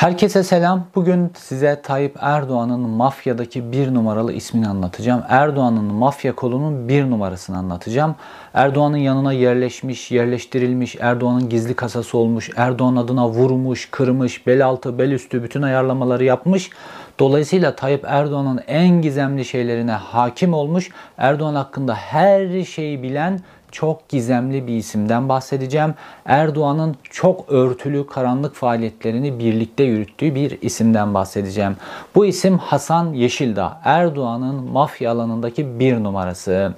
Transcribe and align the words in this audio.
Herkese 0.00 0.42
selam. 0.42 0.86
Bugün 0.94 1.32
size 1.34 1.80
Tayyip 1.82 2.16
Erdoğan'ın 2.20 2.80
mafyadaki 2.80 3.72
bir 3.72 3.94
numaralı 3.94 4.32
ismini 4.32 4.68
anlatacağım. 4.68 5.22
Erdoğan'ın 5.28 5.84
mafya 5.84 6.34
kolunun 6.34 6.88
bir 6.88 7.10
numarasını 7.10 7.58
anlatacağım. 7.58 8.14
Erdoğan'ın 8.54 8.96
yanına 8.96 9.32
yerleşmiş, 9.32 10.10
yerleştirilmiş, 10.10 10.96
Erdoğan'ın 11.00 11.48
gizli 11.48 11.74
kasası 11.74 12.18
olmuş, 12.18 12.50
Erdoğan 12.56 12.96
adına 12.96 13.28
vurmuş, 13.28 13.88
kırmış, 13.90 14.46
bel 14.46 14.66
altı, 14.66 14.98
bel 14.98 15.10
üstü 15.10 15.42
bütün 15.42 15.62
ayarlamaları 15.62 16.24
yapmış. 16.24 16.70
Dolayısıyla 17.18 17.76
Tayyip 17.76 18.04
Erdoğan'ın 18.08 18.60
en 18.66 19.02
gizemli 19.02 19.44
şeylerine 19.44 19.92
hakim 19.92 20.54
olmuş, 20.54 20.90
Erdoğan 21.18 21.54
hakkında 21.54 21.94
her 21.94 22.64
şeyi 22.64 23.02
bilen 23.02 23.40
çok 23.72 24.08
gizemli 24.08 24.66
bir 24.66 24.76
isimden 24.76 25.28
bahsedeceğim. 25.28 25.94
Erdoğan'ın 26.24 26.96
çok 27.10 27.48
örtülü 27.48 28.06
karanlık 28.06 28.54
faaliyetlerini 28.54 29.38
birlikte 29.38 29.84
yürüttüğü 29.84 30.34
bir 30.34 30.58
isimden 30.62 31.14
bahsedeceğim. 31.14 31.76
Bu 32.14 32.26
isim 32.26 32.58
Hasan 32.58 33.12
Yeşildağ. 33.12 33.80
Erdoğan'ın 33.84 34.70
mafya 34.70 35.12
alanındaki 35.12 35.80
bir 35.80 36.04
numarası. 36.04 36.74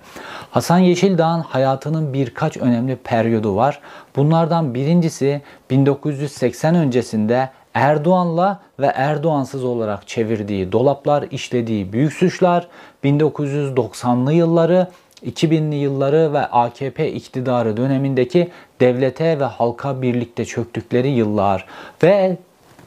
Hasan 0.50 0.78
Yeşildağ'ın 0.78 1.40
hayatının 1.40 2.12
birkaç 2.12 2.56
önemli 2.56 2.96
periyodu 2.96 3.56
var. 3.56 3.80
Bunlardan 4.16 4.74
birincisi 4.74 5.42
1980 5.70 6.74
öncesinde 6.74 7.50
Erdoğan'la 7.74 8.60
ve 8.80 8.86
Erdoğansız 8.86 9.64
olarak 9.64 10.08
çevirdiği 10.08 10.72
dolaplar, 10.72 11.24
işlediği 11.30 11.92
büyük 11.92 12.12
suçlar, 12.12 12.68
1990'lı 13.04 14.32
yılları 14.32 14.86
2000'li 15.26 15.74
yılları 15.74 16.32
ve 16.32 16.46
AKP 16.46 17.12
iktidarı 17.12 17.76
dönemindeki 17.76 18.50
devlete 18.80 19.40
ve 19.40 19.44
halka 19.44 20.02
birlikte 20.02 20.44
çöktükleri 20.44 21.08
yıllar 21.08 21.66
ve 22.02 22.36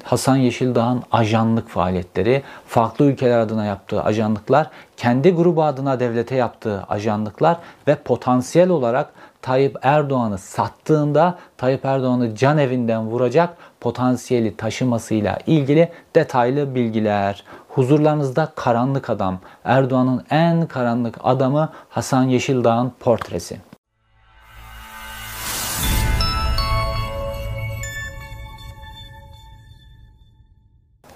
Hasan 0.04 0.36
Yeşildağ'ın 0.36 1.04
ajanlık 1.12 1.70
faaliyetleri, 1.70 2.44
farklı 2.68 3.06
ülkeler 3.06 3.40
adına 3.40 3.66
yaptığı 3.66 4.04
ajanlıklar, 4.04 4.70
kendi 4.98 5.32
grubu 5.32 5.64
adına 5.64 6.00
devlete 6.00 6.36
yaptığı 6.36 6.84
ajanlıklar 6.84 7.58
ve 7.88 7.96
potansiyel 7.96 8.70
olarak 8.70 9.14
Tayyip 9.42 9.78
Erdoğan'ı 9.82 10.38
sattığında 10.38 11.38
Tayyip 11.58 11.86
Erdoğan'ı 11.86 12.36
can 12.36 12.58
evinden 12.58 13.06
vuracak 13.06 13.58
potansiyeli 13.82 14.56
taşımasıyla 14.56 15.40
ilgili 15.48 15.90
detaylı 16.16 16.76
bilgiler. 16.76 17.44
Huzurlarınızda 17.76 18.52
karanlık 18.56 19.10
adam, 19.10 19.40
Erdoğan'ın 19.64 20.26
en 20.30 20.68
karanlık 20.68 21.16
adamı 21.24 21.70
Hasan 21.90 22.24
Yeşildağ'ın 22.24 22.92
portresi. 23.00 23.58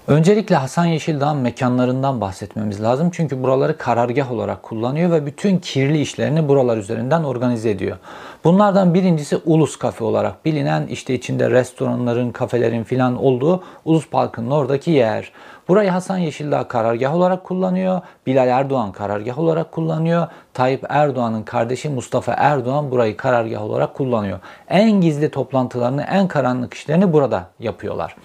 Öncelikle 0.08 0.56
Hasan 0.56 0.84
Yeşildağ'ın 0.84 1.36
mekanlarından 1.36 2.20
bahsetmemiz 2.20 2.82
lazım. 2.82 3.10
Çünkü 3.12 3.42
buraları 3.42 3.78
karargah 3.78 4.32
olarak 4.32 4.62
kullanıyor 4.62 5.10
ve 5.10 5.26
bütün 5.26 5.58
kirli 5.58 6.00
işlerini 6.00 6.48
buralar 6.48 6.76
üzerinden 6.76 7.24
organize 7.24 7.70
ediyor. 7.70 7.96
Bunlardan 8.44 8.94
birincisi 8.94 9.36
Ulus 9.36 9.76
Kafe 9.76 10.04
olarak 10.04 10.44
bilinen 10.44 10.86
işte 10.86 11.14
içinde 11.14 11.50
restoranların, 11.50 12.30
kafelerin 12.30 12.84
filan 12.84 13.16
olduğu 13.16 13.62
Ulus 13.84 14.08
Park'ın 14.08 14.50
oradaki 14.50 14.90
yer. 14.90 15.32
Burayı 15.70 15.90
Hasan 15.90 16.18
Yeşildağ 16.18 16.68
karargah 16.68 17.14
olarak 17.14 17.44
kullanıyor. 17.44 18.00
Bilal 18.26 18.48
Erdoğan 18.48 18.92
karargah 18.92 19.38
olarak 19.38 19.72
kullanıyor. 19.72 20.26
Tayyip 20.54 20.86
Erdoğan'ın 20.88 21.42
kardeşi 21.42 21.88
Mustafa 21.88 22.32
Erdoğan 22.32 22.90
burayı 22.90 23.16
karargah 23.16 23.62
olarak 23.62 23.94
kullanıyor. 23.94 24.38
En 24.68 24.90
gizli 24.90 25.30
toplantılarını, 25.30 26.02
en 26.02 26.28
karanlık 26.28 26.74
işlerini 26.74 27.12
burada 27.12 27.44
yapıyorlar. 27.58 28.16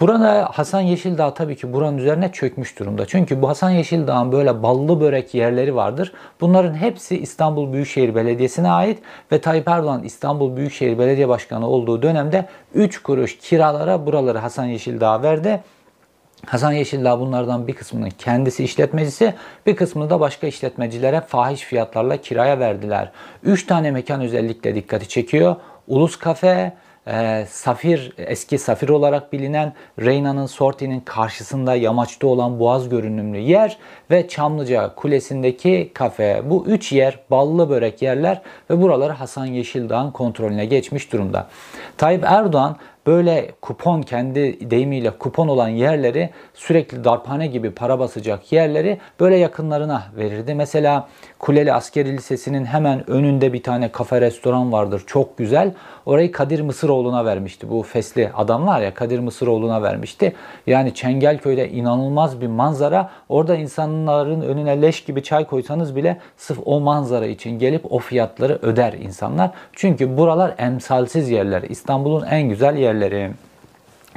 Burada 0.00 0.48
Hasan 0.52 0.80
Yeşildağ 0.80 1.34
tabii 1.34 1.56
ki 1.56 1.72
buranın 1.72 1.98
üzerine 1.98 2.32
çökmüş 2.32 2.78
durumda. 2.78 3.06
Çünkü 3.06 3.42
bu 3.42 3.48
Hasan 3.48 3.70
Yeşildağ'ın 3.70 4.32
böyle 4.32 4.62
ballı 4.62 5.00
börek 5.00 5.34
yerleri 5.34 5.76
vardır. 5.76 6.12
Bunların 6.40 6.74
hepsi 6.74 7.18
İstanbul 7.18 7.72
Büyükşehir 7.72 8.14
Belediyesi'ne 8.14 8.70
ait 8.70 8.98
ve 9.32 9.40
Tayyip 9.40 9.68
Erdoğan 9.68 10.02
İstanbul 10.02 10.56
Büyükşehir 10.56 10.98
Belediye 10.98 11.28
Başkanı 11.28 11.68
olduğu 11.68 12.02
dönemde 12.02 12.48
3 12.74 13.02
kuruş 13.02 13.38
kiralara 13.38 14.06
buraları 14.06 14.38
Hasan 14.38 14.64
Yeşildağ 14.64 15.22
verdi. 15.22 15.60
Hasan 16.46 16.72
Yeşildağ 16.72 17.20
bunlardan 17.20 17.66
bir 17.68 17.74
kısmını 17.74 18.08
kendisi 18.10 18.64
işletmecisi, 18.64 19.34
bir 19.66 19.76
kısmını 19.76 20.10
da 20.10 20.20
başka 20.20 20.46
işletmecilere 20.46 21.20
fahiş 21.20 21.60
fiyatlarla 21.60 22.16
kiraya 22.16 22.58
verdiler. 22.58 23.12
3 23.42 23.66
tane 23.66 23.90
mekan 23.90 24.20
özellikle 24.20 24.74
dikkati 24.74 25.08
çekiyor. 25.08 25.56
Ulus 25.88 26.16
Kafe, 26.16 26.72
e, 27.06 27.46
Safir, 27.48 28.12
eski 28.18 28.58
Safir 28.58 28.88
olarak 28.88 29.32
bilinen 29.32 29.72
Reyna'nın 30.00 30.46
Sorti'nin 30.46 31.00
karşısında 31.00 31.74
yamaçta 31.74 32.26
olan 32.26 32.60
boğaz 32.60 32.88
görünümlü 32.88 33.38
yer 33.38 33.78
ve 34.10 34.28
Çamlıca 34.28 34.94
Kulesi'ndeki 34.94 35.90
kafe. 35.94 36.42
Bu 36.44 36.64
üç 36.66 36.92
yer 36.92 37.18
ballı 37.30 37.70
börek 37.70 38.02
yerler 38.02 38.42
ve 38.70 38.82
buraları 38.82 39.12
Hasan 39.12 39.46
Yeşildağ'ın 39.46 40.10
kontrolüne 40.10 40.66
geçmiş 40.66 41.12
durumda. 41.12 41.48
Tayyip 41.96 42.24
Erdoğan 42.24 42.76
böyle 43.06 43.50
kupon 43.62 44.02
kendi 44.02 44.70
deyimiyle 44.70 45.10
kupon 45.10 45.48
olan 45.48 45.68
yerleri 45.68 46.30
sürekli 46.54 47.04
darphane 47.04 47.46
gibi 47.46 47.70
para 47.70 47.98
basacak 47.98 48.52
yerleri 48.52 48.98
böyle 49.20 49.36
yakınlarına 49.36 50.02
verirdi. 50.16 50.54
Mesela 50.54 51.08
Kuleli 51.38 51.72
Askeri 51.72 52.12
Lisesi'nin 52.12 52.64
hemen 52.64 53.10
önünde 53.10 53.52
bir 53.52 53.62
tane 53.62 53.92
kafe 53.92 54.20
restoran 54.20 54.72
vardır. 54.72 55.02
Çok 55.06 55.38
güzel. 55.38 55.74
Orayı 56.06 56.32
Kadir 56.32 56.60
Mısıroğlu'na 56.60 57.24
vermişti. 57.24 57.70
Bu 57.70 57.82
fesli 57.82 58.30
adam 58.34 58.66
var 58.66 58.80
ya 58.80 58.94
Kadir 58.94 59.18
Mısıroğlu'na 59.18 59.82
vermişti. 59.82 60.32
Yani 60.66 60.94
Çengelköy'de 60.94 61.70
inanılmaz 61.70 62.40
bir 62.40 62.46
manzara. 62.46 63.10
Orada 63.28 63.56
insanların 63.56 64.40
önüne 64.40 64.82
leş 64.82 65.04
gibi 65.04 65.22
çay 65.22 65.44
koysanız 65.44 65.96
bile 65.96 66.18
sırf 66.36 66.58
o 66.64 66.80
manzara 66.80 67.26
için 67.26 67.58
gelip 67.58 67.92
o 67.92 67.98
fiyatları 67.98 68.58
öder 68.62 68.92
insanlar. 68.92 69.50
Çünkü 69.72 70.16
buralar 70.16 70.54
emsalsiz 70.58 71.30
yerler. 71.30 71.62
İstanbul'un 71.62 72.26
en 72.26 72.48
güzel 72.48 72.76
yerleri. 72.76 73.30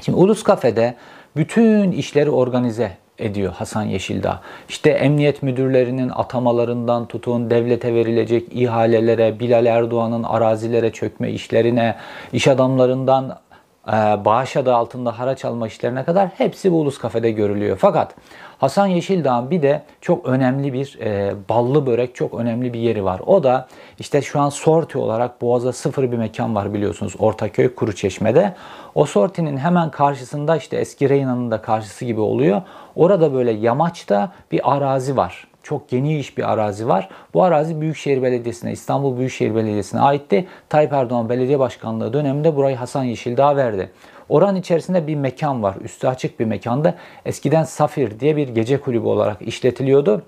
Şimdi 0.01 0.17
Ulus 0.17 0.43
Kafe'de 0.43 0.95
bütün 1.35 1.91
işleri 1.91 2.29
organize 2.29 2.91
ediyor 3.21 3.53
Hasan 3.53 3.83
Yeşildağ. 3.83 4.39
İşte 4.69 4.89
emniyet 4.89 5.43
müdürlerinin 5.43 6.11
atamalarından 6.15 7.05
tutun 7.05 7.49
devlete 7.49 7.93
verilecek 7.93 8.47
ihalelere, 8.51 9.39
Bilal 9.39 9.65
Erdoğan'ın 9.65 10.23
arazilere 10.23 10.91
çökme 10.91 11.31
işlerine, 11.31 11.95
iş 12.33 12.47
adamlarından 12.47 13.39
e, 13.87 13.91
bağış 14.25 14.57
adı 14.57 14.75
altında 14.75 15.19
haraç 15.19 15.45
alma 15.45 15.67
işlerine 15.67 16.03
kadar 16.03 16.27
hepsi 16.27 16.71
bu 16.71 16.79
Ulus 16.79 16.97
Kafe'de 16.97 17.31
görülüyor. 17.31 17.77
Fakat 17.81 18.15
Hasan 18.59 18.87
Yeşildağ'ın 18.87 19.51
bir 19.51 19.61
de 19.61 19.83
çok 20.01 20.25
önemli 20.25 20.73
bir 20.73 20.99
e, 21.01 21.33
ballı 21.49 21.85
börek 21.85 22.15
çok 22.15 22.33
önemli 22.33 22.73
bir 22.73 22.79
yeri 22.79 23.03
var. 23.03 23.21
O 23.25 23.43
da 23.43 23.67
işte 23.99 24.21
şu 24.21 24.39
an 24.39 24.49
sorti 24.49 24.97
olarak 24.97 25.41
Boğaz'a 25.41 25.73
sıfır 25.73 26.11
bir 26.11 26.17
mekan 26.17 26.55
var 26.55 26.73
biliyorsunuz 26.73 27.13
Ortaköy 27.19 27.75
Kuruçeşme'de. 27.75 28.55
O 28.95 29.05
sortinin 29.05 29.57
hemen 29.57 29.91
karşısında 29.91 30.57
işte 30.57 30.77
eski 30.77 31.09
Reyna'nın 31.09 31.51
da 31.51 31.61
karşısı 31.61 32.05
gibi 32.05 32.21
oluyor. 32.21 32.61
Orada 32.95 33.33
böyle 33.33 33.51
yamaçta 33.51 34.31
bir 34.51 34.75
arazi 34.75 35.17
var 35.17 35.48
çok 35.69 35.89
geniş 35.89 36.37
bir 36.37 36.51
arazi 36.51 36.87
var. 36.87 37.09
Bu 37.33 37.43
arazi 37.43 37.81
Büyükşehir 37.81 38.23
Belediyesi'ne, 38.23 38.71
İstanbul 38.71 39.17
Büyükşehir 39.17 39.55
Belediyesi'ne 39.55 40.01
aitti. 40.01 40.47
Tayyip 40.69 40.93
Erdoğan 40.93 41.29
Belediye 41.29 41.59
Başkanlığı 41.59 42.13
döneminde 42.13 42.55
burayı 42.55 42.75
Hasan 42.75 43.03
Yeşildağ 43.03 43.55
verdi. 43.55 43.91
Oranın 44.29 44.55
içerisinde 44.55 45.07
bir 45.07 45.15
mekan 45.15 45.63
var. 45.63 45.75
Üstü 45.81 46.07
açık 46.07 46.39
bir 46.39 46.45
mekanda. 46.45 46.95
Eskiden 47.25 47.63
Safir 47.63 48.19
diye 48.19 48.35
bir 48.35 48.47
gece 48.49 48.79
kulübü 48.79 49.07
olarak 49.07 49.41
işletiliyordu. 49.41 50.21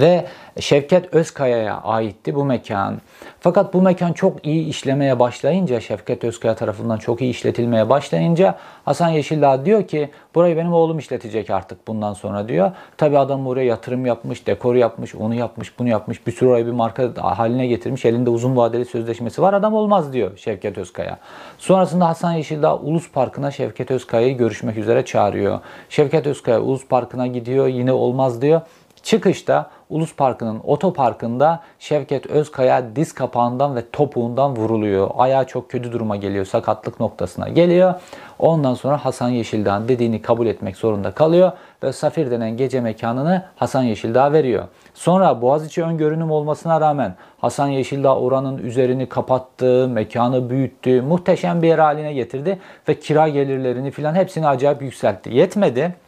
Ve 0.00 0.24
Şevket 0.60 1.14
Özkaya'ya 1.14 1.80
aitti 1.80 2.34
bu 2.34 2.44
mekan. 2.44 3.00
Fakat 3.40 3.74
bu 3.74 3.82
mekan 3.82 4.12
çok 4.12 4.46
iyi 4.46 4.66
işlemeye 4.66 5.18
başlayınca, 5.18 5.80
Şevket 5.80 6.24
Özkaya 6.24 6.54
tarafından 6.54 6.98
çok 6.98 7.22
iyi 7.22 7.30
işletilmeye 7.30 7.88
başlayınca 7.88 8.54
Hasan 8.84 9.08
Yeşildağ 9.08 9.64
diyor 9.64 9.88
ki 9.88 10.10
burayı 10.34 10.56
benim 10.56 10.72
oğlum 10.72 10.98
işletecek 10.98 11.50
artık 11.50 11.88
bundan 11.88 12.12
sonra 12.12 12.48
diyor. 12.48 12.72
Tabi 12.96 13.18
adam 13.18 13.44
buraya 13.44 13.64
yatırım 13.64 14.06
yapmış, 14.06 14.46
dekor 14.46 14.74
yapmış, 14.74 15.14
onu 15.14 15.34
yapmış, 15.34 15.78
bunu 15.78 15.88
yapmış. 15.88 16.26
Bir 16.26 16.32
sürü 16.32 16.48
orayı 16.48 16.66
bir 16.66 16.72
marka 16.72 17.10
haline 17.38 17.66
getirmiş. 17.66 18.04
Elinde 18.04 18.30
uzun 18.30 18.56
vadeli 18.56 18.84
sözleşmesi 18.84 19.42
var. 19.42 19.54
Adam 19.54 19.74
olmaz 19.74 20.12
diyor 20.12 20.38
Şevket 20.38 20.78
Özkaya. 20.78 21.18
Sonrasında 21.58 22.08
Hasan 22.08 22.32
Yeşildağ 22.32 22.76
Ulus 22.76 23.10
Parkı'na 23.10 23.50
Şevket 23.50 23.90
Özkaya'yı 23.90 24.36
görüşmek 24.36 24.76
üzere 24.76 25.04
çağırıyor. 25.04 25.60
Şevket 25.88 26.26
Özkaya 26.26 26.60
Ulus 26.60 26.86
Parkı'na 26.86 27.26
gidiyor. 27.26 27.66
Yine 27.66 27.92
olmaz 27.92 28.42
diyor. 28.42 28.60
Çıkışta 29.04 29.70
Ulus 29.90 30.14
Parkı'nın 30.14 30.60
otoparkında 30.64 31.60
Şevket 31.78 32.26
Özkaya 32.26 32.96
diz 32.96 33.12
kapağından 33.12 33.76
ve 33.76 33.90
topuğundan 33.90 34.56
vuruluyor. 34.56 35.10
Ayağı 35.16 35.46
çok 35.46 35.70
kötü 35.70 35.92
duruma 35.92 36.16
geliyor. 36.16 36.44
Sakatlık 36.44 37.00
noktasına 37.00 37.48
geliyor. 37.48 37.94
Ondan 38.38 38.74
sonra 38.74 39.04
Hasan 39.04 39.28
Yeşildağ'ın 39.28 39.88
dediğini 39.88 40.22
kabul 40.22 40.46
etmek 40.46 40.76
zorunda 40.76 41.10
kalıyor 41.10 41.52
ve 41.82 41.92
Safir 41.92 42.30
denen 42.30 42.56
gece 42.56 42.80
mekanını 42.80 43.42
Hasan 43.56 43.82
Yeşildağ 43.82 44.32
veriyor. 44.32 44.64
Sonra 44.94 45.42
Boğaziçi 45.42 45.82
öngörünüm 45.82 46.30
olmasına 46.30 46.80
rağmen 46.80 47.14
Hasan 47.38 47.68
Yeşildağ 47.68 48.16
oranın 48.16 48.58
üzerini 48.58 49.08
kapattı, 49.08 49.88
mekanı 49.88 50.50
büyüttü, 50.50 51.02
muhteşem 51.02 51.62
bir 51.62 51.68
yer 51.68 51.78
haline 51.78 52.12
getirdi 52.12 52.58
ve 52.88 53.00
kira 53.00 53.28
gelirlerini 53.28 53.90
filan 53.90 54.14
hepsini 54.14 54.48
acayip 54.48 54.82
yükseltti. 54.82 55.30
Yetmedi. 55.30 56.03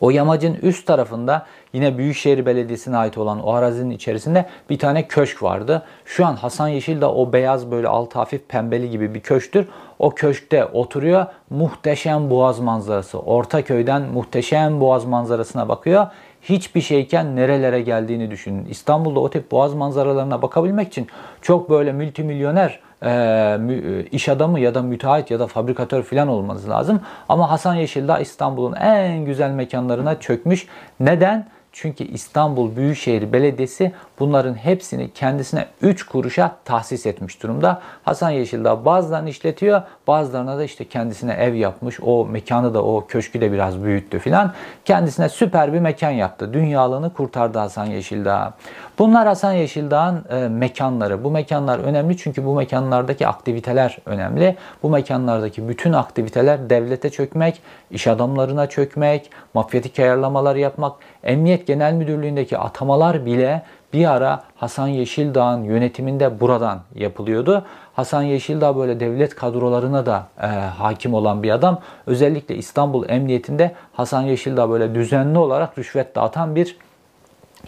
O 0.00 0.10
yamacın 0.10 0.54
üst 0.54 0.86
tarafında 0.86 1.46
yine 1.72 1.98
Büyükşehir 1.98 2.46
Belediyesi'ne 2.46 2.96
ait 2.96 3.18
olan 3.18 3.42
o 3.42 3.52
arazinin 3.52 3.90
içerisinde 3.90 4.46
bir 4.70 4.78
tane 4.78 5.08
köşk 5.08 5.42
vardı. 5.42 5.82
Şu 6.04 6.26
an 6.26 6.36
Hasan 6.36 6.68
Yeşildağ 6.68 7.12
o 7.14 7.32
beyaz 7.32 7.70
böyle 7.70 7.88
altı 7.88 8.18
hafif 8.18 8.48
pembeli 8.48 8.90
gibi 8.90 9.14
bir 9.14 9.20
köşktür. 9.20 9.68
O 9.98 10.10
köşkte 10.10 10.64
oturuyor. 10.64 11.26
Muhteşem 11.50 12.30
boğaz 12.30 12.60
manzarası. 12.60 13.18
Ortaköy'den 13.18 14.02
muhteşem 14.02 14.80
boğaz 14.80 15.04
manzarasına 15.04 15.68
bakıyor 15.68 16.06
hiçbir 16.42 16.80
şeyken 16.80 17.36
nerelere 17.36 17.80
geldiğini 17.80 18.30
düşünün. 18.30 18.64
İstanbul'da 18.64 19.20
o 19.20 19.30
tip 19.30 19.50
boğaz 19.50 19.74
manzaralarına 19.74 20.42
bakabilmek 20.42 20.88
için 20.88 21.06
çok 21.42 21.70
böyle 21.70 21.92
multimilyoner 21.92 22.80
e, 23.04 24.04
iş 24.12 24.28
adamı 24.28 24.60
ya 24.60 24.74
da 24.74 24.82
müteahhit 24.82 25.30
ya 25.30 25.40
da 25.40 25.46
fabrikatör 25.46 26.02
falan 26.02 26.28
olmanız 26.28 26.68
lazım. 26.68 27.00
Ama 27.28 27.50
Hasan 27.50 27.74
Yeşildağ 27.74 28.18
İstanbul'un 28.18 28.72
en 28.72 29.24
güzel 29.24 29.50
mekanlarına 29.50 30.20
çökmüş. 30.20 30.66
Neden? 31.00 31.46
Çünkü 31.72 32.04
İstanbul 32.04 32.76
Büyükşehir 32.76 33.32
Belediyesi 33.32 33.92
bunların 34.22 34.54
hepsini 34.54 35.10
kendisine 35.12 35.66
3 35.82 36.06
kuruşa 36.06 36.56
tahsis 36.64 37.06
etmiş 37.06 37.42
durumda. 37.42 37.80
Hasan 38.02 38.30
Yeşildağ 38.30 38.84
bazılarını 38.84 39.28
işletiyor, 39.28 39.82
bazılarına 40.06 40.58
da 40.58 40.64
işte 40.64 40.84
kendisine 40.84 41.32
ev 41.32 41.54
yapmış. 41.54 42.00
O 42.02 42.26
mekanı 42.26 42.74
da 42.74 42.84
o 42.84 43.06
köşkü 43.06 43.40
de 43.40 43.52
biraz 43.52 43.84
büyüttü 43.84 44.18
filan. 44.18 44.52
Kendisine 44.84 45.28
süper 45.28 45.72
bir 45.72 45.78
mekan 45.78 46.10
yaptı. 46.10 46.52
Dünyalığını 46.52 47.12
kurtardı 47.12 47.58
Hasan 47.58 47.86
Yeşildağ. 47.86 48.52
Bunlar 48.98 49.26
Hasan 49.26 49.52
Yeşildağ'ın 49.52 50.24
e, 50.30 50.48
mekanları. 50.48 51.24
Bu 51.24 51.30
mekanlar 51.30 51.78
önemli 51.78 52.16
çünkü 52.16 52.44
bu 52.44 52.54
mekanlardaki 52.54 53.26
aktiviteler 53.26 53.98
önemli. 54.06 54.56
Bu 54.82 54.90
mekanlardaki 54.90 55.68
bütün 55.68 55.92
aktiviteler 55.92 56.70
devlete 56.70 57.10
çökmek, 57.10 57.62
iş 57.90 58.06
adamlarına 58.06 58.66
çökmek, 58.66 59.30
mafyatik 59.54 59.98
ayarlamalar 59.98 60.56
yapmak, 60.56 60.92
Emniyet 61.24 61.66
Genel 61.66 61.92
Müdürlüğü'ndeki 61.92 62.58
atamalar 62.58 63.26
bile 63.26 63.62
bir 63.92 64.10
ara 64.10 64.42
Hasan 64.56 64.88
Yeşildağ'ın 64.88 65.64
yönetiminde 65.64 66.40
buradan 66.40 66.80
yapılıyordu. 66.94 67.64
Hasan 67.94 68.22
Yeşildağ 68.22 68.76
böyle 68.76 69.00
devlet 69.00 69.34
kadrolarına 69.34 70.06
da 70.06 70.26
e, 70.42 70.46
hakim 70.46 71.14
olan 71.14 71.42
bir 71.42 71.50
adam. 71.50 71.80
Özellikle 72.06 72.56
İstanbul 72.56 73.08
Emniyetinde 73.08 73.74
Hasan 73.92 74.22
Yeşildağ 74.22 74.70
böyle 74.70 74.94
düzenli 74.94 75.38
olarak 75.38 75.78
rüşvet 75.78 76.14
dağıtan 76.14 76.56
bir 76.56 76.76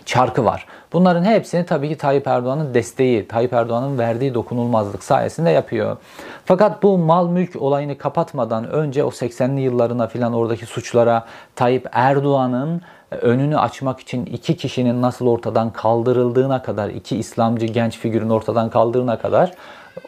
çarkı 0.04 0.44
var. 0.44 0.66
Bunların 0.92 1.24
hepsini 1.24 1.66
tabii 1.66 1.88
ki 1.88 1.98
Tayyip 1.98 2.26
Erdoğan'ın 2.26 2.74
desteği, 2.74 3.28
Tayyip 3.28 3.52
Erdoğan'ın 3.52 3.98
verdiği 3.98 4.34
dokunulmazlık 4.34 5.04
sayesinde 5.04 5.50
yapıyor. 5.50 5.96
Fakat 6.44 6.82
bu 6.82 6.98
mal 6.98 7.28
mülk 7.28 7.62
olayını 7.62 7.98
kapatmadan 7.98 8.70
önce 8.70 9.04
o 9.04 9.08
80'li 9.08 9.60
yıllarına 9.60 10.06
filan 10.06 10.32
oradaki 10.32 10.66
suçlara 10.66 11.24
Tayyip 11.56 11.88
Erdoğan'ın 11.92 12.82
önünü 13.22 13.58
açmak 13.58 14.00
için 14.00 14.26
iki 14.26 14.56
kişinin 14.56 15.02
nasıl 15.02 15.26
ortadan 15.26 15.72
kaldırıldığına 15.72 16.62
kadar, 16.62 16.88
iki 16.88 17.16
İslamcı 17.16 17.66
genç 17.66 17.98
figürün 17.98 18.30
ortadan 18.30 18.70
kaldırına 18.70 19.18
kadar 19.18 19.52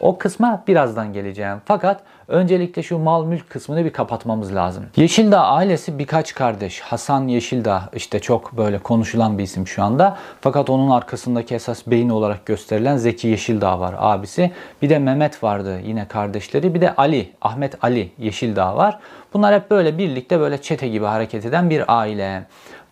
o 0.01 0.17
kısma 0.17 0.63
birazdan 0.67 1.13
geleceğim. 1.13 1.57
Fakat 1.65 2.01
öncelikle 2.27 2.83
şu 2.83 2.97
mal 2.97 3.25
mülk 3.25 3.49
kısmını 3.49 3.85
bir 3.85 3.93
kapatmamız 3.93 4.55
lazım. 4.55 4.85
Yeşildağ 4.95 5.41
ailesi 5.41 5.99
birkaç 5.99 6.33
kardeş. 6.33 6.79
Hasan 6.81 7.27
Yeşildağ 7.27 7.89
işte 7.93 8.19
çok 8.19 8.57
böyle 8.57 8.79
konuşulan 8.79 9.37
bir 9.37 9.43
isim 9.43 9.67
şu 9.67 9.83
anda. 9.83 10.17
Fakat 10.41 10.69
onun 10.69 10.89
arkasındaki 10.89 11.55
esas 11.55 11.87
beyin 11.87 12.09
olarak 12.09 12.45
gösterilen 12.45 12.97
Zeki 12.97 13.27
Yeşildağ 13.27 13.79
var 13.79 13.95
abisi. 13.97 14.51
Bir 14.81 14.89
de 14.89 14.99
Mehmet 14.99 15.43
vardı 15.43 15.79
yine 15.85 16.07
kardeşleri. 16.07 16.73
Bir 16.73 16.81
de 16.81 16.95
Ali, 16.95 17.31
Ahmet 17.41 17.83
Ali 17.83 18.11
Yeşildağ 18.17 18.75
var. 18.75 18.99
Bunlar 19.33 19.55
hep 19.55 19.71
böyle 19.71 19.97
birlikte 19.97 20.39
böyle 20.39 20.61
çete 20.61 20.87
gibi 20.87 21.05
hareket 21.05 21.45
eden 21.45 21.69
bir 21.69 21.83
aile. 21.99 22.45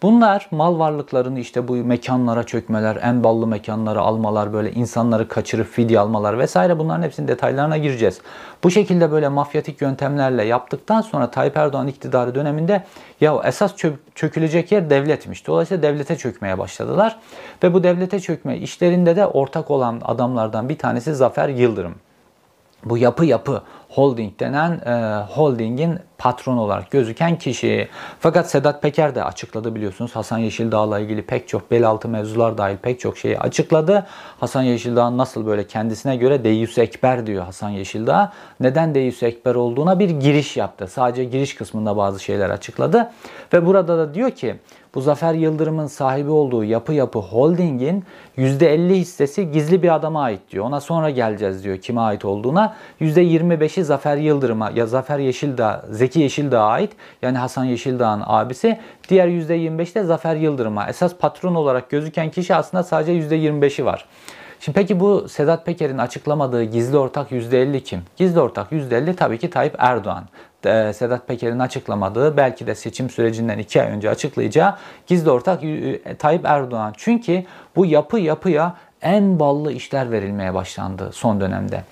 Bunlar 0.06 0.48
mal 0.52 0.80
varlıklarını 0.80 1.40
işte 1.40 1.68
bu 1.68 1.76
mekanlara 1.76 2.44
çökmeler, 2.44 2.98
en 3.02 3.24
ballı 3.24 3.48
mekanları 3.48 4.02
almalar, 4.02 4.54
böyle 4.54 4.72
insanları 4.72 5.28
kaçırıp 5.28 5.68
fidye 5.68 6.00
almalar 6.00 6.40
vesaire 6.40 6.80
bunların 6.80 7.04
hepsinin 7.04 7.28
detaylarına 7.28 7.78
gireceğiz. 7.78 8.22
Bu 8.64 8.72
şekilde 8.72 9.12
böyle 9.12 9.28
mafyatik 9.30 9.82
yöntemlerle 9.82 10.44
yaptıktan 10.44 11.02
sonra 11.02 11.32
Tayyip 11.32 11.58
Erdoğan 11.58 11.88
iktidarı 11.88 12.36
döneminde 12.36 12.84
ya 13.22 13.42
esas 13.46 13.76
çökülecek 14.16 14.72
yer 14.72 14.90
devletmiş. 14.90 15.48
Dolayısıyla 15.48 15.84
devlete 15.84 16.16
çökmeye 16.16 16.58
başladılar. 16.58 17.20
Ve 17.64 17.74
bu 17.74 17.84
devlete 17.84 18.20
çökme 18.20 18.58
işlerinde 18.58 19.16
de 19.16 19.26
ortak 19.26 19.72
olan 19.72 20.02
adamlardan 20.04 20.70
bir 20.70 20.78
tanesi 20.78 21.16
Zafer 21.16 21.50
Yıldırım. 21.50 21.96
Bu 22.86 22.98
yapı 22.98 23.26
yapı 23.26 23.62
holding 23.96 24.40
denen 24.40 24.72
e, 24.72 25.24
holdingin 25.24 26.00
patron 26.18 26.58
olarak 26.58 26.92
gözüken 26.92 27.38
kişi. 27.38 27.88
Fakat 28.20 28.50
Sedat 28.50 28.82
Peker 28.82 29.16
de 29.16 29.24
açıkladı 29.24 29.76
biliyorsunuz. 29.76 30.16
Hasan 30.16 30.38
Yeşildağ'la 30.38 31.00
ilgili 31.00 31.22
pek 31.22 31.48
çok 31.48 31.72
bel 31.72 31.88
altı 31.88 32.08
mevzular 32.08 32.58
dahil 32.58 32.78
pek 32.78 33.00
çok 33.00 33.18
şeyi 33.18 33.40
açıkladı. 33.40 34.08
Hasan 34.40 34.62
Yeşildağ 34.62 35.18
nasıl 35.18 35.46
böyle 35.46 35.68
kendisine 35.68 36.16
göre 36.16 36.44
Deyyus 36.44 36.78
Ekber 36.78 37.28
diyor 37.28 37.44
Hasan 37.44 37.70
Yeşildağ. 37.70 38.34
Neden 38.60 38.96
Deyyus 38.96 39.24
Ekber 39.24 39.56
olduğuna 39.56 40.00
bir 40.00 40.10
giriş 40.10 40.58
yaptı. 40.58 40.88
Sadece 40.88 41.24
giriş 41.24 41.56
kısmında 41.56 41.98
bazı 41.98 42.20
şeyler 42.20 42.50
açıkladı. 42.50 43.12
Ve 43.54 43.66
burada 43.66 43.98
da 43.98 44.14
diyor 44.14 44.32
ki 44.32 44.56
bu 44.96 45.02
Zafer 45.02 45.34
Yıldırım'ın 45.34 45.88
sahibi 45.88 46.30
olduğu 46.30 46.64
Yapı 46.64 46.94
Yapı 46.94 47.20
Holding'in 47.20 48.04
%50 48.38 48.94
hissesi 48.94 49.52
gizli 49.52 49.84
bir 49.84 49.96
adama 49.96 50.22
ait 50.22 50.42
diyor. 50.52 50.66
Ona 50.66 50.82
sonra 50.82 51.10
geleceğiz 51.10 51.64
diyor 51.64 51.78
kime 51.78 52.02
ait 52.02 52.26
olduğuna. 52.26 52.76
%25'i 53.02 53.84
Zafer 53.84 54.18
Yıldırım'a 54.18 54.72
ya 54.76 54.86
Zafer 54.86 55.20
Yeşildağ, 55.20 55.86
Zeki 55.90 56.20
Yeşildağ'a 56.20 56.68
ait. 56.68 56.92
Yani 57.22 57.38
Hasan 57.38 57.66
Yeşildağ'ın 57.66 58.22
abisi. 58.26 58.80
Diğer 59.10 59.28
%25 59.28 59.96
de 59.96 60.04
Zafer 60.04 60.36
Yıldırım'a. 60.36 60.88
Esas 60.88 61.16
patron 61.16 61.56
olarak 61.56 61.90
gözüken 61.90 62.30
kişi 62.30 62.56
aslında 62.56 62.84
sadece 62.84 63.12
%25'i 63.12 63.86
var. 63.86 64.06
Şimdi 64.60 64.80
peki 64.80 65.00
bu 65.00 65.30
Sedat 65.30 65.66
Peker'in 65.66 65.98
açıklamadığı 65.98 66.64
gizli 66.64 66.98
ortak 66.98 67.32
%50 67.32 67.84
kim? 67.84 68.02
Gizli 68.16 68.40
ortak 68.40 68.72
%50 68.72 69.16
tabii 69.16 69.38
ki 69.38 69.50
Tayyip 69.50 69.76
Erdoğan. 69.78 70.24
Ee, 70.66 70.94
Sedat 70.94 71.28
Peker'in 71.28 71.60
açıklamadığı 71.60 72.38
belki 72.38 72.68
de 72.68 72.76
seçim 72.76 73.10
sürecinden 73.10 73.58
iki 73.58 73.82
ay 73.82 73.92
önce 73.92 74.10
açıklayacağı 74.10 74.76
gizli 75.08 75.30
ortak 75.30 75.64
e, 75.64 76.16
Tayyip 76.16 76.46
Erdoğan. 76.46 76.94
Çünkü 76.98 77.44
bu 77.76 77.86
yapı 77.86 78.20
yapıya 78.20 78.76
en 79.02 79.40
ballı 79.40 79.72
işler 79.72 80.12
verilmeye 80.12 80.54
başlandı 80.54 81.12
son 81.14 81.42
dönemde. 81.42 81.84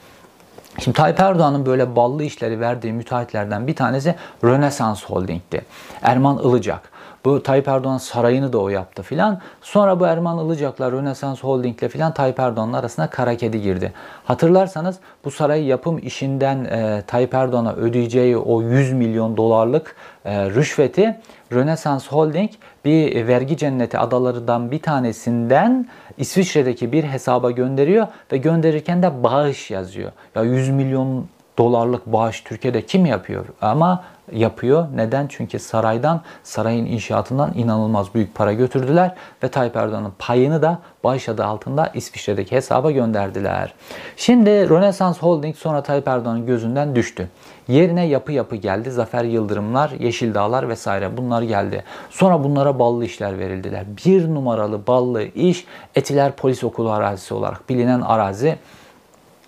Şimdi 0.80 0.98
Tayyip 0.98 1.20
Erdoğan'ın 1.20 1.66
böyle 1.66 1.96
ballı 1.96 2.24
işleri 2.24 2.60
verdiği 2.60 2.94
müteahhitlerden 2.94 3.68
bir 3.68 3.75
tanesi 3.75 4.16
Rönesans 4.44 5.06
Holding'ti. 5.06 5.62
Erman 6.02 6.40
Ilıcak. 6.40 6.93
Bu 7.25 7.44
Tayyip 7.44 7.68
Erdoğan 7.68 7.98
sarayını 7.98 8.53
da 8.53 8.58
o 8.58 8.70
yaptı 8.70 9.03
filan. 9.03 9.42
Sonra 9.62 10.00
bu 10.00 10.06
Erman 10.06 10.46
Ilıcak'la 10.46 10.92
Rönesans 10.92 11.44
Holding'le 11.44 11.88
filan 11.89 12.13
Tayyip 12.13 12.39
Erdoğan'ın 12.39 12.74
arasına 12.74 13.10
kara 13.10 13.38
kedi 13.38 13.62
girdi. 13.62 13.94
Hatırlarsanız 14.24 15.00
bu 15.25 15.32
saray 15.32 15.63
yapım 15.65 15.98
işinden 15.98 16.65
e, 16.65 17.03
Tayyip 17.08 17.34
Erdoğan'a 17.34 17.74
ödeyeceği 17.74 18.38
o 18.38 18.62
100 18.62 18.94
milyon 18.94 19.38
dolarlık 19.38 19.96
e, 20.25 20.50
rüşveti 20.50 21.20
Rönesans 21.53 22.08
Holding 22.08 22.50
bir 22.86 23.27
vergi 23.27 23.58
cenneti 23.58 23.98
adalarından 23.98 24.72
bir 24.72 24.80
tanesinden 24.80 25.89
İsviçre'deki 26.18 26.92
bir 26.92 27.03
hesaba 27.03 27.51
gönderiyor 27.51 28.08
ve 28.32 28.38
gönderirken 28.38 29.03
de 29.03 29.24
bağış 29.24 29.72
yazıyor. 29.72 30.12
Ya 30.36 30.44
100 30.44 30.70
milyon 30.70 31.27
dolarlık 31.58 32.06
bağış 32.06 32.42
Türkiye'de 32.42 32.82
kim 32.86 33.06
yapıyor? 33.06 33.46
Ama 33.62 34.03
yapıyor. 34.32 34.88
Neden? 34.96 35.27
Çünkü 35.27 35.60
saraydan, 35.60 36.22
sarayın 36.44 36.86
inşaatından 36.86 37.53
inanılmaz 37.56 38.13
büyük 38.13 38.36
para 38.36 38.53
götürdüler 38.53 39.15
ve 39.44 39.48
Tayyip 39.48 39.75
Erdoğan'ın 39.75 40.13
payını 40.20 40.62
da 40.62 40.80
bağış 41.03 41.30
adı 41.30 41.46
altında 41.46 41.92
İsviçre'deki 41.94 42.56
hesaba 42.56 42.92
gönderdiler. 42.92 43.74
Şimdi 44.18 44.50
Rönesans 44.50 45.20
Holding 45.20 45.56
sonra 45.56 45.84
Tayyip 45.84 46.08
Erdoğan'ın 46.08 46.46
gözünden 46.46 46.96
düştü. 46.96 47.30
Yerine 47.68 48.06
yapı 48.06 48.32
yapı 48.32 48.56
geldi. 48.56 48.92
Zafer 48.92 49.24
Yıldırımlar, 49.24 49.92
Yeşil 50.00 50.34
Dağlar 50.34 50.70
vesaire 50.70 51.18
bunlar 51.18 51.42
geldi. 51.42 51.84
Sonra 52.10 52.44
bunlara 52.44 52.80
ballı 52.80 53.06
işler 53.06 53.39
verildiler. 53.39 53.86
Bir 54.06 54.34
numaralı 54.34 54.88
ballı 54.88 55.24
iş 55.24 55.65
Etiler 55.96 56.32
Polis 56.32 56.63
Okulu 56.63 56.92
arazisi 56.92 57.34
olarak 57.34 57.70
bilinen 57.70 58.01
arazi 58.01 58.58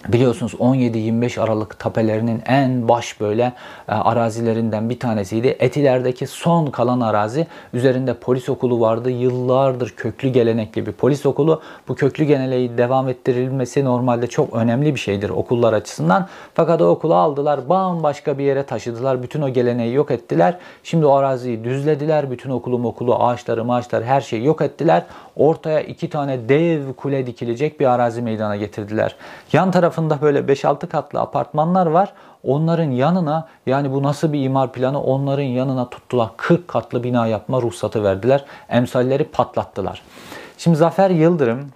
Biliyorsunuz 0.09 0.53
17-25 0.53 1.41
Aralık 1.41 1.79
tapelerinin 1.79 2.41
en 2.45 2.87
baş 2.87 3.21
böyle 3.21 3.53
e, 3.89 3.91
arazilerinden 3.91 4.89
bir 4.89 4.99
tanesiydi. 4.99 5.55
Etiler'deki 5.59 6.27
son 6.27 6.65
kalan 6.65 7.01
arazi. 7.01 7.47
Üzerinde 7.73 8.13
polis 8.13 8.49
okulu 8.49 8.79
vardı. 8.79 9.09
Yıllardır 9.09 9.89
köklü 9.89 10.29
gelenekli 10.29 10.85
bir 10.85 10.91
polis 10.91 11.25
okulu. 11.25 11.61
Bu 11.87 11.95
köklü 11.95 12.23
geleneği 12.23 12.77
devam 12.77 13.09
ettirilmesi 13.09 13.85
normalde 13.85 14.27
çok 14.27 14.53
önemli 14.53 14.95
bir 14.95 14.99
şeydir 14.99 15.29
okullar 15.29 15.73
açısından. 15.73 16.27
Fakat 16.53 16.81
o 16.81 16.87
okulu 16.87 17.15
aldılar 17.15 17.69
bambaşka 17.69 18.37
bir 18.37 18.43
yere 18.43 18.63
taşıdılar. 18.63 19.23
Bütün 19.23 19.41
o 19.41 19.49
geleneği 19.49 19.93
yok 19.93 20.11
ettiler. 20.11 20.57
Şimdi 20.83 21.05
o 21.05 21.11
araziyi 21.11 21.63
düzlediler. 21.63 22.31
Bütün 22.31 22.49
okulu 22.49 22.87
okulu 22.87 23.15
ağaçları 23.15 23.65
maaşları 23.65 24.05
her 24.05 24.21
şeyi 24.21 24.45
yok 24.45 24.61
ettiler. 24.61 25.03
Ortaya 25.35 25.81
iki 25.81 26.09
tane 26.09 26.49
dev 26.49 26.93
kule 26.93 27.27
dikilecek 27.27 27.79
bir 27.79 27.85
arazi 27.85 28.21
meydana 28.21 28.55
getirdiler. 28.55 29.15
Yan 29.53 29.71
tarafında 29.95 30.21
böyle 30.21 30.39
5-6 30.39 30.87
katlı 30.87 31.19
apartmanlar 31.19 31.85
var. 31.85 32.13
Onların 32.43 32.91
yanına 32.91 33.47
yani 33.65 33.91
bu 33.91 34.03
nasıl 34.03 34.33
bir 34.33 34.43
imar 34.43 34.71
planı 34.71 35.01
onların 35.01 35.43
yanına 35.43 35.89
tuttular 35.89 36.29
40 36.37 36.67
katlı 36.67 37.03
bina 37.03 37.27
yapma 37.27 37.61
ruhsatı 37.61 38.03
verdiler. 38.03 38.45
Emsalleri 38.69 39.23
patlattılar. 39.23 40.01
Şimdi 40.57 40.77
Zafer 40.77 41.09
Yıldırım, 41.09 41.71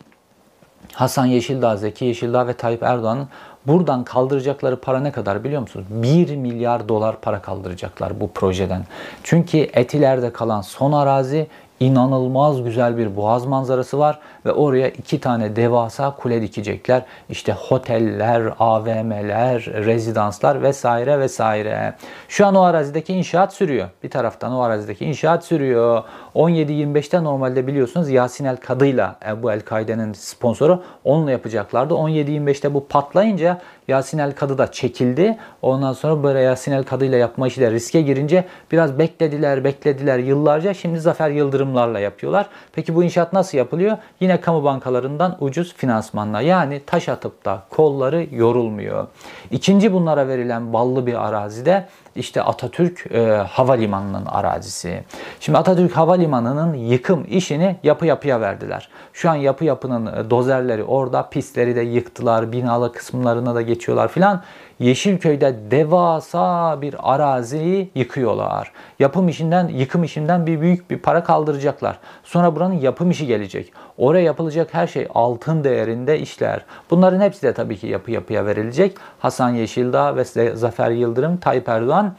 Hasan 0.93 1.25
Yeşildağ, 1.25 1.77
Zeki 1.77 2.05
Yeşildağ 2.05 2.47
ve 2.47 2.53
Tayyip 2.53 2.83
Erdoğan'ın 2.83 3.27
buradan 3.67 4.03
kaldıracakları 4.03 4.79
para 4.79 4.99
ne 4.99 5.11
kadar 5.11 5.43
biliyor 5.43 5.61
musunuz? 5.61 5.85
1 5.89 6.35
milyar 6.35 6.89
dolar 6.89 7.21
para 7.21 7.41
kaldıracaklar 7.41 8.21
bu 8.21 8.31
projeden. 8.31 8.83
Çünkü 9.23 9.57
Etiler'de 9.57 10.33
kalan 10.33 10.61
son 10.61 10.91
arazi 10.91 11.47
inanılmaz 11.79 12.63
güzel 12.63 12.97
bir 12.97 13.15
boğaz 13.15 13.45
manzarası 13.45 13.99
var 13.99 14.19
ve 14.49 14.53
oraya 14.53 14.89
iki 14.89 15.19
tane 15.19 15.55
devasa 15.55 16.15
kule 16.15 16.41
dikecekler. 16.41 17.01
İşte 17.29 17.55
oteller, 17.69 18.53
AVM'ler, 18.59 19.65
rezidanslar 19.65 20.61
vesaire 20.61 21.19
vesaire. 21.19 21.93
Şu 22.27 22.45
an 22.45 22.55
o 22.55 22.61
arazideki 22.61 23.13
inşaat 23.13 23.53
sürüyor. 23.53 23.87
Bir 24.03 24.09
taraftan 24.09 24.53
o 24.53 24.61
arazideki 24.61 25.05
inşaat 25.05 25.45
sürüyor. 25.45 26.03
17-25'te 26.35 27.23
normalde 27.23 27.67
biliyorsunuz 27.67 28.09
Yasin 28.09 28.45
El 28.45 28.57
Kadı'yla 28.57 29.15
bu 29.41 29.51
El-Kaide'nin 29.51 30.13
sponsoru 30.13 30.83
onunla 31.03 31.31
yapacaklardı. 31.31 31.93
17-25'te 31.93 32.73
bu 32.73 32.87
patlayınca 32.87 33.61
Yasin 33.87 34.17
El 34.17 34.35
Kadı 34.35 34.57
da 34.57 34.71
çekildi. 34.71 35.37
Ondan 35.61 35.93
sonra 35.93 36.23
böyle 36.23 36.39
Yasin 36.39 36.71
El 36.71 36.83
Kadı 36.83 37.05
ile 37.05 37.17
yapma 37.17 37.47
işi 37.47 37.61
de 37.61 37.71
riske 37.71 38.01
girince 38.01 38.45
biraz 38.71 38.99
beklediler, 38.99 39.63
beklediler 39.63 40.17
yıllarca. 40.19 40.73
Şimdi 40.73 40.99
Zafer 40.99 41.29
Yıldırımlarla 41.29 41.99
yapıyorlar. 41.99 42.49
Peki 42.73 42.95
bu 42.95 43.03
inşaat 43.03 43.33
nasıl 43.33 43.57
yapılıyor? 43.57 43.97
Yine 44.19 44.38
kamu 44.41 44.63
bankalarından 44.63 45.37
ucuz 45.39 45.73
finansmanla. 45.73 46.41
Yani 46.41 46.81
taş 46.85 47.09
atıp 47.09 47.45
da 47.45 47.63
kolları 47.69 48.27
yorulmuyor. 48.31 49.07
İkinci 49.51 49.93
bunlara 49.93 50.27
verilen 50.27 50.73
ballı 50.73 51.05
bir 51.07 51.27
arazide 51.27 51.87
işte 52.15 52.41
Atatürk 52.41 53.11
e, 53.11 53.21
Havalimanı'nın 53.49 54.25
arazisi. 54.25 55.03
Şimdi 55.39 55.57
Atatürk 55.57 55.97
Havalimanı'nın 55.97 56.73
yıkım 56.73 57.25
işini 57.29 57.75
yapı 57.83 58.05
yapıya 58.05 58.41
verdiler. 58.41 58.89
Şu 59.13 59.29
an 59.29 59.35
yapı 59.35 59.65
yapının 59.65 60.05
e, 60.05 60.29
dozerleri 60.29 60.83
orada 60.83 61.29
pistleri 61.29 61.75
de 61.75 61.81
yıktılar. 61.81 62.51
Binalı 62.51 62.91
kısımlarına 62.91 63.55
da 63.55 63.61
geçiyorlar 63.61 64.07
filan. 64.07 64.43
Yeşilköy'de 64.79 65.55
devasa 65.71 66.81
bir 66.81 66.95
araziyi 67.13 67.91
yıkıyorlar. 67.95 68.71
Yapım 68.99 69.29
işinden, 69.29 69.67
yıkım 69.67 70.03
işinden 70.03 70.45
bir 70.47 70.61
büyük 70.61 70.91
bir 70.91 70.97
para 70.99 71.23
kaldıracaklar. 71.23 71.99
Sonra 72.23 72.55
buranın 72.55 72.79
yapım 72.79 73.11
işi 73.11 73.27
gelecek. 73.27 73.73
Oraya 73.97 74.23
yapılacak 74.23 74.73
her 74.73 74.87
şey 74.87 75.07
altın 75.13 75.63
değerinde 75.63 76.19
işler. 76.19 76.65
Bunların 76.89 77.21
hepsi 77.21 77.41
de 77.41 77.53
tabii 77.53 77.77
ki 77.77 77.87
yapı 77.87 78.11
yapıya 78.11 78.45
verilecek. 78.45 78.97
Hasan 79.19 79.49
Yeşildağ 79.49 80.15
ve 80.15 80.23
Zafer 80.55 80.91
Yıldırım, 80.91 81.37
Tayyip 81.37 81.69
Erdoğan 81.69 82.15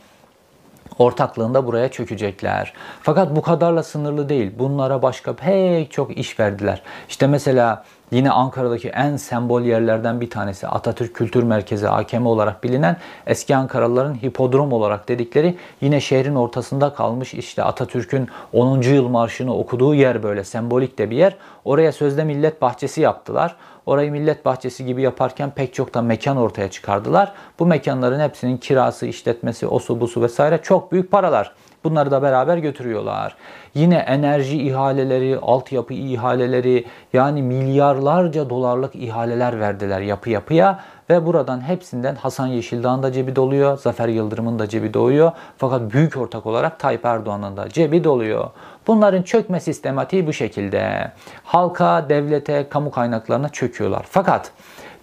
ortaklığında 0.98 1.66
buraya 1.66 1.88
çökecekler. 1.88 2.72
Fakat 3.02 3.36
bu 3.36 3.42
kadarla 3.42 3.82
sınırlı 3.82 4.28
değil. 4.28 4.52
Bunlara 4.58 5.02
başka 5.02 5.36
pek 5.36 5.90
çok 5.90 6.18
iş 6.18 6.40
verdiler. 6.40 6.82
İşte 7.08 7.26
mesela 7.26 7.84
Yine 8.10 8.30
Ankara'daki 8.30 8.88
en 8.88 9.16
sembol 9.16 9.62
yerlerden 9.62 10.20
bir 10.20 10.30
tanesi 10.30 10.66
Atatürk 10.66 11.14
Kültür 11.14 11.42
Merkezi 11.42 11.88
AKM 11.88 12.26
olarak 12.26 12.64
bilinen 12.64 12.96
eski 13.26 13.56
Ankaralıların 13.56 14.14
hipodrom 14.14 14.72
olarak 14.72 15.08
dedikleri 15.08 15.56
yine 15.80 16.00
şehrin 16.00 16.34
ortasında 16.34 16.94
kalmış 16.94 17.34
işte 17.34 17.62
Atatürk'ün 17.62 18.28
10. 18.52 18.80
yıl 18.80 19.08
marşını 19.08 19.56
okuduğu 19.56 19.94
yer 19.94 20.22
böyle 20.22 20.44
sembolik 20.44 20.98
de 20.98 21.10
bir 21.10 21.16
yer. 21.16 21.36
Oraya 21.64 21.92
sözde 21.92 22.24
millet 22.24 22.62
bahçesi 22.62 23.00
yaptılar. 23.00 23.56
Orayı 23.86 24.12
millet 24.12 24.44
bahçesi 24.44 24.84
gibi 24.86 25.02
yaparken 25.02 25.50
pek 25.50 25.74
çok 25.74 25.94
da 25.94 26.02
mekan 26.02 26.36
ortaya 26.36 26.70
çıkardılar. 26.70 27.32
Bu 27.58 27.66
mekanların 27.66 28.20
hepsinin 28.20 28.56
kirası, 28.56 29.06
işletmesi, 29.06 29.66
osu 29.66 30.00
busu 30.00 30.22
vesaire 30.22 30.58
çok 30.62 30.92
büyük 30.92 31.10
paralar. 31.10 31.52
Bunları 31.84 32.10
da 32.10 32.22
beraber 32.22 32.56
götürüyorlar. 32.58 33.36
Yine 33.74 33.96
enerji 33.96 34.62
ihaleleri, 34.62 35.38
altyapı 35.42 35.94
ihaleleri 35.94 36.84
yani 37.12 37.42
milyarlarca 37.42 38.50
dolarlık 38.50 38.94
ihaleler 38.94 39.60
verdiler 39.60 40.00
yapı 40.00 40.30
yapıya 40.30 40.80
ve 41.10 41.26
buradan 41.26 41.60
hepsinden 41.60 42.14
Hasan 42.14 42.46
Yeşildağ'ın 42.46 43.02
da 43.02 43.12
cebi 43.12 43.36
doluyor, 43.36 43.78
Zafer 43.78 44.08
Yıldırım'ın 44.08 44.58
da 44.58 44.68
cebi 44.68 44.94
doluyor. 44.94 45.32
Fakat 45.58 45.92
büyük 45.92 46.16
ortak 46.16 46.46
olarak 46.46 46.78
Tayyip 46.78 47.04
Erdoğan'ın 47.04 47.56
da 47.56 47.68
cebi 47.68 48.04
doluyor. 48.04 48.50
Bunların 48.86 49.22
çökme 49.22 49.60
sistematiği 49.60 50.26
bu 50.26 50.32
şekilde. 50.32 51.12
Halka, 51.44 52.08
devlete, 52.08 52.68
kamu 52.68 52.90
kaynaklarına 52.90 53.48
çöküyorlar. 53.48 54.06
Fakat 54.10 54.52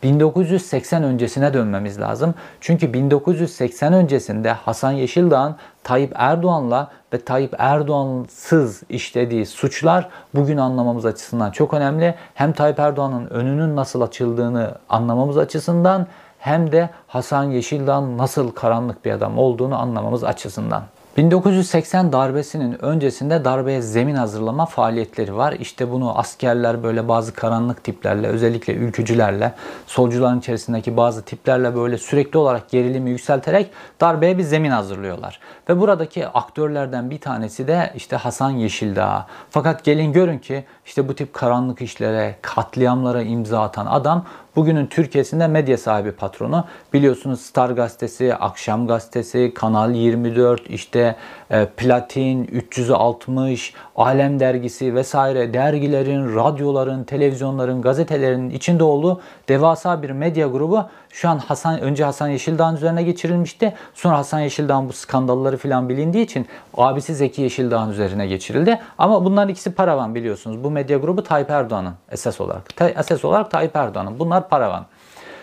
1980 0.03 1.03
öncesine 1.03 1.53
dönmemiz 1.53 1.99
lazım. 1.99 2.35
Çünkü 2.61 2.93
1980 2.93 3.93
öncesinde 3.93 4.51
Hasan 4.51 4.91
Yeşildağ'ın 4.91 5.55
Tayyip 5.83 6.11
Erdoğan'la 6.15 6.91
ve 7.13 7.21
Tayyip 7.21 7.55
Erdoğan'sız 7.57 8.83
işlediği 8.89 9.45
suçlar 9.45 10.09
bugün 10.35 10.57
anlamamız 10.57 11.05
açısından 11.05 11.51
çok 11.51 11.73
önemli. 11.73 12.15
Hem 12.33 12.53
Tayyip 12.53 12.79
Erdoğan'ın 12.79 13.27
önünün 13.27 13.75
nasıl 13.75 14.01
açıldığını 14.01 14.75
anlamamız 14.89 15.37
açısından 15.37 16.07
hem 16.39 16.71
de 16.71 16.89
Hasan 17.07 17.43
Yeşildağ'ın 17.43 18.17
nasıl 18.17 18.51
karanlık 18.51 19.05
bir 19.05 19.11
adam 19.11 19.37
olduğunu 19.37 19.81
anlamamız 19.81 20.23
açısından. 20.23 20.83
1980 21.17 22.11
darbesinin 22.11 22.85
öncesinde 22.85 23.45
darbeye 23.45 23.81
zemin 23.81 24.15
hazırlama 24.15 24.65
faaliyetleri 24.65 25.35
var. 25.35 25.53
İşte 25.59 25.91
bunu 25.91 26.19
askerler 26.19 26.83
böyle 26.83 27.07
bazı 27.07 27.33
karanlık 27.33 27.83
tiplerle, 27.83 28.27
özellikle 28.27 28.73
ülkücülerle, 28.73 29.53
solcuların 29.87 30.39
içerisindeki 30.39 30.97
bazı 30.97 31.21
tiplerle 31.21 31.75
böyle 31.75 31.97
sürekli 31.97 32.37
olarak 32.37 32.69
gerilimi 32.69 33.09
yükselterek 33.09 33.69
darbeye 34.01 34.37
bir 34.37 34.43
zemin 34.43 34.69
hazırlıyorlar. 34.69 35.39
Ve 35.69 35.79
buradaki 35.79 36.27
aktörlerden 36.27 37.09
bir 37.09 37.19
tanesi 37.19 37.67
de 37.67 37.93
işte 37.95 38.15
Hasan 38.15 38.51
Yeşildağ. 38.51 39.27
Fakat 39.49 39.83
gelin 39.83 40.13
görün 40.13 40.37
ki 40.37 40.63
işte 40.85 41.07
bu 41.07 41.15
tip 41.15 41.33
karanlık 41.33 41.81
işlere, 41.81 42.35
katliamlara 42.41 43.21
imza 43.21 43.61
atan 43.61 43.85
adam 43.85 44.25
Bugünün 44.57 44.87
Türkiye'sinde 44.87 45.47
medya 45.47 45.77
sahibi 45.77 46.11
patronu. 46.11 46.65
Biliyorsunuz 46.93 47.41
Star 47.41 47.69
Gazetesi, 47.69 48.35
Akşam 48.35 48.87
Gazetesi, 48.87 49.51
Kanal 49.55 49.95
24, 49.95 50.69
işte 50.69 51.15
e, 51.49 51.65
Platin, 51.65 52.43
360, 52.43 53.73
Alem 53.95 54.39
Dergisi 54.39 54.95
vesaire 54.95 55.53
dergilerin, 55.53 56.35
radyoların, 56.35 57.03
televizyonların, 57.03 57.81
gazetelerin 57.81 58.49
içinde 58.49 58.83
olduğu 58.83 59.21
devasa 59.49 60.03
bir 60.03 60.09
medya 60.09 60.47
grubu 60.47 60.85
şu 61.17 61.29
an 61.29 61.37
Hasan 61.37 61.81
önce 61.81 62.03
Hasan 62.03 62.27
Yeşildağ'ın 62.27 62.75
üzerine 62.75 63.03
geçirilmişti. 63.03 63.73
Sonra 63.93 64.17
Hasan 64.17 64.39
Yeşildağ'ın 64.39 64.89
bu 64.89 64.93
skandalları 64.93 65.57
filan 65.57 65.89
bilindiği 65.89 66.23
için 66.23 66.47
abisi 66.73 67.15
Zeki 67.15 67.41
Yeşildağ'ın 67.41 67.91
üzerine 67.91 68.27
geçirildi. 68.27 68.79
Ama 68.97 69.25
bunların 69.25 69.49
ikisi 69.49 69.71
paravan 69.71 70.15
biliyorsunuz. 70.15 70.63
Bu 70.63 70.71
medya 70.71 70.97
grubu 70.97 71.23
Tayyip 71.23 71.49
Erdoğan'ın 71.49 71.93
esas 72.11 72.41
olarak. 72.41 72.63
Esas 72.81 73.25
olarak 73.25 73.51
Tayyip 73.51 73.75
Erdoğan'ın. 73.75 74.19
Bunlar 74.19 74.49
paravan. 74.49 74.85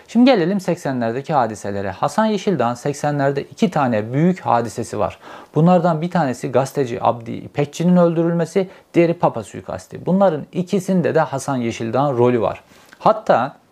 Şimdi 0.07 0.31
gelelim 0.31 0.57
80'lerdeki 0.57 1.33
hadiselere. 1.33 1.91
Hasan 1.91 2.25
Yeşildağ'ın 2.25 2.75
80'lerde 2.75 3.39
iki 3.39 3.71
tane 3.71 4.13
büyük 4.13 4.39
hadisesi 4.39 4.99
var. 4.99 5.19
Bunlardan 5.55 6.01
bir 6.01 6.11
tanesi 6.11 6.51
gazeteci 6.51 6.99
Abdi 7.01 7.31
İpekçi'nin 7.31 7.97
öldürülmesi, 7.97 8.69
diğeri 8.93 9.13
Papa 9.13 9.43
suikasti. 9.43 10.05
Bunların 10.05 10.45
ikisinde 10.51 11.15
de 11.15 11.19
Hasan 11.19 11.57
Yeşildağ'ın 11.57 12.17
rolü 12.17 12.41
var. 12.41 12.63
Hatta 12.99 13.64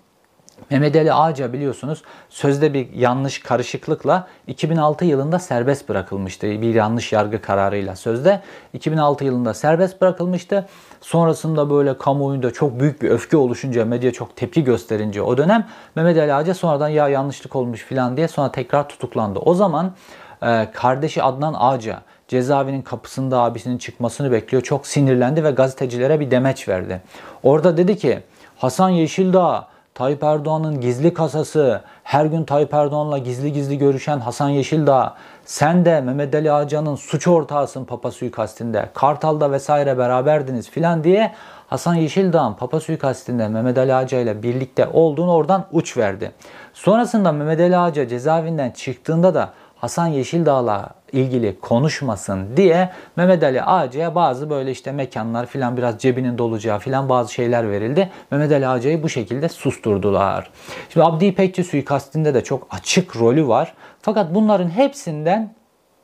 Mehmet 0.74 0.96
Ali 0.96 1.14
Ağca 1.14 1.54
biliyorsunuz 1.54 2.04
sözde 2.30 2.74
bir 2.74 2.94
yanlış 2.94 3.40
karışıklıkla 3.40 4.28
2006 4.48 5.06
yılında 5.06 5.40
serbest 5.40 5.90
bırakılmıştı. 5.90 6.48
Bir 6.48 6.76
yanlış 6.76 7.14
yargı 7.14 7.42
kararıyla 7.42 7.96
sözde 7.96 8.42
2006 8.74 9.26
yılında 9.26 9.54
serbest 9.54 10.02
bırakılmıştı. 10.02 10.68
Sonrasında 11.02 11.70
böyle 11.70 11.98
kamuoyunda 11.98 12.54
çok 12.54 12.80
büyük 12.80 13.02
bir 13.02 13.10
öfke 13.10 13.38
oluşunca, 13.38 13.86
medya 13.86 14.12
çok 14.12 14.36
tepki 14.36 14.64
gösterince 14.64 15.22
o 15.22 15.38
dönem 15.38 15.68
Mehmet 15.96 16.18
Ali 16.18 16.34
Ağca 16.34 16.54
sonradan 16.54 16.90
ya 16.90 17.10
yanlışlık 17.10 17.56
olmuş 17.56 17.82
filan 17.84 18.18
diye 18.18 18.28
sonra 18.28 18.52
tekrar 18.52 18.90
tutuklandı. 18.90 19.40
O 19.40 19.54
zaman 19.54 19.94
e, 20.44 20.68
kardeşi 20.74 21.24
Adnan 21.24 21.56
Ağca 21.58 22.02
cezaevinin 22.28 22.82
kapısında 22.82 23.40
abisinin 23.40 23.78
çıkmasını 23.78 24.32
bekliyor. 24.32 24.64
Çok 24.64 24.88
sinirlendi 24.88 25.44
ve 25.44 25.52
gazetecilere 25.52 26.20
bir 26.20 26.32
demeç 26.32 26.70
verdi. 26.70 27.02
Orada 27.44 27.78
dedi 27.78 27.98
ki 27.98 28.20
Hasan 28.58 28.90
Yeşildağ 28.90 29.73
Tayyip 29.96 30.24
Erdoğan'ın 30.24 30.82
gizli 30.82 31.14
kasası, 31.14 31.82
her 32.04 32.26
gün 32.26 32.44
Tayyip 32.44 32.74
Erdoğan'la 32.74 33.18
gizli 33.18 33.54
gizli 33.54 33.78
görüşen 33.78 34.20
Hasan 34.20 34.50
Yeşildağ, 34.50 35.16
sen 35.46 35.86
de 35.86 36.02
Mehmet 36.02 36.36
Ali 36.36 36.52
Ağcan'ın 36.52 36.96
suç 36.96 37.28
ortağısın 37.28 37.86
Papa 37.86 38.12
suikastinde, 38.12 38.90
Kartal'da 38.94 39.52
vesaire 39.52 39.98
beraberdiniz 39.98 40.70
filan 40.70 41.04
diye 41.04 41.34
Hasan 41.68 41.96
Yeşildağ'ın 41.96 42.54
Papa 42.54 42.80
suikastinde 42.80 43.48
Mehmet 43.48 43.78
Ali 43.78 43.94
Ağca 43.94 44.20
ile 44.20 44.44
birlikte 44.44 44.88
olduğunu 44.94 45.32
oradan 45.34 45.66
uç 45.72 45.98
verdi. 45.98 46.32
Sonrasında 46.74 47.32
Mehmet 47.32 47.60
Ali 47.60 47.78
Ağca 47.78 48.08
cezaevinden 48.08 48.72
çıktığında 48.72 49.34
da 49.34 49.50
Hasan 49.84 50.08
Yeşildağ'la 50.08 50.90
ilgili 51.12 51.60
konuşmasın 51.60 52.58
diye 52.58 52.90
Mehmet 53.16 53.44
Ali 53.44 53.64
Ağacı'ya 53.64 54.16
bazı 54.16 54.50
böyle 54.50 54.72
işte 54.72 54.92
mekanlar 54.92 55.46
filan 55.46 55.78
biraz 55.78 56.00
cebinin 56.00 56.38
dolacağı 56.38 56.80
filan 56.80 57.10
bazı 57.10 57.34
şeyler 57.34 57.72
verildi. 57.72 58.10
Mehmet 58.32 58.52
Ali 58.52 58.68
Ağacı'yı 58.68 59.04
bu 59.04 59.10
şekilde 59.10 59.50
susturdular. 59.50 60.50
Şimdi 60.90 61.06
Abdi 61.06 61.26
İpekçi 61.26 61.64
suikastinde 61.64 62.34
de 62.34 62.44
çok 62.44 62.68
açık 62.72 63.16
rolü 63.16 63.48
var. 63.48 63.74
Fakat 64.02 64.36
bunların 64.36 64.70
hepsinden 64.70 65.54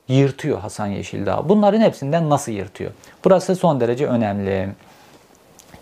yırtıyor 0.08 0.58
Hasan 0.58 0.86
Yeşildağ. 0.86 1.48
Bunların 1.48 1.80
hepsinden 1.80 2.30
nasıl 2.30 2.52
yırtıyor? 2.52 2.90
Burası 3.24 3.56
son 3.56 3.80
derece 3.80 4.06
önemli. 4.06 4.68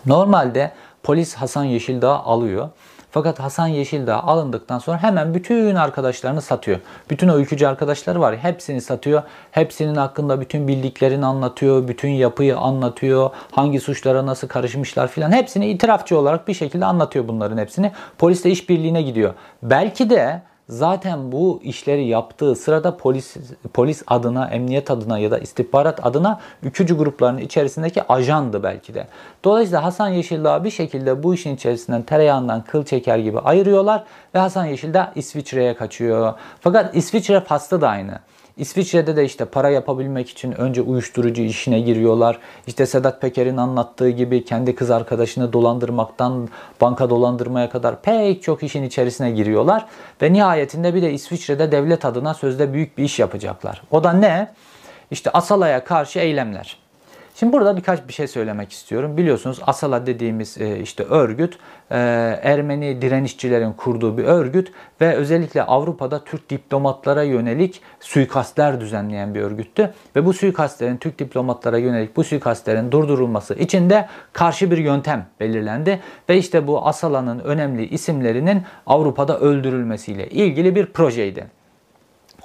Normalde 0.05 0.71
polis 1.03 1.35
Hasan 1.35 1.63
Yeşildağ 1.63 2.19
alıyor. 2.19 2.69
Fakat 3.11 3.39
Hasan 3.39 3.67
Yeşildağ 3.67 4.23
alındıktan 4.23 4.79
sonra 4.79 5.03
hemen 5.03 5.33
bütün 5.33 5.75
arkadaşlarını 5.75 6.41
satıyor. 6.41 6.79
Bütün 7.09 7.27
o 7.27 7.37
ülkücü 7.37 7.65
arkadaşları 7.65 8.21
var 8.21 8.37
hepsini 8.37 8.81
satıyor. 8.81 9.23
Hepsinin 9.51 9.95
hakkında 9.95 10.41
bütün 10.41 10.67
bildiklerini 10.67 11.25
anlatıyor. 11.25 11.87
Bütün 11.87 12.09
yapıyı 12.09 12.57
anlatıyor. 12.57 13.29
Hangi 13.51 13.79
suçlara 13.79 14.25
nasıl 14.25 14.47
karışmışlar 14.47 15.07
filan. 15.07 15.31
Hepsini 15.31 15.69
itirafçı 15.69 16.17
olarak 16.17 16.47
bir 16.47 16.53
şekilde 16.53 16.85
anlatıyor 16.85 17.27
bunların 17.27 17.57
hepsini. 17.57 17.91
Polisle 18.17 18.49
işbirliğine 18.49 19.01
gidiyor. 19.01 19.33
Belki 19.63 20.09
de 20.09 20.41
zaten 20.69 21.31
bu 21.31 21.59
işleri 21.63 22.07
yaptığı 22.07 22.55
sırada 22.55 22.97
polis 22.97 23.37
polis 23.73 24.03
adına, 24.07 24.47
emniyet 24.47 24.91
adına 24.91 25.19
ya 25.19 25.31
da 25.31 25.39
istihbarat 25.39 26.05
adına 26.05 26.39
ülkücü 26.63 26.97
grupların 26.97 27.37
içerisindeki 27.37 28.03
ajandı 28.03 28.63
belki 28.63 28.93
de. 28.93 29.07
Dolayısıyla 29.43 29.83
Hasan 29.83 30.09
Yeşildağ 30.09 30.63
bir 30.63 30.71
şekilde 30.71 31.23
bu 31.23 31.33
işin 31.33 31.55
içerisinden 31.55 32.01
tereyağından 32.01 32.63
kıl 32.63 32.85
çeker 32.85 33.17
gibi 33.17 33.39
ayırıyorlar 33.39 34.03
ve 34.35 34.39
Hasan 34.39 34.65
Yeşildağ 34.65 35.11
İsviçre'ye 35.15 35.75
kaçıyor. 35.75 36.33
Fakat 36.61 36.95
İsviçre 36.95 37.39
faslı 37.39 37.81
da 37.81 37.89
aynı. 37.89 38.19
İsviçre'de 38.59 39.15
de 39.15 39.25
işte 39.25 39.45
para 39.45 39.69
yapabilmek 39.69 40.29
için 40.29 40.51
önce 40.51 40.81
uyuşturucu 40.81 41.41
işine 41.41 41.79
giriyorlar. 41.79 42.39
İşte 42.67 42.85
Sedat 42.85 43.21
Peker'in 43.21 43.57
anlattığı 43.57 44.09
gibi 44.09 44.45
kendi 44.45 44.75
kız 44.75 44.91
arkadaşını 44.91 45.53
dolandırmaktan 45.53 46.49
banka 46.81 47.09
dolandırmaya 47.09 47.69
kadar 47.69 48.01
pek 48.01 48.43
çok 48.43 48.63
işin 48.63 48.83
içerisine 48.83 49.31
giriyorlar. 49.31 49.85
Ve 50.21 50.33
nihayetinde 50.33 50.95
bir 50.95 51.01
de 51.01 51.13
İsviçre'de 51.13 51.71
devlet 51.71 52.05
adına 52.05 52.33
sözde 52.33 52.73
büyük 52.73 52.97
bir 52.97 53.03
iş 53.03 53.19
yapacaklar. 53.19 53.81
O 53.91 54.03
da 54.03 54.13
ne? 54.13 54.51
İşte 55.11 55.29
Asala'ya 55.29 55.83
karşı 55.83 56.19
eylemler. 56.19 56.88
Şimdi 57.39 57.53
burada 57.53 57.77
birkaç 57.77 58.07
bir 58.07 58.13
şey 58.13 58.27
söylemek 58.27 58.71
istiyorum. 58.71 59.17
Biliyorsunuz 59.17 59.59
Asala 59.67 60.05
dediğimiz 60.05 60.61
e, 60.61 60.79
işte 60.79 61.03
örgüt 61.03 61.59
e, 61.91 61.97
Ermeni 62.43 63.01
direnişçilerin 63.01 63.73
kurduğu 63.73 64.17
bir 64.17 64.23
örgüt 64.23 64.71
ve 65.01 65.15
özellikle 65.15 65.63
Avrupa'da 65.63 66.23
Türk 66.23 66.49
diplomatlara 66.49 67.23
yönelik 67.23 67.81
suikastler 67.99 68.81
düzenleyen 68.81 69.35
bir 69.35 69.41
örgüttü. 69.41 69.93
Ve 70.15 70.25
bu 70.25 70.33
suikastlerin 70.33 70.97
Türk 70.97 71.19
diplomatlara 71.19 71.77
yönelik 71.77 72.15
bu 72.15 72.23
suikastlerin 72.23 72.91
durdurulması 72.91 73.53
için 73.53 73.89
de 73.89 74.07
karşı 74.33 74.71
bir 74.71 74.77
yöntem 74.77 75.25
belirlendi. 75.39 75.99
Ve 76.29 76.37
işte 76.37 76.67
bu 76.67 76.87
Asala'nın 76.87 77.39
önemli 77.39 77.87
isimlerinin 77.87 78.63
Avrupa'da 78.85 79.39
öldürülmesiyle 79.39 80.29
ilgili 80.29 80.75
bir 80.75 80.85
projeydi. 80.85 81.47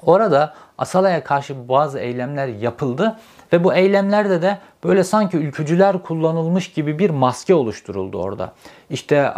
Orada 0.03 0.55
Asala'ya 0.79 1.25
karşı 1.25 1.69
bazı 1.69 1.99
eylemler 1.99 2.49
yapıldı 2.49 3.17
ve 3.53 3.65
bu 3.65 3.75
eylemlerde 3.75 4.43
de 4.43 4.59
böyle 4.85 5.05
sanki 5.05 5.37
ülkücüler 5.37 6.03
kullanılmış 6.03 6.73
gibi 6.73 6.99
bir 6.99 7.11
maske 7.11 7.55
oluşturuldu 7.55 8.19
orada. 8.23 8.53
İşte 8.91 9.17
e, 9.17 9.31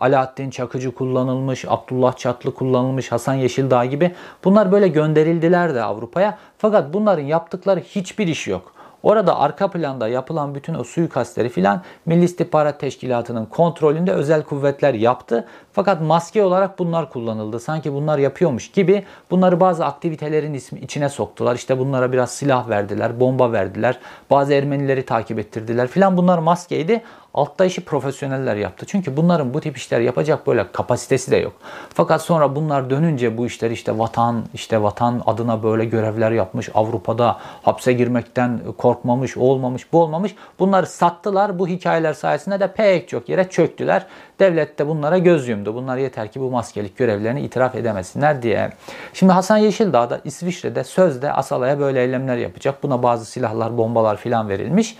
Alaaddin 0.00 0.50
Çakıcı 0.50 0.94
kullanılmış, 0.94 1.64
Abdullah 1.68 2.16
Çatlı 2.16 2.54
kullanılmış, 2.54 3.12
Hasan 3.12 3.34
Yeşildağ 3.34 3.84
gibi 3.84 4.14
bunlar 4.44 4.72
böyle 4.72 4.88
gönderildiler 4.88 5.74
de 5.74 5.82
Avrupa'ya. 5.82 6.38
Fakat 6.58 6.92
bunların 6.94 7.24
yaptıkları 7.24 7.80
hiçbir 7.80 8.28
iş 8.28 8.48
yok. 8.48 8.79
Orada 9.02 9.38
arka 9.38 9.70
planda 9.70 10.08
yapılan 10.08 10.54
bütün 10.54 10.74
o 10.74 10.84
suikastleri 10.84 11.48
filan 11.48 11.82
Milli 12.06 12.24
İstihbarat 12.24 12.80
Teşkilatı'nın 12.80 13.46
kontrolünde 13.46 14.12
özel 14.12 14.42
kuvvetler 14.42 14.94
yaptı. 14.94 15.46
Fakat 15.72 16.00
maske 16.00 16.44
olarak 16.44 16.78
bunlar 16.78 17.10
kullanıldı. 17.10 17.60
Sanki 17.60 17.92
bunlar 17.92 18.18
yapıyormuş 18.18 18.70
gibi 18.70 19.04
bunları 19.30 19.60
bazı 19.60 19.84
aktivitelerin 19.86 20.54
içine 20.82 21.08
soktular. 21.08 21.54
İşte 21.54 21.78
bunlara 21.78 22.12
biraz 22.12 22.30
silah 22.30 22.68
verdiler, 22.68 23.20
bomba 23.20 23.52
verdiler. 23.52 23.98
Bazı 24.30 24.54
Ermenileri 24.54 25.06
takip 25.06 25.38
ettirdiler 25.38 25.88
filan. 25.88 26.16
Bunlar 26.16 26.38
maskeydi. 26.38 27.02
Altta 27.34 27.64
işi 27.64 27.84
profesyoneller 27.84 28.56
yaptı. 28.56 28.86
Çünkü 28.88 29.16
bunların 29.16 29.54
bu 29.54 29.60
tip 29.60 29.76
işler 29.76 30.00
yapacak 30.00 30.46
böyle 30.46 30.72
kapasitesi 30.72 31.30
de 31.30 31.36
yok. 31.36 31.52
Fakat 31.94 32.22
sonra 32.22 32.56
bunlar 32.56 32.90
dönünce 32.90 33.38
bu 33.38 33.46
işler 33.46 33.70
işte 33.70 33.98
vatan, 33.98 34.44
işte 34.54 34.82
vatan 34.82 35.22
adına 35.26 35.62
böyle 35.62 35.84
görevler 35.84 36.30
yapmış. 36.30 36.68
Avrupa'da 36.74 37.38
hapse 37.62 37.92
girmekten 37.92 38.60
korkmamış, 38.90 39.36
olmamış, 39.36 39.92
bu 39.92 40.02
olmamış. 40.02 40.34
Bunları 40.58 40.86
sattılar. 40.86 41.58
Bu 41.58 41.68
hikayeler 41.68 42.12
sayesinde 42.12 42.60
de 42.60 42.72
pek 42.72 43.08
çok 43.08 43.28
yere 43.28 43.48
çöktüler. 43.48 44.06
Devlet 44.38 44.78
de 44.78 44.88
bunlara 44.88 45.18
göz 45.18 45.48
yumdu. 45.48 45.74
Bunlar 45.74 45.96
yeter 45.96 46.32
ki 46.32 46.40
bu 46.40 46.50
maskelik 46.50 46.96
görevlerini 46.96 47.40
itiraf 47.40 47.74
edemesinler 47.74 48.42
diye. 48.42 48.70
Şimdi 49.14 49.32
Hasan 49.32 49.56
Yeşildağ 49.56 50.10
da 50.10 50.20
İsviçre'de 50.24 50.84
sözde 50.84 51.32
Asala'ya 51.32 51.80
böyle 51.80 52.02
eylemler 52.02 52.36
yapacak. 52.36 52.82
Buna 52.82 53.02
bazı 53.02 53.24
silahlar, 53.24 53.78
bombalar 53.78 54.16
filan 54.16 54.48
verilmiş. 54.48 54.96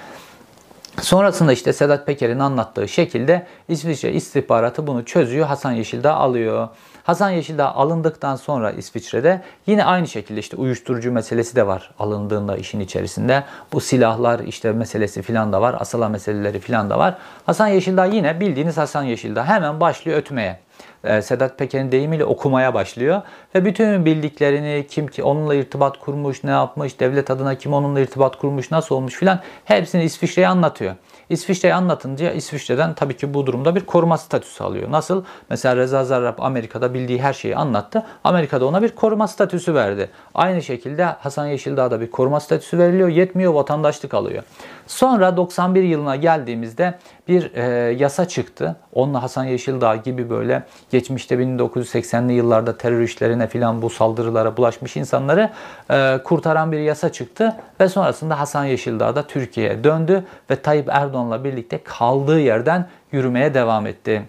Sonrasında 1.00 1.52
işte 1.52 1.72
Sedat 1.72 2.06
Peker'in 2.06 2.38
anlattığı 2.38 2.88
şekilde 2.88 3.46
İsviçre 3.68 4.12
istihbaratı 4.12 4.86
bunu 4.86 5.04
çözüyor. 5.04 5.46
Hasan 5.46 5.72
Yeşildağ 5.72 6.14
alıyor. 6.14 6.68
Hasan 7.10 7.30
Yeşildağ 7.30 7.74
alındıktan 7.74 8.36
sonra 8.36 8.70
İsviçre'de 8.70 9.42
yine 9.66 9.84
aynı 9.84 10.08
şekilde 10.08 10.40
işte 10.40 10.56
uyuşturucu 10.56 11.12
meselesi 11.12 11.56
de 11.56 11.66
var 11.66 11.90
alındığında 11.98 12.56
işin 12.56 12.80
içerisinde. 12.80 13.44
Bu 13.72 13.80
silahlar 13.80 14.40
işte 14.40 14.72
meselesi 14.72 15.22
filan 15.22 15.52
da 15.52 15.60
var. 15.60 15.76
Asala 15.78 16.08
meseleleri 16.08 16.58
filan 16.58 16.90
da 16.90 16.98
var. 16.98 17.14
Hasan 17.46 17.66
Yeşildağ 17.66 18.04
yine 18.04 18.40
bildiğiniz 18.40 18.76
Hasan 18.76 19.02
Yeşildağ 19.02 19.44
hemen 19.44 19.80
başlıyor 19.80 20.18
ötmeye. 20.18 20.60
Ee, 21.04 21.22
Sedat 21.22 21.58
Peker'in 21.58 21.92
deyimiyle 21.92 22.24
okumaya 22.24 22.74
başlıyor. 22.74 23.22
Ve 23.54 23.64
bütün 23.64 24.04
bildiklerini 24.04 24.86
kim 24.90 25.06
ki 25.06 25.22
onunla 25.22 25.54
irtibat 25.54 25.98
kurmuş, 25.98 26.44
ne 26.44 26.50
yapmış, 26.50 27.00
devlet 27.00 27.30
adına 27.30 27.54
kim 27.54 27.72
onunla 27.72 28.00
irtibat 28.00 28.36
kurmuş, 28.36 28.70
nasıl 28.70 28.94
olmuş 28.94 29.14
filan 29.14 29.40
hepsini 29.64 30.04
İsviçre'ye 30.04 30.48
anlatıyor. 30.48 30.94
İsviçre'yi 31.30 31.74
anlatınca 31.74 32.32
İsviçre'den 32.32 32.94
tabii 32.94 33.16
ki 33.16 33.34
bu 33.34 33.46
durumda 33.46 33.74
bir 33.74 33.80
koruma 33.80 34.18
statüsü 34.18 34.64
alıyor. 34.64 34.90
Nasıl? 34.90 35.24
Mesela 35.50 35.76
Reza 35.76 36.04
Zarrab 36.04 36.38
Amerika'da 36.38 36.94
bildiği 36.94 37.22
her 37.22 37.32
şeyi 37.32 37.56
anlattı. 37.56 38.06
Amerika'da 38.24 38.66
ona 38.66 38.82
bir 38.82 38.88
koruma 38.88 39.28
statüsü 39.28 39.74
verdi. 39.74 40.10
Aynı 40.34 40.62
şekilde 40.62 41.04
Hasan 41.04 41.46
Yeşildağ'da 41.46 42.00
bir 42.00 42.10
koruma 42.10 42.40
statüsü 42.40 42.78
veriliyor. 42.78 43.08
Yetmiyor 43.08 43.54
vatandaşlık 43.54 44.14
alıyor. 44.14 44.42
Sonra 44.86 45.36
91 45.36 45.82
yılına 45.82 46.16
geldiğimizde 46.16 46.98
bir 47.28 47.54
e, 47.54 47.62
yasa 47.92 48.28
çıktı. 48.28 48.76
Onunla 48.92 49.22
Hasan 49.22 49.44
Yeşildağ 49.44 49.96
gibi 49.96 50.30
böyle 50.30 50.62
geçmişte 50.90 51.34
1980'li 51.34 52.32
yıllarda 52.32 52.78
terör 52.78 53.00
işlerine 53.00 53.46
filan 53.46 53.82
bu 53.82 53.90
saldırılara 53.90 54.56
bulaşmış 54.56 54.96
insanları 54.96 55.50
e, 55.90 56.18
kurtaran 56.24 56.72
bir 56.72 56.78
yasa 56.78 57.12
çıktı. 57.12 57.56
Ve 57.80 57.88
sonrasında 57.88 58.40
Hasan 58.40 58.64
Yeşildağ 58.64 59.16
da 59.16 59.26
Türkiye'ye 59.26 59.84
döndü 59.84 60.24
ve 60.50 60.56
Tayyip 60.56 60.94
Erdoğan'la 61.20 61.44
birlikte 61.44 61.80
kaldığı 61.84 62.40
yerden 62.40 62.88
yürümeye 63.12 63.54
devam 63.54 63.86
etti. 63.86 64.22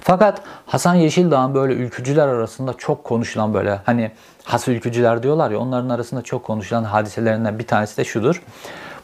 Fakat 0.00 0.42
Hasan 0.66 0.94
Yeşildağ'ın 0.94 1.54
böyle 1.54 1.74
ülkücüler 1.74 2.28
arasında 2.28 2.74
çok 2.78 3.04
konuşulan 3.04 3.54
böyle 3.54 3.80
hani 3.84 4.10
has 4.44 4.68
ülkücüler 4.68 5.22
diyorlar 5.22 5.50
ya 5.50 5.58
onların 5.58 5.88
arasında 5.88 6.22
çok 6.22 6.44
konuşulan 6.44 6.84
hadiselerinden 6.84 7.58
bir 7.58 7.66
tanesi 7.66 7.96
de 7.96 8.04
şudur. 8.04 8.42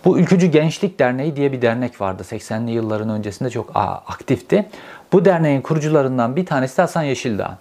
Bu 0.05 0.19
Ülkücü 0.19 0.47
Gençlik 0.47 0.99
Derneği 0.99 1.37
diye 1.37 1.53
bir 1.53 1.63
dernek 1.63 2.01
vardı. 2.01 2.23
80'li 2.23 2.71
yılların 2.71 3.11
öncesinde 3.11 3.51
çok 3.51 3.71
aktifti. 4.07 4.69
Bu 5.13 5.25
derneğin 5.25 5.61
kurucularından 5.61 6.37
bir 6.37 6.47
tanesi 6.47 6.77
de 6.77 6.83
Hasan 6.83 7.03
Yeşildağ. 7.03 7.59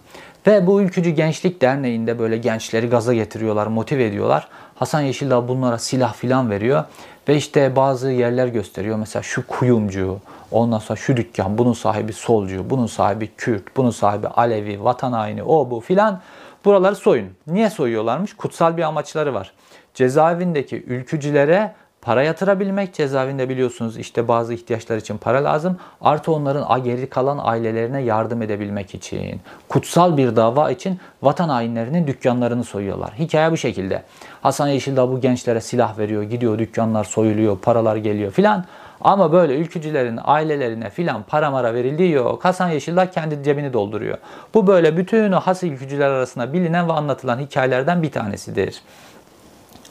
Ve 0.48 0.68
bu 0.68 0.82
Ülkücü 0.82 1.10
Gençlik 1.10 1.62
Derneği'nde 1.62 2.20
böyle 2.20 2.38
gençleri 2.38 2.90
gaza 2.90 3.14
getiriyorlar, 3.14 3.68
motive 3.68 4.06
ediyorlar. 4.06 4.48
Hasan 4.80 5.02
Yeşildağ 5.02 5.48
bunlara 5.48 5.78
silah 5.78 6.14
filan 6.14 6.50
veriyor. 6.50 6.84
Ve 7.28 7.36
işte 7.36 7.76
bazı 7.76 8.12
yerler 8.12 8.48
gösteriyor. 8.48 8.98
Mesela 8.98 9.24
şu 9.24 9.48
kuyumcu, 9.48 10.20
ondan 10.52 10.80
sonra 10.80 11.00
şu 11.00 11.18
dükkan, 11.18 11.58
bunun 11.58 11.74
sahibi 11.74 12.14
solcu, 12.14 12.70
bunun 12.70 12.88
sahibi 12.88 13.30
Kürt, 13.38 13.78
bunun 13.78 13.90
sahibi 13.90 14.28
Alevi, 14.28 14.84
vatan 14.84 15.14
haini, 15.14 15.44
o 15.44 15.72
bu 15.72 15.80
filan. 15.80 16.22
Buraları 16.66 16.96
soyun. 16.96 17.30
Niye 17.48 17.70
soyuyorlarmış? 17.70 18.34
Kutsal 18.34 18.78
bir 18.78 18.84
amaçları 18.84 19.34
var. 19.34 19.52
Cezaevindeki 19.94 20.84
ülkücülere 20.84 21.74
para 22.02 22.24
yatırabilmek. 22.24 22.94
Cezaevinde 22.94 23.50
biliyorsunuz 23.50 23.98
işte 23.98 24.28
bazı 24.28 24.54
ihtiyaçlar 24.54 24.98
için 24.98 25.18
para 25.18 25.44
lazım. 25.44 25.78
Artı 26.02 26.32
onların 26.32 26.84
geri 26.84 27.10
kalan 27.10 27.40
ailelerine 27.42 28.02
yardım 28.02 28.42
edebilmek 28.42 28.96
için. 28.96 29.42
Kutsal 29.70 30.18
bir 30.18 30.36
dava 30.36 30.72
için 30.72 31.00
vatan 31.22 31.50
hainlerinin 31.50 32.08
dükkanlarını 32.08 32.64
soyuyorlar. 32.64 33.14
Hikaye 33.20 33.52
bu 33.52 33.58
şekilde. 33.58 34.04
Hasan 34.42 34.68
Yeşildağ 34.68 35.10
bu 35.10 35.22
gençlere 35.22 35.62
silah 35.62 35.98
veriyor. 35.98 36.24
Gidiyor 36.24 36.60
dükkanlar 36.60 37.04
soyuluyor, 37.04 37.60
paralar 37.60 37.96
geliyor 37.96 38.32
filan. 38.32 38.66
Ama 39.02 39.32
böyle 39.32 39.58
ülkücülerin 39.58 40.20
ailelerine 40.24 40.90
filan 40.90 41.24
para 41.24 41.52
mara 41.52 41.74
verildiği 41.74 42.12
yok. 42.12 42.46
Hasan 42.46 42.70
Yeşildağ 42.70 43.12
kendi 43.12 43.44
cebini 43.44 43.74
dolduruyor. 43.74 44.18
Bu 44.54 44.68
böyle 44.68 44.98
bütün 44.98 45.32
o 45.32 45.40
has 45.40 45.64
ülkücüler 45.64 46.10
arasında 46.10 46.54
bilinen 46.54 46.90
ve 46.90 46.94
anlatılan 46.94 47.40
hikayelerden 47.40 48.04
bir 48.04 48.12
tanesidir. 48.12 48.82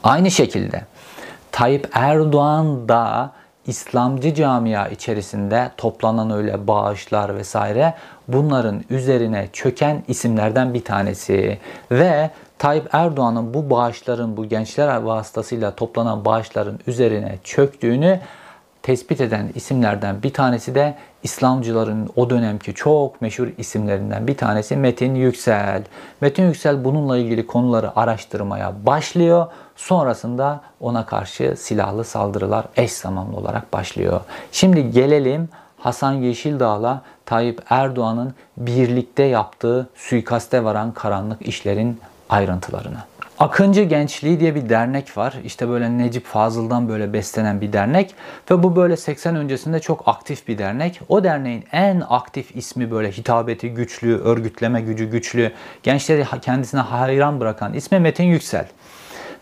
Aynı 0.04 0.30
şekilde 0.30 0.82
Tayyip 1.52 1.88
Erdoğan 1.92 2.88
da 2.88 3.32
İslamcı 3.66 4.34
camia 4.34 4.88
içerisinde 4.88 5.70
toplanan 5.76 6.30
öyle 6.30 6.66
bağışlar 6.66 7.36
vesaire 7.36 7.94
bunların 8.28 8.84
üzerine 8.90 9.48
çöken 9.52 10.02
isimlerden 10.08 10.74
bir 10.74 10.84
tanesi 10.84 11.58
ve 11.90 12.30
Tayyip 12.58 12.88
Erdoğan'ın 12.92 13.54
bu 13.54 13.70
bağışların 13.70 14.36
bu 14.36 14.44
gençler 14.44 14.96
vasıtasıyla 14.96 15.74
toplanan 15.74 16.24
bağışların 16.24 16.78
üzerine 16.86 17.38
çöktüğünü 17.44 18.20
tespit 18.82 19.20
eden 19.20 19.48
isimlerden 19.54 20.22
bir 20.22 20.32
tanesi 20.32 20.74
de 20.74 20.94
İslamcıların 21.22 22.10
o 22.16 22.30
dönemki 22.30 22.74
çok 22.74 23.22
meşhur 23.22 23.48
isimlerinden 23.58 24.26
bir 24.26 24.36
tanesi 24.36 24.76
Metin 24.76 25.14
Yüksel. 25.14 25.82
Metin 26.20 26.46
Yüksel 26.46 26.84
bununla 26.84 27.18
ilgili 27.18 27.46
konuları 27.46 27.98
araştırmaya 27.98 28.72
başlıyor. 28.86 29.46
Sonrasında 29.76 30.60
ona 30.80 31.06
karşı 31.06 31.54
silahlı 31.56 32.04
saldırılar 32.04 32.64
eş 32.76 32.92
zamanlı 32.92 33.36
olarak 33.36 33.72
başlıyor. 33.72 34.20
Şimdi 34.52 34.90
gelelim 34.90 35.48
Hasan 35.78 36.12
Yeşildağ'la 36.12 37.02
Tayyip 37.26 37.62
Erdoğan'ın 37.70 38.34
birlikte 38.56 39.22
yaptığı 39.22 39.88
suikaste 39.94 40.64
varan 40.64 40.92
karanlık 40.92 41.42
işlerin 41.42 42.00
ayrıntılarına. 42.28 43.06
Akıncı 43.38 43.82
Gençliği 43.82 44.40
diye 44.40 44.54
bir 44.54 44.68
dernek 44.68 45.16
var. 45.16 45.34
İşte 45.44 45.68
böyle 45.68 45.98
Necip 45.98 46.26
Fazıl'dan 46.26 46.88
böyle 46.88 47.12
beslenen 47.12 47.60
bir 47.60 47.72
dernek 47.72 48.14
ve 48.50 48.62
bu 48.62 48.76
böyle 48.76 48.96
80 48.96 49.36
öncesinde 49.36 49.80
çok 49.80 50.08
aktif 50.08 50.48
bir 50.48 50.58
dernek. 50.58 51.00
O 51.08 51.24
derneğin 51.24 51.64
en 51.72 52.02
aktif 52.08 52.56
ismi 52.56 52.90
böyle 52.90 53.10
hitabeti 53.10 53.74
güçlü, 53.74 54.18
örgütleme 54.18 54.80
gücü 54.80 55.10
güçlü, 55.10 55.52
gençleri 55.82 56.24
kendisine 56.42 56.80
hayran 56.80 57.40
bırakan 57.40 57.74
ismi 57.74 58.00
Metin 58.00 58.24
Yüksel. 58.24 58.66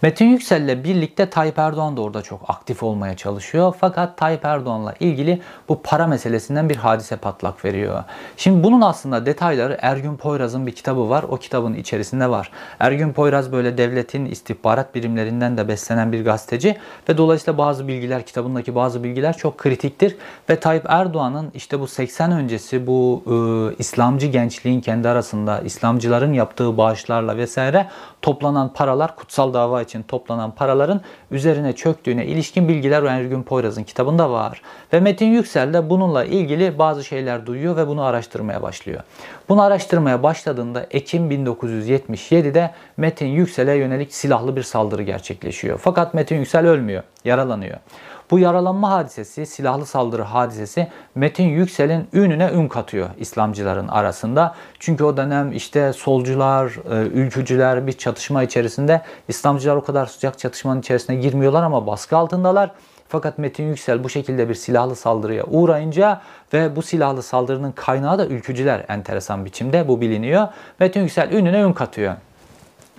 Metin 0.05 0.29
Yüksel'le 0.29 0.85
birlikte 0.85 1.31
Tayyip 1.31 1.59
Erdoğan 1.59 1.97
da 1.97 2.01
orada 2.01 2.23
çok 2.23 2.51
aktif 2.51 2.83
olmaya 2.83 3.17
çalışıyor. 3.17 3.75
Fakat 3.81 4.19
Tayyip 4.19 4.45
Erdoğan'la 4.45 4.95
ilgili 5.01 5.43
bu 5.69 5.83
para 5.83 6.07
meselesinden 6.07 6.69
bir 6.69 6.77
hadise 6.77 7.17
patlak 7.17 7.65
veriyor. 7.65 8.05
Şimdi 8.37 8.65
bunun 8.65 8.81
aslında 8.81 9.27
detayları 9.27 9.79
Ergün 9.83 10.17
Poyraz'ın 10.17 10.67
bir 10.67 10.73
kitabı 10.73 11.11
var. 11.11 11.25
O 11.29 11.37
kitabın 11.37 11.75
içerisinde 11.75 12.31
var. 12.31 12.51
Ergün 12.81 13.13
Poyraz 13.13 13.53
böyle 13.53 13.79
devletin 13.79 14.27
istihbarat 14.27 14.95
birimlerinden 14.95 15.57
de 15.57 15.69
beslenen 15.69 16.13
bir 16.13 16.25
gazeteci 16.25 16.77
ve 17.09 17.19
dolayısıyla 17.19 17.59
bazı 17.59 17.89
bilgiler 17.89 18.27
kitabındaki 18.27 18.75
bazı 18.75 19.05
bilgiler 19.05 19.37
çok 19.37 19.59
kritiktir 19.59 20.17
ve 20.51 20.61
Tayyip 20.61 20.85
Erdoğan'ın 20.89 21.51
işte 21.55 21.81
bu 21.81 21.87
80 21.87 22.33
öncesi 22.33 22.87
bu 22.87 23.23
e, 23.27 23.35
İslamcı 23.79 24.27
gençliğin 24.27 24.81
kendi 24.81 25.09
arasında 25.09 25.61
İslamcıların 25.61 26.33
yaptığı 26.33 26.77
bağışlarla 26.77 27.37
vesaire 27.37 27.87
toplanan 28.23 28.73
paralar 28.73 29.17
kutsal 29.17 29.55
dava 29.55 29.83
için 29.83 29.94
toplanan 30.03 30.51
paraların 30.51 31.01
üzerine 31.31 31.73
çöktüğüne 31.73 32.27
ilişkin 32.27 32.69
bilgiler 32.69 33.03
Ergün 33.03 33.43
Poyraz'ın 33.43 33.85
kitabında 33.85 34.31
var. 34.31 34.63
Ve 34.93 35.01
Metin 35.01 35.27
Yüksel 35.27 35.75
de 35.75 35.91
bununla 35.91 36.25
ilgili 36.25 36.79
bazı 36.79 37.05
şeyler 37.05 37.47
duyuyor 37.47 37.77
ve 37.77 37.89
bunu 37.89 38.03
araştırmaya 38.03 38.63
başlıyor. 38.63 39.01
Bunu 39.49 39.63
araştırmaya 39.63 40.23
başladığında 40.23 40.87
Ekim 40.91 41.31
1977'de 41.31 42.71
Metin 42.97 43.27
Yüksel'e 43.27 43.75
yönelik 43.75 44.15
silahlı 44.15 44.57
bir 44.57 44.63
saldırı 44.63 45.03
gerçekleşiyor. 45.03 45.79
Fakat 45.83 46.15
Metin 46.15 46.37
Yüksel 46.37 46.67
ölmüyor, 46.67 47.03
yaralanıyor. 47.25 47.79
Bu 48.31 48.39
yaralanma 48.39 48.91
hadisesi, 48.91 49.47
silahlı 49.47 49.87
saldırı 49.87 50.23
hadisesi 50.23 50.89
Metin 51.15 51.49
Yüksel'in 51.49 52.09
ününe 52.13 52.51
ün 52.53 52.69
katıyor 52.69 53.09
İslamcıların 53.19 53.89
arasında. 53.89 54.55
Çünkü 54.79 55.05
o 55.05 55.17
dönem 55.17 55.53
işte 55.53 55.93
solcular, 55.93 56.73
e, 56.91 57.07
ülkücüler 57.07 57.87
bir 57.87 57.93
çatışma 57.93 58.43
içerisinde. 58.43 59.03
İslamcılar 59.29 59.77
o 59.77 59.85
kadar 59.85 60.07
sıcak 60.07 60.39
çatışmanın 60.39 60.81
içerisine 60.81 61.17
girmiyorlar 61.17 61.63
ama 61.63 61.87
baskı 61.87 62.17
altındalar. 62.17 62.71
Fakat 63.09 63.39
Metin 63.39 63.69
Yüksel 63.69 64.05
bu 64.05 64.09
şekilde 64.09 64.49
bir 64.49 64.55
silahlı 64.55 64.97
saldırıya 64.97 65.45
uğrayınca 65.45 66.21
ve 66.53 66.77
bu 66.77 66.83
silahlı 66.83 67.23
saldırının 67.23 67.73
kaynağı 67.73 68.19
da 68.19 68.27
ülkücüler 68.27 68.85
enteresan 68.89 69.45
biçimde 69.45 69.89
bu 69.89 70.01
biliniyor. 70.01 70.49
Metin 70.81 71.01
Yüksel 71.01 71.33
ününe 71.33 71.61
ün 71.61 71.73
katıyor. 71.73 72.15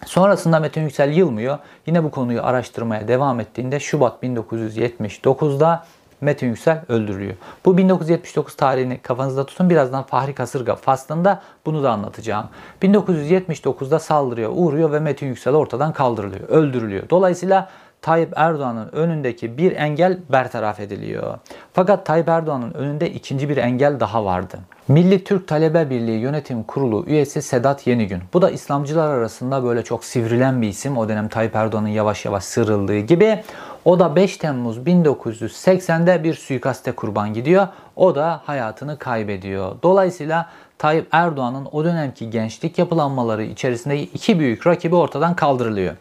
Sonrasında 0.05 0.59
Metin 0.59 0.81
Yüksel 0.81 1.13
yılmıyor. 1.13 1.57
Yine 1.85 2.03
bu 2.03 2.11
konuyu 2.11 2.43
araştırmaya 2.43 3.07
devam 3.07 3.39
ettiğinde 3.39 3.79
Şubat 3.79 4.23
1979'da 4.23 5.85
Metin 6.21 6.47
Yüksel 6.47 6.81
öldürülüyor. 6.89 7.33
Bu 7.65 7.77
1979 7.77 8.55
tarihini 8.55 8.97
kafanızda 8.97 9.45
tutun. 9.45 9.69
Birazdan 9.69 10.03
Fahri 10.03 10.33
Kasırga 10.33 10.75
faslında 10.75 11.41
bunu 11.65 11.83
da 11.83 11.91
anlatacağım. 11.91 12.45
1979'da 12.81 13.99
saldırıya 13.99 14.49
uğruyor 14.49 14.91
ve 14.91 14.99
Metin 14.99 15.27
Yüksel 15.27 15.53
ortadan 15.53 15.93
kaldırılıyor, 15.93 16.49
öldürülüyor. 16.49 17.09
Dolayısıyla 17.09 17.69
Tayyip 18.05 18.33
Erdoğan'ın 18.35 18.89
önündeki 18.91 19.57
bir 19.57 19.71
engel 19.71 20.19
bertaraf 20.31 20.79
ediliyor. 20.79 21.37
Fakat 21.73 22.05
Tayyip 22.05 22.29
Erdoğan'ın 22.29 22.73
önünde 22.73 23.09
ikinci 23.09 23.49
bir 23.49 23.57
engel 23.57 23.99
daha 23.99 24.25
vardı. 24.25 24.57
Milli 24.87 25.23
Türk 25.23 25.47
Talebe 25.47 25.89
Birliği 25.89 26.19
Yönetim 26.19 26.63
Kurulu 26.63 27.05
üyesi 27.07 27.41
Sedat 27.41 27.87
Yenigün. 27.87 28.21
Bu 28.33 28.41
da 28.41 28.49
İslamcılar 28.49 29.09
arasında 29.09 29.63
böyle 29.63 29.83
çok 29.83 30.05
sivrilen 30.05 30.61
bir 30.61 30.67
isim. 30.67 30.97
O 30.97 31.09
dönem 31.09 31.27
Tayyip 31.27 31.55
Erdoğan'ın 31.55 31.87
yavaş 31.87 32.25
yavaş 32.25 32.43
sırıldığı 32.43 32.99
gibi. 32.99 33.43
O 33.85 33.99
da 33.99 34.15
5 34.15 34.37
Temmuz 34.37 34.77
1980'de 34.77 36.23
bir 36.23 36.33
suikaste 36.33 36.91
kurban 36.91 37.33
gidiyor. 37.33 37.67
O 37.95 38.15
da 38.15 38.41
hayatını 38.45 38.97
kaybediyor. 38.97 39.75
Dolayısıyla 39.83 40.49
Tayyip 40.77 41.07
Erdoğan'ın 41.11 41.67
o 41.71 41.85
dönemki 41.85 42.29
gençlik 42.29 42.79
yapılanmaları 42.79 43.43
içerisinde 43.43 44.01
iki 44.01 44.39
büyük 44.39 44.67
rakibi 44.67 44.95
ortadan 44.95 45.35
kaldırılıyor. 45.35 45.95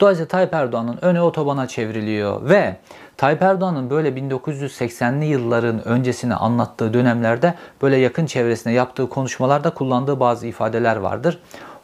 Dolayısıyla 0.00 0.28
Tayyip 0.28 0.54
Erdoğan'ın 0.54 0.98
önü 1.02 1.20
otobana 1.20 1.68
çevriliyor 1.68 2.48
ve 2.48 2.76
Tayyip 3.16 3.42
Erdoğan'ın 3.42 3.90
böyle 3.90 4.08
1980'li 4.08 5.24
yılların 5.24 5.88
öncesini 5.88 6.34
anlattığı 6.34 6.94
dönemlerde 6.94 7.54
böyle 7.82 7.96
yakın 7.96 8.26
çevresine 8.26 8.72
yaptığı 8.72 9.08
konuşmalarda 9.08 9.70
kullandığı 9.70 10.20
bazı 10.20 10.46
ifadeler 10.46 10.96
vardır. 10.96 11.38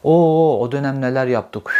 O 0.04 0.60
o 0.60 0.72
dönem 0.72 1.00
neler 1.00 1.26
yaptık 1.26 1.72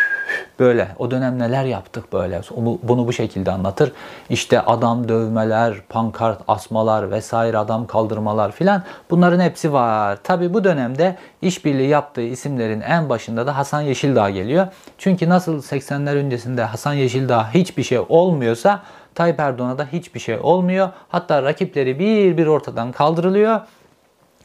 böyle 0.61 0.89
o 0.99 1.11
dönem 1.11 1.39
neler 1.39 1.65
yaptık 1.65 2.13
böyle 2.13 2.41
bunu 2.83 3.07
bu 3.07 3.13
şekilde 3.13 3.51
anlatır. 3.51 3.93
İşte 4.31 4.61
adam 4.61 5.09
dövmeler, 5.09 5.75
pankart 5.89 6.41
asmalar 6.49 7.11
vesaire 7.11 7.59
adam 7.59 7.87
kaldırmalar 7.87 8.53
filan 8.53 8.83
bunların 9.11 9.41
hepsi 9.41 9.73
var. 9.73 10.19
Tabi 10.23 10.55
bu 10.55 10.65
dönemde 10.65 11.17
işbirliği 11.43 11.89
yaptığı 11.89 12.23
isimlerin 12.23 12.81
en 12.81 13.09
başında 13.09 13.47
da 13.47 13.57
Hasan 13.57 13.81
Yeşildağ 13.81 14.31
geliyor. 14.31 14.67
Çünkü 14.99 15.29
nasıl 15.29 15.63
80'ler 15.63 16.15
öncesinde 16.15 16.63
Hasan 16.65 16.93
Yeşildağ 16.93 17.55
hiçbir 17.55 17.83
şey 17.83 17.99
olmuyorsa 18.09 18.83
Tayyip 19.15 19.41
Erdoğan'a 19.41 19.79
da 19.79 19.87
hiçbir 19.93 20.21
şey 20.21 20.39
olmuyor. 20.39 20.89
Hatta 21.09 21.43
rakipleri 21.43 21.99
bir 21.99 22.37
bir 22.37 22.47
ortadan 22.47 22.93
kaldırılıyor. 22.93 23.61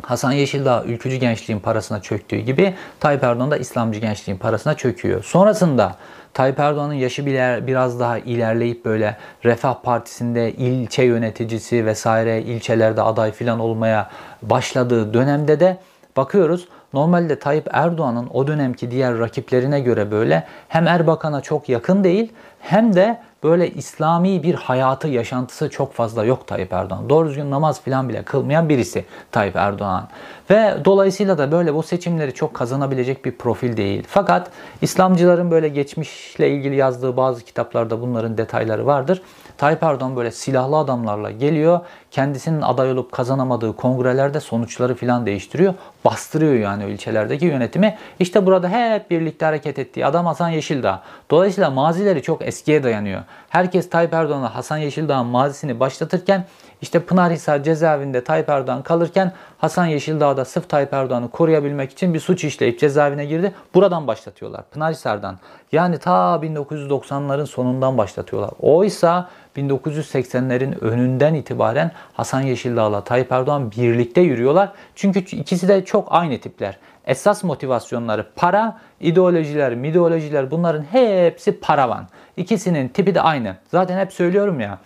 Hasan 0.01 0.31
Yeşildağ 0.31 0.83
ülkücü 0.83 1.15
gençliğin 1.15 1.59
parasına 1.59 2.01
çöktüğü 2.01 2.37
gibi 2.37 2.75
Tayyip 2.99 3.23
Erdoğan 3.23 3.51
da 3.51 3.57
İslamcı 3.57 3.99
gençliğin 3.99 4.37
parasına 4.37 4.73
çöküyor. 4.73 5.23
Sonrasında 5.23 5.95
Tayyip 6.33 6.59
Erdoğan'ın 6.59 6.93
yaşı 6.93 7.25
bile 7.25 7.67
biraz 7.67 7.99
daha 7.99 8.17
ilerleyip 8.17 8.85
böyle 8.85 9.17
Refah 9.45 9.81
Partisi'nde 9.83 10.51
ilçe 10.51 11.03
yöneticisi 11.03 11.85
vesaire 11.85 12.41
ilçelerde 12.41 13.01
aday 13.01 13.31
filan 13.31 13.59
olmaya 13.59 14.09
başladığı 14.41 15.13
dönemde 15.13 15.59
de 15.59 15.77
bakıyoruz 16.17 16.67
Normalde 16.93 17.39
Tayyip 17.39 17.67
Erdoğan'ın 17.71 18.29
o 18.33 18.47
dönemki 18.47 18.91
diğer 18.91 19.19
rakiplerine 19.19 19.79
göre 19.79 20.11
böyle 20.11 20.47
hem 20.67 20.87
Erbakan'a 20.87 21.41
çok 21.41 21.69
yakın 21.69 22.03
değil 22.03 22.31
hem 22.59 22.95
de 22.95 23.21
böyle 23.43 23.69
İslami 23.69 24.43
bir 24.43 24.55
hayatı, 24.55 25.07
yaşantısı 25.07 25.69
çok 25.69 25.93
fazla 25.93 26.25
yok 26.25 26.47
Tayyip 26.47 26.73
Erdoğan. 26.73 27.09
Doğru 27.09 27.29
düzgün 27.29 27.51
namaz 27.51 27.81
falan 27.81 28.09
bile 28.09 28.23
kılmayan 28.23 28.69
birisi 28.69 29.05
Tayyip 29.31 29.55
Erdoğan. 29.55 30.07
Ve 30.49 30.77
dolayısıyla 30.85 31.37
da 31.37 31.51
böyle 31.51 31.73
bu 31.73 31.83
seçimleri 31.83 32.33
çok 32.33 32.53
kazanabilecek 32.53 33.25
bir 33.25 33.31
profil 33.31 33.77
değil. 33.77 34.03
Fakat 34.07 34.51
İslamcıların 34.81 35.51
böyle 35.51 35.67
geçmişle 35.67 36.49
ilgili 36.49 36.75
yazdığı 36.75 37.17
bazı 37.17 37.45
kitaplarda 37.45 38.01
bunların 38.01 38.37
detayları 38.37 38.85
vardır. 38.85 39.21
Tayyip 39.57 39.83
Erdoğan 39.83 40.15
böyle 40.15 40.31
silahlı 40.31 40.77
adamlarla 40.77 41.31
geliyor. 41.31 41.79
Kendisinin 42.11 42.61
aday 42.61 42.91
olup 42.91 43.11
kazanamadığı 43.11 43.75
kongrelerde 43.75 44.39
sonuçları 44.39 44.95
filan 44.95 45.25
değiştiriyor. 45.25 45.73
Bastırıyor 46.05 46.53
yani 46.53 46.85
ilçelerdeki 46.91 47.45
yönetimi. 47.45 47.97
İşte 48.19 48.45
burada 48.45 48.69
hep 48.69 49.11
birlikte 49.11 49.45
hareket 49.45 49.79
ettiği 49.79 50.05
adam 50.05 50.25
Hasan 50.25 50.49
Yeşildağ. 50.49 51.01
Dolayısıyla 51.31 51.69
mazileri 51.69 52.21
çok 52.21 52.41
eskiye 52.41 52.83
dayanıyor. 52.83 53.21
Herkes 53.49 53.89
Tayyip 53.89 54.13
Erdoğan'la 54.13 54.55
Hasan 54.55 54.77
Yeşildağ'ın 54.77 55.25
mazisini 55.25 55.79
başlatırken 55.79 56.45
işte 56.81 56.99
Pınarhisar 56.99 57.63
cezaevinde 57.63 58.23
Tayyip 58.23 58.49
Erdoğan 58.49 58.81
kalırken 58.83 59.31
Hasan 59.57 59.85
Yeşildağ 59.85 60.37
da 60.37 60.45
sırf 60.45 60.69
Tayyip 60.69 60.93
Erdoğan'ı 60.93 61.29
koruyabilmek 61.29 61.91
için 61.91 62.13
bir 62.13 62.19
suç 62.19 62.43
işleyip 62.43 62.79
cezaevine 62.79 63.25
girdi. 63.25 63.53
Buradan 63.73 64.07
başlatıyorlar. 64.07 64.63
Pınarhisar'dan. 64.71 65.39
Yani 65.71 65.97
ta 65.97 66.39
1990'ların 66.43 67.45
sonundan 67.45 67.97
başlatıyorlar. 67.97 68.51
Oysa 68.59 69.29
1980'lerin 69.57 70.79
önünden 70.81 71.33
itibaren 71.33 71.91
Hasan 72.13 72.41
Yeşildağ'la 72.41 73.03
Tayyip 73.03 73.31
Erdoğan 73.31 73.71
birlikte 73.71 74.21
yürüyorlar. 74.21 74.71
Çünkü 74.95 75.19
ikisi 75.19 75.67
de 75.67 75.85
çok 75.85 76.07
aynı 76.11 76.39
tipler. 76.39 76.77
Esas 77.05 77.43
motivasyonları 77.43 78.27
para, 78.35 78.77
ideolojiler, 78.99 79.75
midolojiler 79.75 80.51
bunların 80.51 80.83
hepsi 80.91 81.59
paravan. 81.59 82.07
İkisinin 82.37 82.87
tipi 82.87 83.15
de 83.15 83.21
aynı. 83.21 83.55
Zaten 83.71 83.97
hep 83.97 84.13
söylüyorum 84.13 84.59
ya 84.59 84.79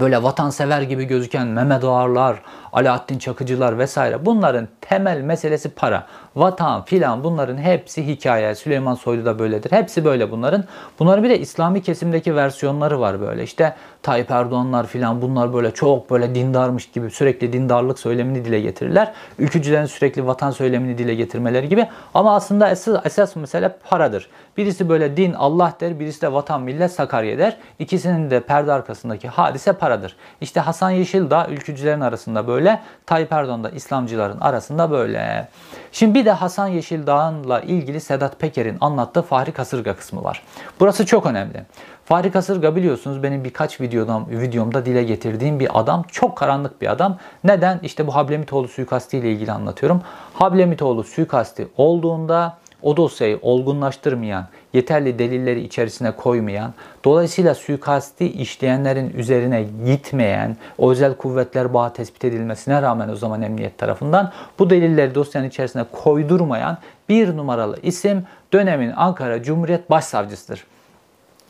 böyle 0.00 0.22
vatansever 0.22 0.82
gibi 0.82 1.04
gözüken 1.04 1.46
Mehmet 1.46 1.84
Ağarlar, 1.84 2.42
Alaaddin 2.72 3.18
Çakıcılar 3.18 3.78
vesaire 3.78 4.26
bunların 4.26 4.68
temel 4.80 5.20
meselesi 5.20 5.68
para. 5.68 6.06
Vatan 6.36 6.84
filan 6.84 7.24
bunların 7.24 7.56
hepsi 7.58 8.06
hikaye. 8.06 8.54
Süleyman 8.54 8.94
Soylu 8.94 9.24
da 9.24 9.38
böyledir. 9.38 9.72
Hepsi 9.72 10.04
böyle 10.04 10.30
bunların. 10.30 10.64
Bunların 10.98 11.24
bir 11.24 11.30
de 11.30 11.38
İslami 11.38 11.82
kesimdeki 11.82 12.36
versiyonları 12.36 13.00
var 13.00 13.20
böyle. 13.20 13.42
İşte 13.42 13.74
Tayyip 14.02 14.30
Erdoğanlar 14.30 14.86
filan 14.86 15.22
bunlar 15.22 15.54
böyle 15.54 15.70
çok 15.70 16.10
böyle 16.10 16.34
dindarmış 16.34 16.90
gibi 16.90 17.10
sürekli 17.10 17.52
dindarlık 17.52 17.98
söylemini 17.98 18.44
dile 18.44 18.60
getirirler. 18.60 19.12
Ülkücülerin 19.38 19.86
sürekli 19.86 20.26
vatan 20.26 20.50
söylemini 20.50 20.98
dile 20.98 21.14
getirmeleri 21.14 21.68
gibi. 21.68 21.88
Ama 22.14 22.34
aslında 22.34 22.70
esas, 22.70 23.06
esas 23.06 23.36
mesele 23.36 23.76
paradır. 23.90 24.28
Birisi 24.56 24.88
böyle 24.88 25.16
din 25.16 25.32
Allah 25.32 25.74
der, 25.80 26.00
birisi 26.00 26.22
de 26.22 26.32
vatan 26.32 26.62
millet 26.62 26.92
Sakarya 26.92 27.38
der. 27.38 27.56
İkisinin 27.78 28.30
de 28.30 28.40
perde 28.40 28.72
arkasındaki 28.72 29.28
hadise 29.28 29.72
paradır. 29.72 30.16
İşte 30.40 30.60
Hasan 30.60 30.90
Yeşil 30.90 31.30
da 31.30 31.46
ülkücülerin 31.50 32.00
arasında 32.00 32.48
böyle, 32.48 32.57
Tayyip 33.06 33.32
Erdoğan 33.32 33.64
da 33.64 33.70
İslamcıların 33.70 34.40
arasında 34.40 34.90
böyle. 34.90 35.48
Şimdi 35.92 36.14
bir 36.14 36.24
de 36.24 36.32
Hasan 36.32 36.68
Yeşildağ'ınla 36.68 37.60
ilgili 37.60 38.00
Sedat 38.00 38.40
Peker'in 38.40 38.76
anlattığı 38.80 39.22
Fahri 39.22 39.52
Kasırga 39.52 39.96
kısmı 39.96 40.24
var. 40.24 40.42
Burası 40.80 41.06
çok 41.06 41.26
önemli. 41.26 41.62
Fahri 42.04 42.30
Kasırga 42.30 42.76
biliyorsunuz 42.76 43.22
benim 43.22 43.44
birkaç 43.44 43.80
videodan, 43.80 44.30
videomda 44.30 44.86
dile 44.86 45.02
getirdiğim 45.02 45.60
bir 45.60 45.80
adam. 45.80 46.04
Çok 46.08 46.36
karanlık 46.36 46.82
bir 46.82 46.92
adam. 46.92 47.18
Neden? 47.44 47.80
İşte 47.82 48.06
bu 48.06 48.14
Hablemitoğlu 48.14 48.68
suikasti 48.68 49.18
ile 49.18 49.32
ilgili 49.32 49.52
anlatıyorum. 49.52 50.02
Hablemitoğlu 50.34 51.04
suikasti 51.04 51.68
olduğunda 51.76 52.56
o 52.82 52.96
dosyayı 52.96 53.38
olgunlaştırmayan, 53.42 54.46
yeterli 54.72 55.18
delilleri 55.18 55.60
içerisine 55.60 56.10
koymayan, 56.10 56.74
dolayısıyla 57.04 57.54
suikasti 57.54 58.32
işleyenlerin 58.32 59.10
üzerine 59.10 59.66
gitmeyen, 59.86 60.56
özel 60.78 61.14
kuvvetler 61.14 61.74
bağı 61.74 61.92
tespit 61.92 62.24
edilmesine 62.24 62.82
rağmen 62.82 63.08
o 63.08 63.16
zaman 63.16 63.42
emniyet 63.42 63.78
tarafından 63.78 64.32
bu 64.58 64.70
delilleri 64.70 65.14
dosyanın 65.14 65.48
içerisine 65.48 65.84
koydurmayan 65.92 66.78
bir 67.08 67.36
numaralı 67.36 67.78
isim 67.82 68.26
dönemin 68.52 68.92
Ankara 68.96 69.42
Cumhuriyet 69.42 69.90
Başsavcısıdır. 69.90 70.64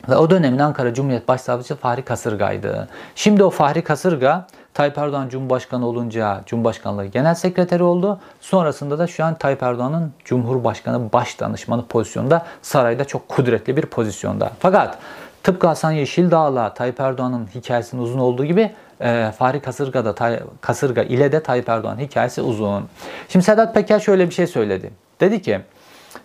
Ve 0.09 0.15
o 0.15 0.29
dönemin 0.29 0.59
Ankara 0.59 0.93
Cumhuriyet 0.93 1.27
Başsavcısı 1.27 1.75
Fahri 1.75 2.01
Kasırga'ydı. 2.01 2.87
Şimdi 3.15 3.43
o 3.43 3.49
Fahri 3.49 3.81
Kasırga 3.81 4.47
Tayyip 4.73 4.97
Erdoğan 4.97 5.29
Cumhurbaşkanı 5.29 5.87
olunca 5.87 6.41
Cumhurbaşkanlığı 6.45 7.05
Genel 7.05 7.35
Sekreteri 7.35 7.83
oldu. 7.83 8.19
Sonrasında 8.41 8.99
da 8.99 9.07
şu 9.07 9.25
an 9.25 9.35
Tayyip 9.35 9.63
Erdoğan'ın 9.63 10.13
Cumhurbaşkanı 10.25 11.13
Baş 11.13 11.39
Danışmanı 11.39 11.85
pozisyonda 11.85 12.45
sarayda 12.61 13.05
çok 13.05 13.29
kudretli 13.29 13.77
bir 13.77 13.85
pozisyonda. 13.85 14.51
Fakat 14.59 14.97
tıpkı 15.43 15.67
Hasan 15.67 15.91
Yeşildağ'la 15.91 16.73
Tayyip 16.73 16.99
Erdoğan'ın 16.99 17.47
hikayesinin 17.55 18.01
uzun 18.01 18.19
olduğu 18.19 18.45
gibi 18.45 18.71
e, 19.01 19.31
Fahri 19.37 19.59
Kasırga'da 19.59 20.39
Kasırga 20.61 21.01
ile 21.01 21.31
de 21.31 21.43
Tayyip 21.43 21.69
Erdoğan 21.69 21.99
hikayesi 21.99 22.41
uzun. 22.41 22.87
Şimdi 23.29 23.45
Sedat 23.45 23.73
Peker 23.73 23.99
şöyle 23.99 24.29
bir 24.29 24.33
şey 24.33 24.47
söyledi. 24.47 24.91
Dedi 25.19 25.41
ki 25.41 25.61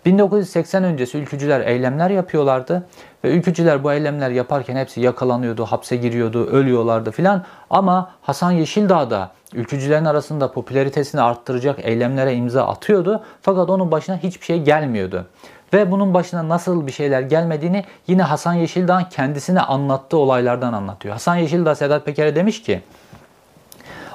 1980 0.05 0.85
öncesi 0.85 1.19
ülkücüler 1.19 1.61
eylemler 1.61 2.11
yapıyorlardı 2.11 2.87
ve 3.25 3.31
ülkücüler 3.31 3.85
bu 3.85 3.93
eylemler 3.93 4.31
yaparken 4.31 4.77
hepsi 4.77 5.01
yakalanıyordu, 5.01 5.65
hapse 5.65 5.97
giriyordu, 5.97 6.47
ölüyorlardı 6.47 7.11
filan. 7.11 7.45
Ama 7.71 8.11
Hasan 8.23 8.51
Yeşildağ 8.51 9.11
da 9.11 9.31
ülkücülerin 9.55 10.05
arasında 10.05 10.53
popülaritesini 10.53 11.21
arttıracak 11.21 11.79
eylemlere 11.83 12.35
imza 12.35 12.67
atıyordu. 12.67 13.23
Fakat 13.43 13.71
onun 13.71 13.91
başına 13.91 14.17
hiçbir 14.17 14.47
şey 14.47 14.63
gelmiyordu. 14.63 15.27
Ve 15.73 15.91
bunun 15.91 16.15
başına 16.15 16.49
nasıl 16.49 16.87
bir 16.87 16.93
şeyler 16.93 17.21
gelmediğini 17.21 17.85
yine 18.07 18.23
Hasan 18.23 18.55
Yeşildağ'ın 18.55 19.05
kendisine 19.05 19.61
anlattığı 19.61 20.17
olaylardan 20.17 20.73
anlatıyor. 20.73 21.13
Hasan 21.13 21.37
Yeşildağ 21.37 21.75
Sedat 21.75 22.07
Peker'e 22.07 22.37
demiş 22.37 22.63
ki 22.63 22.83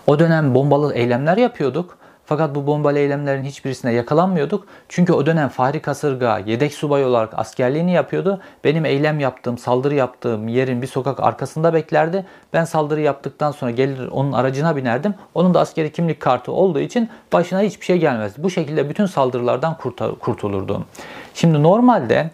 o 0.08 0.20
dönem 0.20 0.56
bombalı 0.56 0.94
eylemler 0.94 1.38
yapıyorduk. 1.38 1.98
Fakat 2.30 2.56
bu 2.56 2.68
bombalı 2.68 3.00
eylemlerin 3.00 3.44
hiçbirisine 3.44 3.94
yakalanmıyorduk. 3.94 4.68
Çünkü 4.90 5.14
o 5.14 5.26
dönem 5.26 5.50
Fahri 5.50 5.80
Kasırga 5.82 6.40
yedek 6.40 6.74
subay 6.74 7.06
olarak 7.06 7.40
askerliğini 7.40 7.92
yapıyordu. 7.92 8.42
Benim 8.64 8.86
eylem 8.86 9.20
yaptığım, 9.20 9.58
saldırı 9.58 9.96
yaptığım 9.96 10.48
yerin 10.48 10.82
bir 10.82 10.88
sokak 10.88 11.20
arkasında 11.20 11.74
beklerdi. 11.74 12.26
Ben 12.54 12.66
saldırı 12.66 13.02
yaptıktan 13.02 13.52
sonra 13.52 13.72
gelir 13.72 14.08
onun 14.08 14.32
aracına 14.32 14.76
binerdim. 14.76 15.14
Onun 15.36 15.54
da 15.54 15.60
askeri 15.60 15.92
kimlik 15.92 16.20
kartı 16.20 16.52
olduğu 16.52 16.80
için 16.80 17.10
başına 17.34 17.62
hiçbir 17.62 17.86
şey 17.86 17.98
gelmezdi. 17.98 18.44
Bu 18.44 18.50
şekilde 18.50 18.90
bütün 18.90 19.06
saldırılardan 19.06 19.78
kurtulurdu. 20.20 20.86
Şimdi 21.34 21.64
normalde 21.64 22.32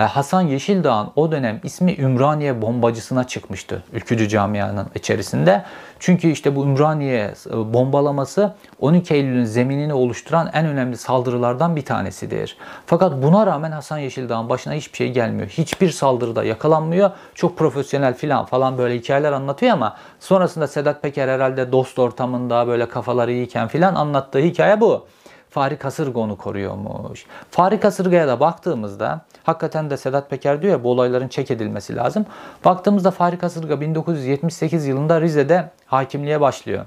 Hasan 0.00 0.40
Yeşildağ'ın 0.40 1.10
o 1.16 1.32
dönem 1.32 1.60
ismi 1.64 1.96
Ümraniye 1.98 2.62
bombacısına 2.62 3.24
çıkmıştı 3.24 3.82
ülkücü 3.92 4.28
camianın 4.28 4.86
içerisinde. 4.94 5.64
Çünkü 5.98 6.28
işte 6.28 6.56
bu 6.56 6.64
Ümraniye 6.64 7.34
e, 7.50 7.74
bombalaması 7.74 8.54
12 8.80 9.14
Eylül'ün 9.14 9.44
zeminini 9.44 9.94
oluşturan 9.94 10.50
en 10.52 10.66
önemli 10.66 10.96
saldırılardan 10.96 11.76
bir 11.76 11.84
tanesidir. 11.84 12.56
Fakat 12.86 13.22
buna 13.22 13.46
rağmen 13.46 13.72
Hasan 13.72 13.98
Yeşildağ'ın 13.98 14.48
başına 14.48 14.74
hiçbir 14.74 14.96
şey 14.96 15.12
gelmiyor. 15.12 15.48
Hiçbir 15.48 15.90
saldırıda 15.90 16.44
yakalanmıyor. 16.44 17.10
Çok 17.34 17.58
profesyonel 17.58 18.14
filan 18.14 18.44
falan 18.44 18.78
böyle 18.78 18.94
hikayeler 18.94 19.32
anlatıyor 19.32 19.72
ama 19.72 19.96
sonrasında 20.20 20.68
Sedat 20.68 21.02
Peker 21.02 21.28
herhalde 21.28 21.72
dost 21.72 21.98
ortamında 21.98 22.66
böyle 22.66 22.88
kafaları 22.88 23.32
iyiyken 23.32 23.68
filan 23.68 23.94
anlattığı 23.94 24.38
hikaye 24.38 24.80
bu. 24.80 25.06
Fahri 25.54 25.76
Kasırga 25.76 26.20
onu 26.20 26.36
koruyormuş. 26.36 27.26
Fahri 27.50 27.80
Kasırga'ya 27.80 28.28
da 28.28 28.40
baktığımızda 28.40 29.20
hakikaten 29.44 29.90
de 29.90 29.96
Sedat 29.96 30.30
Peker 30.30 30.62
diyor 30.62 30.72
ya 30.72 30.84
bu 30.84 30.90
olayların 30.90 31.28
çek 31.28 31.50
edilmesi 31.50 31.96
lazım. 31.96 32.26
Baktığımızda 32.64 33.10
Fahri 33.10 33.38
Kasırga 33.38 33.80
1978 33.80 34.86
yılında 34.86 35.20
Rize'de 35.20 35.70
hakimliğe 35.86 36.40
başlıyor. 36.40 36.84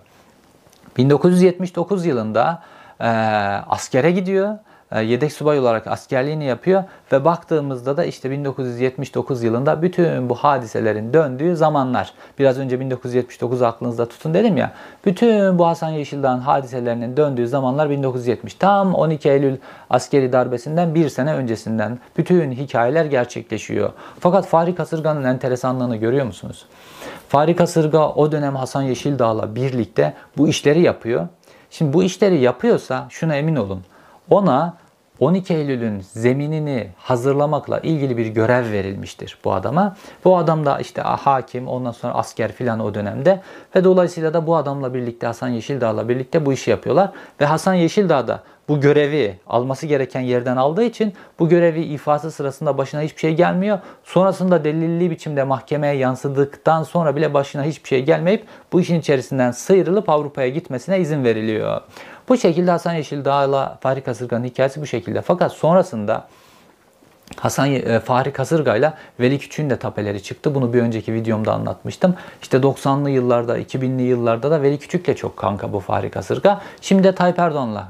1979 0.98 2.06
yılında 2.06 2.64
e, 3.00 3.08
askere 3.68 4.12
gidiyor 4.12 4.58
yedek 4.96 5.34
subay 5.34 5.60
olarak 5.60 5.88
askerliğini 5.88 6.46
yapıyor 6.46 6.84
ve 7.12 7.26
baktığımızda 7.26 7.98
da 7.98 8.06
işte 8.06 8.32
1979 8.32 9.44
yılında 9.44 9.82
bütün 9.82 10.30
bu 10.30 10.36
hadiselerin 10.36 11.14
döndüğü 11.14 11.56
zamanlar. 11.56 12.14
Biraz 12.40 12.60
önce 12.60 12.80
1979 12.80 13.62
aklınızda 13.62 14.06
tutun 14.06 14.34
dedim 14.34 14.58
ya. 14.58 14.74
Bütün 15.06 15.60
bu 15.60 15.68
Hasan 15.68 15.90
Yeşildağ'ın 15.90 16.40
hadiselerinin 16.40 17.18
döndüğü 17.18 17.48
zamanlar 17.48 17.90
1970. 17.90 18.54
Tam 18.54 18.94
12 18.94 19.30
Eylül 19.30 19.58
askeri 19.90 20.34
darbesinden 20.34 20.96
bir 20.96 21.10
sene 21.10 21.34
öncesinden 21.34 22.00
bütün 22.18 22.52
hikayeler 22.52 23.06
gerçekleşiyor. 23.06 23.92
Fakat 24.20 24.48
Fahri 24.48 24.76
Kasırga'nın 24.76 25.24
enteresanlığını 25.24 25.96
görüyor 25.96 26.26
musunuz? 26.26 26.66
Fahri 27.30 27.56
Kasırga 27.56 28.10
o 28.10 28.32
dönem 28.32 28.56
Hasan 28.56 28.82
Yeşildağ'la 28.82 29.56
birlikte 29.56 30.14
bu 30.38 30.48
işleri 30.48 30.82
yapıyor. 30.82 31.28
Şimdi 31.70 31.94
bu 31.94 32.04
işleri 32.04 32.40
yapıyorsa 32.40 33.08
şuna 33.10 33.36
emin 33.36 33.56
olun 33.56 33.82
ona 34.30 34.78
12 35.20 35.54
Eylül'ün 35.54 36.00
zeminini 36.00 36.88
hazırlamakla 36.98 37.80
ilgili 37.80 38.18
bir 38.18 38.28
görev 38.28 38.72
verilmiştir 38.72 39.38
bu 39.44 39.54
adama. 39.54 39.96
Bu 40.26 40.38
adam 40.38 40.66
da 40.66 40.80
işte 40.80 41.02
hakim, 41.02 41.68
ondan 41.68 41.92
sonra 41.92 42.14
asker 42.14 42.52
filan 42.52 42.80
o 42.80 42.94
dönemde 42.94 43.42
ve 43.76 43.84
dolayısıyla 43.84 44.34
da 44.34 44.48
bu 44.48 44.56
adamla 44.56 44.94
birlikte 44.94 45.28
Hasan 45.28 45.48
Yeşildağ'la 45.48 46.10
birlikte 46.10 46.46
bu 46.46 46.54
işi 46.54 46.72
yapıyorlar 46.72 47.12
ve 47.42 47.46
Hasan 47.46 47.74
Yeşildağ 47.74 48.28
da 48.28 48.44
bu 48.70 48.82
görevi 48.82 49.40
alması 49.48 49.88
gereken 49.88 50.22
yerden 50.22 50.58
aldığı 50.58 50.84
için 50.84 51.14
bu 51.40 51.50
görevi 51.50 51.82
ifası 51.82 52.32
sırasında 52.32 52.78
başına 52.78 53.02
hiçbir 53.02 53.20
şey 53.20 53.36
gelmiyor. 53.36 53.80
Sonrasında 54.04 54.64
delilli 54.64 55.12
biçimde 55.12 55.44
mahkemeye 55.44 55.94
yansıdıktan 55.94 56.84
sonra 56.84 57.16
bile 57.16 57.34
başına 57.34 57.64
hiçbir 57.64 57.88
şey 57.88 58.06
gelmeyip 58.06 58.46
bu 58.74 58.82
işin 58.82 59.00
içerisinden 59.00 59.52
sıyrılıp 59.52 60.10
Avrupa'ya 60.10 60.50
gitmesine 60.50 61.00
izin 61.00 61.24
veriliyor. 61.24 61.82
Bu 62.30 62.38
şekilde 62.38 62.72
Hasan 62.72 62.94
Yeşildağ'la 62.94 63.78
Fahri 63.82 64.02
Kasırga'nın 64.02 64.44
hikayesi 64.44 64.82
bu 64.82 64.86
şekilde. 64.86 65.22
Fakat 65.22 65.52
sonrasında 65.52 66.28
Hasan 67.36 67.72
e, 67.72 68.00
Fahri 68.00 68.34
Kasırga 68.34 68.76
ile 68.76 68.94
Veli 69.20 69.40
Küçük'ün 69.40 69.70
de 69.70 69.80
tapeleri 69.80 70.24
çıktı. 70.24 70.56
Bunu 70.56 70.74
bir 70.74 70.82
önceki 70.82 71.14
videomda 71.14 71.54
anlatmıştım. 71.54 72.16
İşte 72.42 72.58
90'lı 72.58 73.10
yıllarda, 73.10 73.60
2000'li 73.60 74.02
yıllarda 74.02 74.52
da 74.52 74.62
Veli 74.62 74.80
Küçük'le 74.80 75.18
çok 75.18 75.38
kanka 75.38 75.74
bu 75.74 75.80
Fahri 75.80 76.10
Kasırga. 76.10 76.62
Şimdi 76.82 77.04
de 77.04 77.16
Tayyip 77.16 77.40
Erdoğan'la 77.40 77.88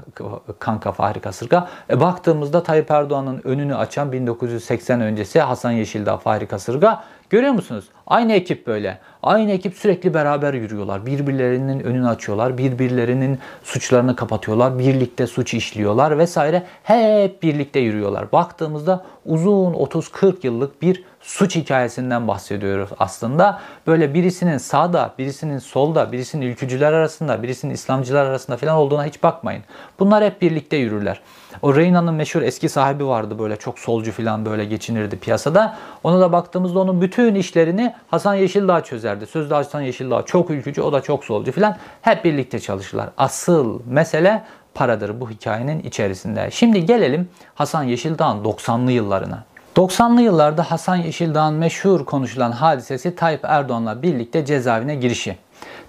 kanka 0.60 0.92
Fahri 0.92 1.20
Kasırga. 1.20 1.68
E, 1.90 2.00
baktığımızda 2.00 2.64
Tayyip 2.64 2.92
Erdoğan'ın 2.92 3.42
önünü 3.44 3.76
açan 3.76 4.12
1980 4.12 5.02
öncesi 5.02 5.40
Hasan 5.40 5.72
Yeşildağ 5.72 6.18
Fahri 6.18 6.48
Kasırga 6.48 7.04
Görüyor 7.30 7.54
musunuz? 7.54 7.86
Aynı 8.08 8.34
ekip 8.34 8.68
böyle. 8.68 9.00
Aynı 9.24 9.52
ekip 9.52 9.76
sürekli 9.76 10.14
beraber 10.14 10.54
yürüyorlar. 10.54 11.06
Birbirlerinin 11.06 11.80
önünü 11.80 12.08
açıyorlar. 12.08 12.58
Birbirlerinin 12.58 13.40
suçlarını 13.64 14.16
kapatıyorlar. 14.16 14.80
Birlikte 14.80 15.28
suç 15.28 15.54
işliyorlar 15.54 16.18
vesaire. 16.18 16.64
Hep 16.84 17.44
birlikte 17.44 17.80
yürüyorlar. 17.80 18.32
Baktığımızda 18.32 19.06
uzun 19.26 19.74
30-40 19.74 20.36
yıllık 20.44 20.82
bir 20.82 21.04
suç 21.28 21.56
hikayesinden 21.56 22.28
bahsediyoruz 22.28 22.90
aslında. 23.00 23.60
Böyle 23.88 24.14
birisinin 24.14 24.58
sağda, 24.58 25.14
birisinin 25.18 25.60
solda, 25.60 26.12
birisinin 26.12 26.46
ülkücüler 26.46 26.94
arasında, 26.94 27.44
birisinin 27.44 27.74
İslamcılar 27.74 28.26
arasında 28.26 28.58
falan 28.58 28.76
olduğuna 28.76 29.06
hiç 29.06 29.24
bakmayın. 29.24 29.64
Bunlar 30.00 30.24
hep 30.24 30.42
birlikte 30.42 30.78
yürürler. 30.78 31.22
O 31.62 31.76
Reyna'nın 31.76 32.14
meşhur 32.14 32.42
eski 32.42 32.70
sahibi 32.70 33.08
vardı 33.08 33.40
böyle 33.40 33.56
çok 33.56 33.80
solcu 33.80 34.12
falan 34.12 34.46
böyle 34.46 34.66
geçinirdi 34.66 35.20
piyasada. 35.20 35.78
Ona 36.04 36.20
da 36.20 36.32
baktığımızda 36.32 36.80
onun 36.80 37.02
bütün 37.02 37.36
işlerini 37.36 37.94
Hasan 38.08 38.36
Yeşildağ 38.36 38.84
çözerdi. 38.84 39.28
Sözde 39.28 39.54
Hasan 39.54 39.82
Yeşildağ 39.82 40.24
çok 40.26 40.50
ülkücü 40.50 40.82
o 40.82 40.94
da 40.94 41.02
çok 41.02 41.26
solcu 41.26 41.52
falan. 41.52 41.78
Hep 42.02 42.26
birlikte 42.26 42.60
çalışırlar. 42.60 43.10
Asıl 43.18 43.80
mesele 43.86 44.44
paradır 44.74 45.20
bu 45.20 45.30
hikayenin 45.30 45.80
içerisinde. 45.80 46.52
Şimdi 46.52 46.86
gelelim 46.86 47.30
Hasan 47.56 47.84
Yeşildağ'ın 47.84 48.44
90'lı 48.44 48.92
yıllarına. 48.92 49.47
90'lı 49.78 50.22
yıllarda 50.22 50.72
Hasan 50.72 50.96
Yeşildağ'ın 50.96 51.54
meşhur 51.54 52.06
konuşulan 52.06 52.52
hadisesi 52.52 53.16
Tayyip 53.16 53.40
Erdoğan'la 53.44 54.02
birlikte 54.02 54.46
cezaevine 54.46 54.96
girişi. 54.96 55.38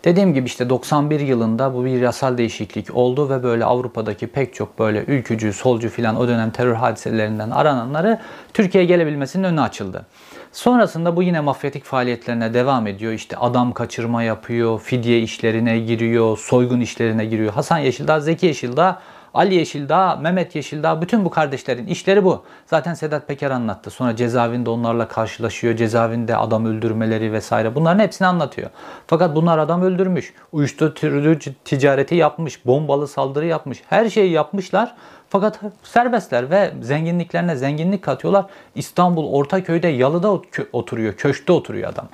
Dediğim 0.05 0.35
gibi 0.35 0.47
işte 0.47 0.71
91 0.71 1.21
yılında 1.21 1.75
bu 1.75 1.85
bir 1.85 2.01
yasal 2.01 2.39
değişiklik 2.39 2.95
oldu 2.95 3.31
ve 3.31 3.43
böyle 3.43 3.65
Avrupa'daki 3.65 4.27
pek 4.27 4.55
çok 4.55 4.79
böyle 4.79 5.05
ülkücü, 5.05 5.53
solcu 5.53 5.89
filan 5.89 6.17
o 6.17 6.29
dönem 6.29 6.51
terör 6.51 6.75
hadiselerinden 6.75 7.51
arananları 7.51 8.19
Türkiye'ye 8.55 8.89
gelebilmesinin 8.89 9.45
önü 9.45 9.61
açıldı. 9.61 10.07
Sonrasında 10.53 11.17
bu 11.17 11.23
yine 11.23 11.41
mafyatik 11.41 11.85
faaliyetlerine 11.85 12.55
devam 12.55 12.87
ediyor. 12.87 13.13
İşte 13.13 13.37
adam 13.37 13.73
kaçırma 13.73 14.23
yapıyor, 14.23 14.81
fidye 14.81 15.21
işlerine 15.21 15.79
giriyor, 15.79 16.39
soygun 16.39 16.81
işlerine 16.81 17.25
giriyor. 17.25 17.53
Hasan 17.53 17.79
Yeşildağ, 17.79 18.21
Zeki 18.21 18.47
Yeşildağ 18.47 19.01
Ali 19.35 19.55
Yeşildağ, 19.55 20.17
Mehmet 20.17 20.55
Yeşildağ 20.55 21.03
bütün 21.03 21.25
bu 21.25 21.31
kardeşlerin 21.31 21.87
işleri 21.87 22.25
bu. 22.25 22.43
Zaten 22.67 22.95
Sedat 22.95 23.29
Peker 23.29 23.51
anlattı. 23.51 23.91
Sonra 23.91 24.17
cezaevinde 24.17 24.71
onlarla 24.71 25.09
karşılaşıyor. 25.09 25.77
Cezaevinde 25.77 26.37
adam 26.37 26.67
öldürmeleri 26.67 27.33
vesaire 27.33 27.75
bunların 27.75 27.99
hepsini 28.03 28.29
anlatıyor. 28.29 28.71
Fakat 29.07 29.35
bunlar 29.35 29.59
adam 29.59 29.83
öldürmüş. 29.83 30.35
Uyuşturucu 30.53 31.51
ticareti 31.65 32.15
yapmış. 32.15 32.67
Bombalı 32.67 33.09
saldırı 33.09 33.47
yapmış. 33.47 33.83
Her 33.89 34.09
şeyi 34.11 34.31
yapmışlar. 34.31 34.95
Fakat 35.31 35.61
serbestler 35.83 36.51
ve 36.51 36.73
zenginliklerine 36.81 37.57
zenginlik 37.57 38.03
katıyorlar. 38.03 38.45
İstanbul 38.75 39.33
Ortaköy'de 39.33 39.89
yalıda 39.89 40.41
oturuyor, 40.73 41.15
köşkte 41.15 41.53
oturuyor 41.53 41.93
adam. 41.93 42.09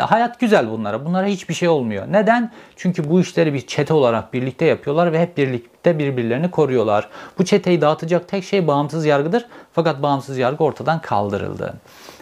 Hayat 0.00 0.40
güzel 0.40 0.70
bunlara. 0.70 1.04
Bunlara 1.04 1.26
hiçbir 1.26 1.54
şey 1.54 1.68
olmuyor. 1.68 2.06
Neden? 2.10 2.52
Çünkü 2.76 3.10
bu 3.10 3.20
işleri 3.20 3.54
bir 3.54 3.66
çete 3.66 3.94
olarak 3.94 4.32
birlikte 4.32 4.64
yapıyorlar 4.64 5.12
ve 5.12 5.22
hep 5.22 5.36
birlikte 5.36 5.98
birbirlerini 5.98 6.50
koruyorlar. 6.50 7.08
Bu 7.38 7.44
çeteyi 7.44 7.80
dağıtacak 7.80 8.28
tek 8.28 8.44
şey 8.44 8.66
bağımsız 8.66 9.06
yargıdır. 9.06 9.46
Fakat 9.72 10.02
bağımsız 10.02 10.38
yargı 10.38 10.64
ortadan 10.64 11.00
kaldırıldı. 11.00 11.74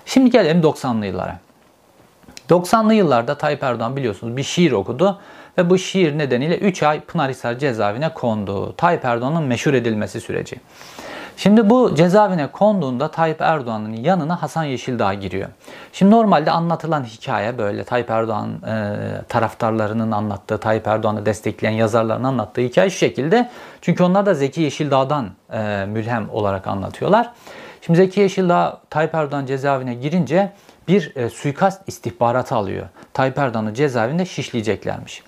Şimdi 0.07 0.31
gelelim 0.31 0.61
90'lı 0.61 1.07
yıllara. 1.07 1.39
90'lı 2.51 2.95
yıllarda 2.95 3.39
Tayyip 3.39 3.63
Erdoğan 3.63 3.97
biliyorsunuz 3.97 4.37
bir 4.37 4.43
şiir 4.43 4.73
okudu 4.73 5.19
ve 5.59 5.71
bu 5.71 5.79
şiir 5.79 6.19
nedeniyle 6.19 6.59
3 6.59 6.83
ay 6.83 7.01
Pınarhisar 7.01 7.59
cezaevine 7.59 8.15
kondu. 8.15 8.77
Tayyip 8.77 9.05
Erdoğan'ın 9.05 9.43
meşhur 9.43 9.75
edilmesi 9.75 10.21
süreci. 10.21 10.57
Şimdi 11.37 11.71
bu 11.71 11.95
cezaevine 11.95 12.47
konduğunda 12.47 13.11
Tayyip 13.11 13.41
Erdoğan'ın 13.41 13.93
yanına 13.93 14.43
Hasan 14.43 14.65
Yeşildağ 14.65 15.15
giriyor. 15.15 15.49
Şimdi 15.93 16.11
normalde 16.11 16.51
anlatılan 16.51 17.05
hikaye 17.05 17.59
böyle 17.59 17.85
Tayyip 17.85 18.11
Erdoğan 18.11 18.51
e, 18.67 18.97
taraftarlarının 19.29 20.13
anlattığı, 20.13 20.59
Tayyip 20.59 20.87
Erdoğan'ı 20.87 21.27
destekleyen 21.27 21.73
yazarların 21.73 22.25
anlattığı 22.25 22.61
hikaye 22.61 22.91
şu 22.91 22.99
şekilde. 22.99 23.51
Çünkü 23.81 24.03
onlar 24.03 24.27
da 24.27 24.35
Zeki 24.35 24.61
Yeşildağ'dan 24.61 25.31
e, 25.53 25.87
mülhem 25.89 26.31
olarak 26.31 26.67
anlatıyorlar. 26.67 27.31
Şimdi 27.81 27.97
Zeki 27.97 28.21
Yeşildağ 28.21 28.81
Tayyip 28.91 29.15
Erdoğan 29.15 29.47
cezaevine 29.47 29.95
girince 29.95 30.53
bir 30.89 31.17
e, 31.17 31.31
suikast 31.31 31.89
istihbaratı 31.89 32.55
alıyor. 32.55 32.87
Tayyip 33.15 33.39
Erdoğan'ı 33.39 33.75
cezaevinde 33.75 34.27
şişleyeceklermiş. 34.27 35.23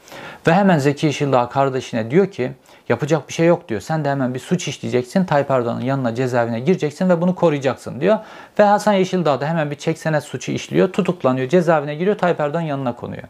Ve 0.46 0.54
hemen 0.54 0.78
Zeki 0.78 1.06
Yeşildağ 1.06 1.48
kardeşine 1.48 2.10
diyor 2.10 2.30
ki 2.30 2.52
yapacak 2.88 3.28
bir 3.28 3.32
şey 3.32 3.46
yok 3.46 3.68
diyor. 3.68 3.80
Sen 3.80 4.04
de 4.04 4.10
hemen 4.10 4.34
bir 4.34 4.38
suç 4.38 4.68
işleyeceksin. 4.68 5.24
Tayyip 5.24 5.50
Erdoğan'ın 5.50 5.80
yanına 5.80 6.14
cezaevine 6.14 6.60
gireceksin 6.60 7.08
ve 7.08 7.20
bunu 7.20 7.34
koruyacaksın 7.34 8.00
diyor. 8.00 8.18
Ve 8.58 8.62
Hasan 8.62 8.92
Yeşildağ 8.92 9.40
da 9.40 9.46
hemen 9.46 9.70
bir 9.70 9.76
çeksene 9.76 10.20
suçu 10.20 10.52
işliyor. 10.52 10.92
Tutuklanıyor. 10.92 11.48
Cezaevine 11.48 11.94
giriyor. 11.94 12.18
Tayyip 12.18 12.40
Erdoğan 12.40 12.60
yanına 12.60 12.96
konuyor. 12.96 13.24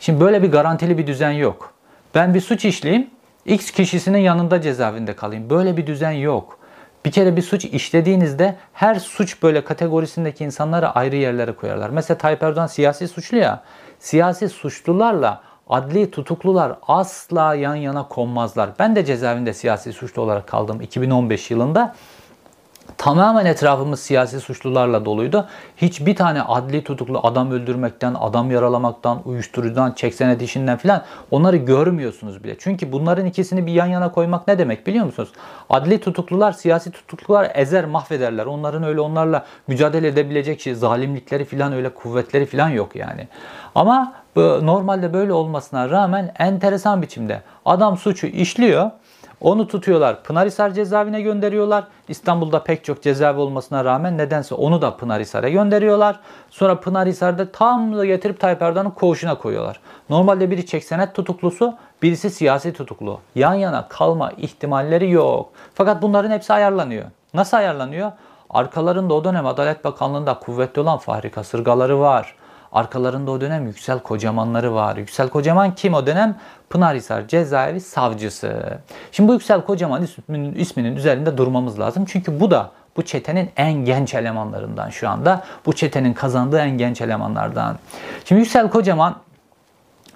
Şimdi 0.00 0.20
böyle 0.20 0.42
bir 0.42 0.52
garantili 0.52 0.98
bir 0.98 1.06
düzen 1.06 1.30
yok. 1.30 1.72
Ben 2.14 2.34
bir 2.34 2.40
suç 2.40 2.64
işleyeyim. 2.64 3.10
X 3.46 3.70
kişisinin 3.70 4.18
yanında 4.18 4.60
cezaevinde 4.60 5.16
kalayım. 5.16 5.50
Böyle 5.50 5.76
bir 5.76 5.86
düzen 5.86 6.10
yok. 6.10 6.59
Bir 7.04 7.10
kere 7.10 7.36
bir 7.36 7.42
suç 7.42 7.64
işlediğinizde 7.64 8.56
her 8.72 8.94
suç 8.94 9.42
böyle 9.42 9.64
kategorisindeki 9.64 10.44
insanları 10.44 10.90
ayrı 10.90 11.16
yerlere 11.16 11.52
koyarlar. 11.52 11.90
Mesela 11.90 12.18
Tayyip 12.18 12.42
Erdoğan 12.42 12.66
siyasi 12.66 13.08
suçlu 13.08 13.36
ya. 13.36 13.62
Siyasi 13.98 14.48
suçlularla 14.48 15.42
adli 15.68 16.10
tutuklular 16.10 16.76
asla 16.88 17.54
yan 17.54 17.74
yana 17.74 18.08
konmazlar. 18.08 18.70
Ben 18.78 18.96
de 18.96 19.04
cezaevinde 19.04 19.52
siyasi 19.52 19.92
suçlu 19.92 20.22
olarak 20.22 20.46
kaldım 20.46 20.80
2015 20.80 21.50
yılında. 21.50 21.94
Tamamen 23.00 23.46
etrafımız 23.46 24.00
siyasi 24.00 24.40
suçlularla 24.40 25.04
doluydu. 25.04 25.48
Hiçbir 25.76 26.16
tane 26.16 26.42
adli 26.42 26.84
tutuklu 26.84 27.20
adam 27.22 27.50
öldürmekten, 27.50 28.14
adam 28.20 28.50
yaralamaktan, 28.50 29.20
uyuşturucudan, 29.24 29.92
çeksenet 29.92 30.42
işinden 30.42 30.76
filan 30.78 31.02
onları 31.30 31.56
görmüyorsunuz 31.56 32.44
bile. 32.44 32.56
Çünkü 32.58 32.92
bunların 32.92 33.26
ikisini 33.26 33.66
bir 33.66 33.72
yan 33.72 33.86
yana 33.86 34.12
koymak 34.12 34.48
ne 34.48 34.58
demek 34.58 34.86
biliyor 34.86 35.04
musunuz? 35.04 35.28
Adli 35.70 36.00
tutuklular, 36.00 36.52
siyasi 36.52 36.90
tutuklular 36.90 37.50
ezer, 37.54 37.84
mahvederler. 37.84 38.46
Onların 38.46 38.82
öyle 38.82 39.00
onlarla 39.00 39.44
mücadele 39.66 40.08
edebilecek 40.08 40.60
şey, 40.60 40.74
zalimlikleri 40.74 41.44
filan 41.44 41.72
öyle 41.72 41.88
kuvvetleri 41.88 42.46
filan 42.46 42.68
yok 42.68 42.96
yani. 42.96 43.28
Ama 43.74 44.12
normalde 44.36 45.12
böyle 45.12 45.32
olmasına 45.32 45.90
rağmen 45.90 46.32
enteresan 46.38 47.02
biçimde 47.02 47.42
adam 47.64 47.96
suçu 47.96 48.26
işliyor 48.26 48.90
onu 49.40 49.68
tutuyorlar. 49.68 50.22
Pınarhisar 50.22 50.70
cezaevine 50.70 51.20
gönderiyorlar. 51.20 51.84
İstanbul'da 52.08 52.64
pek 52.64 52.84
çok 52.84 53.02
cezaevi 53.02 53.40
olmasına 53.40 53.84
rağmen 53.84 54.18
nedense 54.18 54.54
onu 54.54 54.82
da 54.82 54.96
Pınarhisar'a 54.96 55.48
gönderiyorlar. 55.48 56.20
Sonra 56.50 56.80
Pınarhisar'da 56.80 57.52
tam 57.52 57.96
da 57.96 58.04
getirip 58.04 58.40
Tayyip 58.40 58.62
Erdoğan'ın 58.62 58.90
koğuşuna 58.90 59.34
koyuyorlar. 59.34 59.80
Normalde 60.10 60.50
biri 60.50 60.66
çeksenet 60.66 61.14
tutuklusu, 61.14 61.74
birisi 62.02 62.30
siyasi 62.30 62.72
tutuklu. 62.72 63.20
Yan 63.34 63.54
yana 63.54 63.88
kalma 63.88 64.30
ihtimalleri 64.30 65.10
yok. 65.10 65.50
Fakat 65.74 66.02
bunların 66.02 66.30
hepsi 66.30 66.52
ayarlanıyor. 66.52 67.04
Nasıl 67.34 67.56
ayarlanıyor? 67.56 68.12
Arkalarında 68.50 69.14
o 69.14 69.24
dönem 69.24 69.46
Adalet 69.46 69.84
Bakanlığı'nda 69.84 70.34
kuvvetli 70.34 70.80
olan 70.80 70.98
Fahri 70.98 71.30
Kasırgaları 71.30 72.00
var. 72.00 72.34
Arkalarında 72.72 73.30
o 73.30 73.40
dönem 73.40 73.66
Yüksel 73.66 73.98
Kocamanları 73.98 74.74
var. 74.74 74.96
Yüksel 74.96 75.28
Kocaman 75.28 75.74
kim 75.74 75.94
o 75.94 76.06
dönem? 76.06 76.36
Pınarhisar 76.70 77.28
Cezaevi 77.28 77.80
Savcısı. 77.80 78.78
Şimdi 79.12 79.28
bu 79.28 79.32
Yüksel 79.32 79.60
Kocaman 79.60 80.02
isminin, 80.02 80.54
isminin 80.54 80.96
üzerinde 80.96 81.38
durmamız 81.38 81.80
lazım. 81.80 82.04
Çünkü 82.08 82.40
bu 82.40 82.50
da 82.50 82.70
bu 82.96 83.02
çetenin 83.02 83.50
en 83.56 83.72
genç 83.72 84.14
elemanlarından 84.14 84.90
şu 84.90 85.08
anda. 85.08 85.44
Bu 85.66 85.72
çetenin 85.72 86.12
kazandığı 86.12 86.58
en 86.58 86.78
genç 86.78 87.00
elemanlardan. 87.00 87.78
Şimdi 88.24 88.40
Yüksel 88.40 88.70
Kocaman 88.70 89.16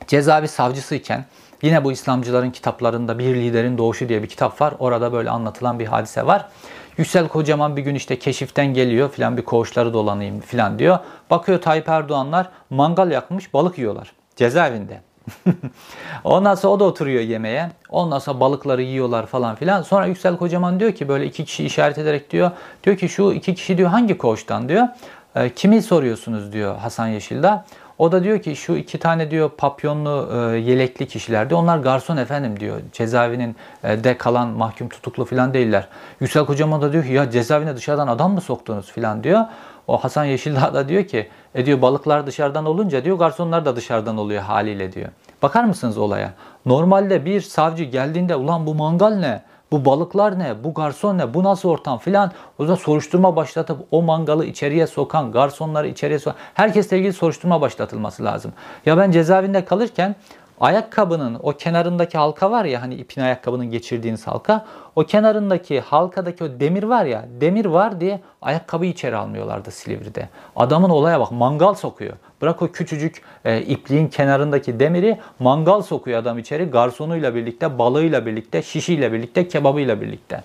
cezaevi 0.07 0.49
savcısı 0.49 0.95
iken 0.95 1.25
yine 1.63 1.85
bu 1.85 1.93
İslamcıların 1.93 2.51
kitaplarında 2.51 3.19
Bir 3.19 3.35
Liderin 3.35 3.79
Doğuşu 3.79 4.09
diye 4.09 4.23
bir 4.23 4.29
kitap 4.29 4.61
var. 4.61 4.75
Orada 4.79 5.13
böyle 5.13 5.31
anlatılan 5.31 5.79
bir 5.79 5.87
hadise 5.87 6.27
var. 6.27 6.49
Yüksel 6.99 7.29
Kocaman 7.29 7.77
bir 7.77 7.83
gün 7.83 7.95
işte 7.95 8.19
keşiften 8.19 8.75
geliyor 8.75 9.11
filan 9.11 9.37
bir 9.37 9.43
koğuşları 9.43 9.93
dolanayım 9.93 10.41
filan 10.41 10.79
diyor. 10.79 10.99
Bakıyor 11.31 11.61
Tayyip 11.61 11.89
Erdoğanlar 11.89 12.49
mangal 12.71 13.11
yakmış 13.11 13.55
balık 13.55 13.79
yiyorlar 13.79 14.13
cezaevinde. 14.37 15.01
Ondan 16.25 16.55
sonra 16.55 16.73
o 16.73 16.81
da 16.81 16.85
oturuyor 16.85 17.23
yemeğe. 17.23 17.71
Ondan 17.89 18.19
sonra 18.19 18.41
balıkları 18.41 18.83
yiyorlar 18.83 19.27
falan 19.27 19.57
filan. 19.57 19.83
Sonra 19.83 20.07
Yüksel 20.07 20.37
Kocaman 20.37 20.81
diyor 20.81 20.93
ki 20.93 21.09
böyle 21.09 21.27
iki 21.27 21.45
kişi 21.45 21.65
işaret 21.65 21.99
ederek 21.99 22.31
diyor. 22.31 22.51
Diyor 22.85 22.97
ki 22.97 23.09
şu 23.09 23.33
iki 23.33 23.55
kişi 23.55 23.79
diyor 23.79 23.91
hangi 23.91 24.19
koğuştan 24.19 24.69
diyor. 24.69 24.89
E, 25.35 25.51
kimi 25.51 25.83
soruyorsunuz 25.83 26.53
diyor 26.53 26.77
Hasan 26.77 27.07
Yeşil'de. 27.07 27.61
O 27.99 28.13
da 28.13 28.25
diyor 28.25 28.39
ki 28.39 28.57
şu 28.57 28.73
iki 28.77 28.99
tane 28.99 29.31
diyor 29.31 29.51
papyonlu 29.51 30.31
e, 30.33 30.59
yelekli 30.59 31.09
kişilerdi. 31.09 31.55
Onlar 31.55 31.79
garson 31.79 32.17
efendim 32.17 32.61
diyor. 32.61 32.81
Cezaevinin 32.93 33.57
e, 33.85 34.05
de 34.05 34.19
kalan 34.19 34.49
mahkum 34.49 34.89
tutuklu 34.89 35.25
falan 35.25 35.55
değiller. 35.55 35.89
Yüksel 36.21 36.45
Kocaman 36.45 36.83
da 36.83 36.93
diyor 36.93 37.05
ki 37.05 37.13
ya 37.13 37.31
cezaevine 37.31 37.77
dışarıdan 37.77 38.09
adam 38.09 38.33
mı 38.33 38.41
soktunuz 38.41 38.93
falan 38.93 39.25
diyor. 39.25 39.41
O 39.87 40.05
Hasan 40.05 40.25
Yeşildağ 40.25 40.75
da 40.75 40.89
diyor 40.89 41.05
ki 41.05 41.29
e 41.55 41.67
diyor 41.67 41.83
balıklar 41.83 42.27
dışarıdan 42.27 42.65
olunca 42.65 43.05
diyor 43.05 43.19
garsonlar 43.19 43.65
da 43.65 43.77
dışarıdan 43.77 44.19
oluyor 44.19 44.43
haliyle 44.43 44.93
diyor. 44.93 45.09
Bakar 45.43 45.65
mısınız 45.65 45.99
olaya? 45.99 46.33
Normalde 46.67 47.25
bir 47.25 47.41
savcı 47.41 47.85
geldiğinde 47.85 48.37
ulan 48.37 48.67
bu 48.67 48.75
mangal 48.75 49.15
ne? 49.15 49.43
Bu 49.73 49.85
balıklar 49.85 50.39
ne? 50.39 50.65
Bu 50.65 50.75
garson 50.75 51.19
ne? 51.19 51.35
Bu 51.35 51.45
nasıl 51.45 51.69
ortam 51.69 51.99
filan. 51.99 52.33
O 52.59 52.69
da 52.69 52.77
soruşturma 52.77 53.37
başlatıp 53.37 53.81
o 53.91 54.03
mangalı 54.03 54.47
içeriye 54.47 54.87
sokan, 54.87 55.33
garsonları 55.33 55.89
içeriye 55.89 56.19
sokan 56.19 56.39
herkesle 56.55 56.99
ilgili 56.99 57.13
soruşturma 57.13 57.61
başlatılması 57.61 58.25
lazım. 58.25 58.53
Ya 58.87 58.97
ben 58.99 59.11
cezaevinde 59.11 59.65
kalırken 59.65 60.17
ayakkabının 60.61 61.39
o 61.43 61.53
kenarındaki 61.53 62.19
halka 62.19 62.51
var 62.51 62.65
ya 62.65 62.83
hani 62.83 62.95
ipin 62.95 63.21
ayakkabının 63.21 63.71
geçirdiğiniz 63.71 64.27
halka 64.27 64.65
o 64.97 65.05
kenarındaki 65.05 65.81
halkadaki 65.81 66.45
o 66.45 66.61
demir 66.61 66.83
var 66.83 67.05
ya 67.05 67.25
demir 67.41 67.65
var 67.65 68.01
diye 68.01 68.21
ayakkabıyı 68.43 68.91
içeri 68.91 69.17
almıyorlardı 69.17 69.71
Silivri'de. 69.71 70.29
Adamın 70.57 70.91
olaya 70.91 71.21
bak 71.21 71.33
mangal 71.33 71.75
sokuyor. 71.75 72.13
Bırak 72.45 72.63
o 72.63 72.73
küçücük 72.73 73.23
e, 73.45 73.61
ipliğin 73.61 74.09
kenarındaki 74.09 74.81
demiri 74.81 75.19
mangal 75.39 75.83
sokuyor 75.83 76.19
adam 76.19 76.39
içeri 76.39 76.65
garsonuyla 76.65 77.35
birlikte 77.35 77.79
balığıyla 77.79 78.27
birlikte 78.27 78.63
şişiyle 78.63 79.13
birlikte 79.13 79.49
kebabıyla 79.49 80.01
birlikte. 80.01 80.43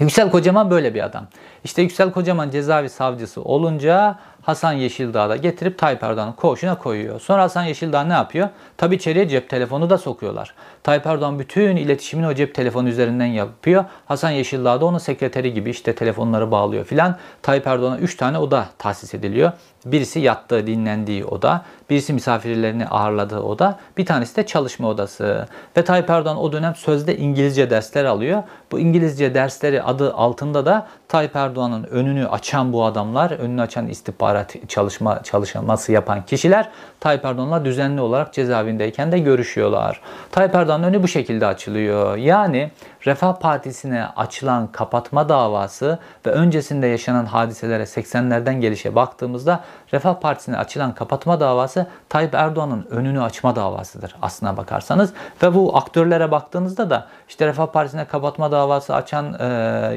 Yüksel 0.00 0.30
Kocaman 0.30 0.70
böyle 0.70 0.94
bir 0.94 1.04
adam. 1.04 1.26
İşte 1.64 1.82
Yüksel 1.82 2.12
Kocaman 2.12 2.50
cezaevi 2.50 2.88
savcısı 2.88 3.42
olunca 3.42 4.18
Hasan 4.42 4.72
Yeşildağ 4.72 5.28
da 5.28 5.36
getirip 5.36 5.78
Tayyip 5.78 6.02
Erdoğan'ın 6.02 6.32
koğuşuna 6.32 6.78
koyuyor. 6.78 7.20
Sonra 7.20 7.42
Hasan 7.42 7.64
Yeşildağ 7.64 8.04
ne 8.04 8.12
yapıyor? 8.12 8.48
Tabi 8.76 8.94
içeriye 8.94 9.28
cep 9.28 9.50
telefonu 9.50 9.90
da 9.90 9.98
sokuyorlar. 9.98 10.54
Tayyip 10.82 11.06
Erdoğan 11.06 11.38
bütün 11.38 11.76
iletişimini 11.76 12.26
o 12.26 12.34
cep 12.34 12.54
telefonu 12.54 12.88
üzerinden 12.88 13.26
yapıyor. 13.26 13.84
Hasan 14.06 14.30
Yeşildağ 14.30 14.80
da 14.80 14.86
onun 14.86 14.98
sekreteri 14.98 15.54
gibi 15.54 15.70
işte 15.70 15.94
telefonları 15.94 16.50
bağlıyor 16.50 16.84
filan. 16.84 17.16
Tayyip 17.42 17.66
Erdoğan'a 17.66 17.98
3 17.98 18.16
tane 18.16 18.38
oda 18.38 18.66
tahsis 18.78 19.14
ediliyor. 19.14 19.52
Birisi 19.86 20.20
yattığı, 20.20 20.66
dinlendiği 20.66 21.24
oda, 21.24 21.64
birisi 21.90 22.12
misafirlerini 22.12 22.86
ağırladığı 22.86 23.40
oda, 23.40 23.78
bir 23.96 24.06
tanesi 24.06 24.36
de 24.36 24.46
çalışma 24.46 24.88
odası. 24.88 25.46
Ve 25.76 25.84
Tayyip 25.84 26.10
Erdoğan 26.10 26.36
o 26.36 26.52
dönem 26.52 26.74
sözde 26.74 27.16
İngilizce 27.16 27.70
dersler 27.70 28.04
alıyor. 28.04 28.42
Bu 28.72 28.78
İngilizce 28.78 29.34
dersleri 29.34 29.82
adı 29.82 30.14
altında 30.14 30.66
da 30.66 30.86
Tayyip 31.08 31.36
Erdoğan'ın 31.36 31.84
önünü 31.84 32.28
açan 32.28 32.72
bu 32.72 32.84
adamlar, 32.84 33.30
önünü 33.30 33.62
açan 33.62 33.88
istihbarat 33.88 34.54
çalışma 34.68 35.22
çalışması 35.22 35.92
yapan 35.92 36.24
kişiler 36.26 36.68
Tayyip 37.00 37.24
Erdoğan'la 37.24 37.64
düzenli 37.64 38.00
olarak 38.00 38.32
cezaevindeyken 38.32 39.12
de 39.12 39.18
görüşüyorlar. 39.18 40.00
Tayyip 40.30 40.54
Erdoğan'ın 40.54 40.84
önü 40.84 41.02
bu 41.02 41.08
şekilde 41.08 41.46
açılıyor. 41.46 42.16
Yani 42.16 42.70
Refah 43.06 43.34
Partisi'ne 43.34 44.06
açılan 44.16 44.66
kapatma 44.72 45.28
davası 45.28 45.98
ve 46.26 46.30
öncesinde 46.30 46.86
yaşanan 46.86 47.24
hadiselere 47.24 47.82
80'lerden 47.82 48.60
gelişe 48.60 48.94
baktığımızda 48.94 49.64
Refah 49.92 50.20
Partisi'ne 50.20 50.56
açılan 50.56 50.94
kapatma 50.94 51.40
davası 51.40 51.86
Tayyip 52.08 52.34
Erdoğan'ın 52.34 52.86
önünü 52.90 53.22
açma 53.22 53.56
davasıdır 53.56 54.16
aslına 54.22 54.56
bakarsanız. 54.56 55.12
Ve 55.42 55.54
bu 55.54 55.76
aktörlere 55.76 56.30
baktığınızda 56.30 56.90
da 56.90 57.06
işte 57.28 57.46
Refah 57.46 57.66
Partisi'ne 57.66 58.04
kapatma 58.04 58.52
davası 58.52 58.94
açan 58.94 59.36
e, 59.38 59.44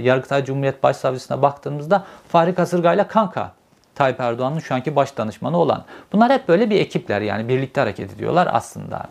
Yargıtay 0.01 0.45
Cumhuriyet 0.45 0.83
Başsavcısına 0.83 1.41
baktığımızda 1.41 2.03
Fahri 2.27 2.55
Kasırga 2.55 2.93
ile 2.93 3.07
kanka. 3.07 3.51
Tayyip 3.95 4.19
Erdoğan'ın 4.19 4.59
şu 4.59 4.75
anki 4.75 4.95
baş 4.95 5.17
danışmanı 5.17 5.57
olan. 5.57 5.83
Bunlar 6.13 6.31
hep 6.31 6.47
böyle 6.47 6.69
bir 6.69 6.79
ekipler 6.79 7.21
yani 7.21 7.47
birlikte 7.47 7.81
hareket 7.81 8.13
ediyorlar 8.13 8.49
aslında. 8.51 9.03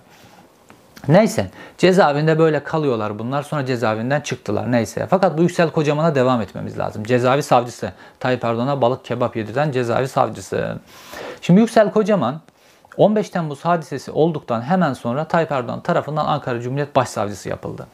Neyse 1.09 1.51
cezaevinde 1.79 2.39
böyle 2.39 2.63
kalıyorlar 2.63 3.19
bunlar 3.19 3.43
sonra 3.43 3.67
cezaevinden 3.67 4.21
çıktılar 4.21 4.73
neyse. 4.73 5.07
Fakat 5.11 5.39
bu 5.39 5.43
Yüksel 5.43 5.71
Kocaman'a 5.71 6.15
devam 6.15 6.41
etmemiz 6.41 6.79
lazım. 6.79 7.05
Cezaevi 7.05 7.43
savcısı 7.43 7.93
Tayyip 8.21 8.45
Erdoğan'a 8.45 8.81
balık 8.81 9.05
kebap 9.05 9.37
yediren 9.37 9.73
cezaevi 9.73 10.09
savcısı. 10.09 10.79
Şimdi 11.41 11.61
Yüksel 11.61 11.93
Kocaman 11.93 12.41
15 12.97 13.31
Temmuz 13.31 13.65
hadisesi 13.65 14.11
olduktan 14.11 14.63
hemen 14.63 14.93
sonra 14.93 15.25
Tayyip 15.25 15.53
Erdoğan 15.53 15.81
tarafından 15.81 16.27
Ankara 16.27 16.61
Cumhuriyet 16.61 16.97
Başsavcısı 16.97 17.49
yapıldı. 17.49 17.87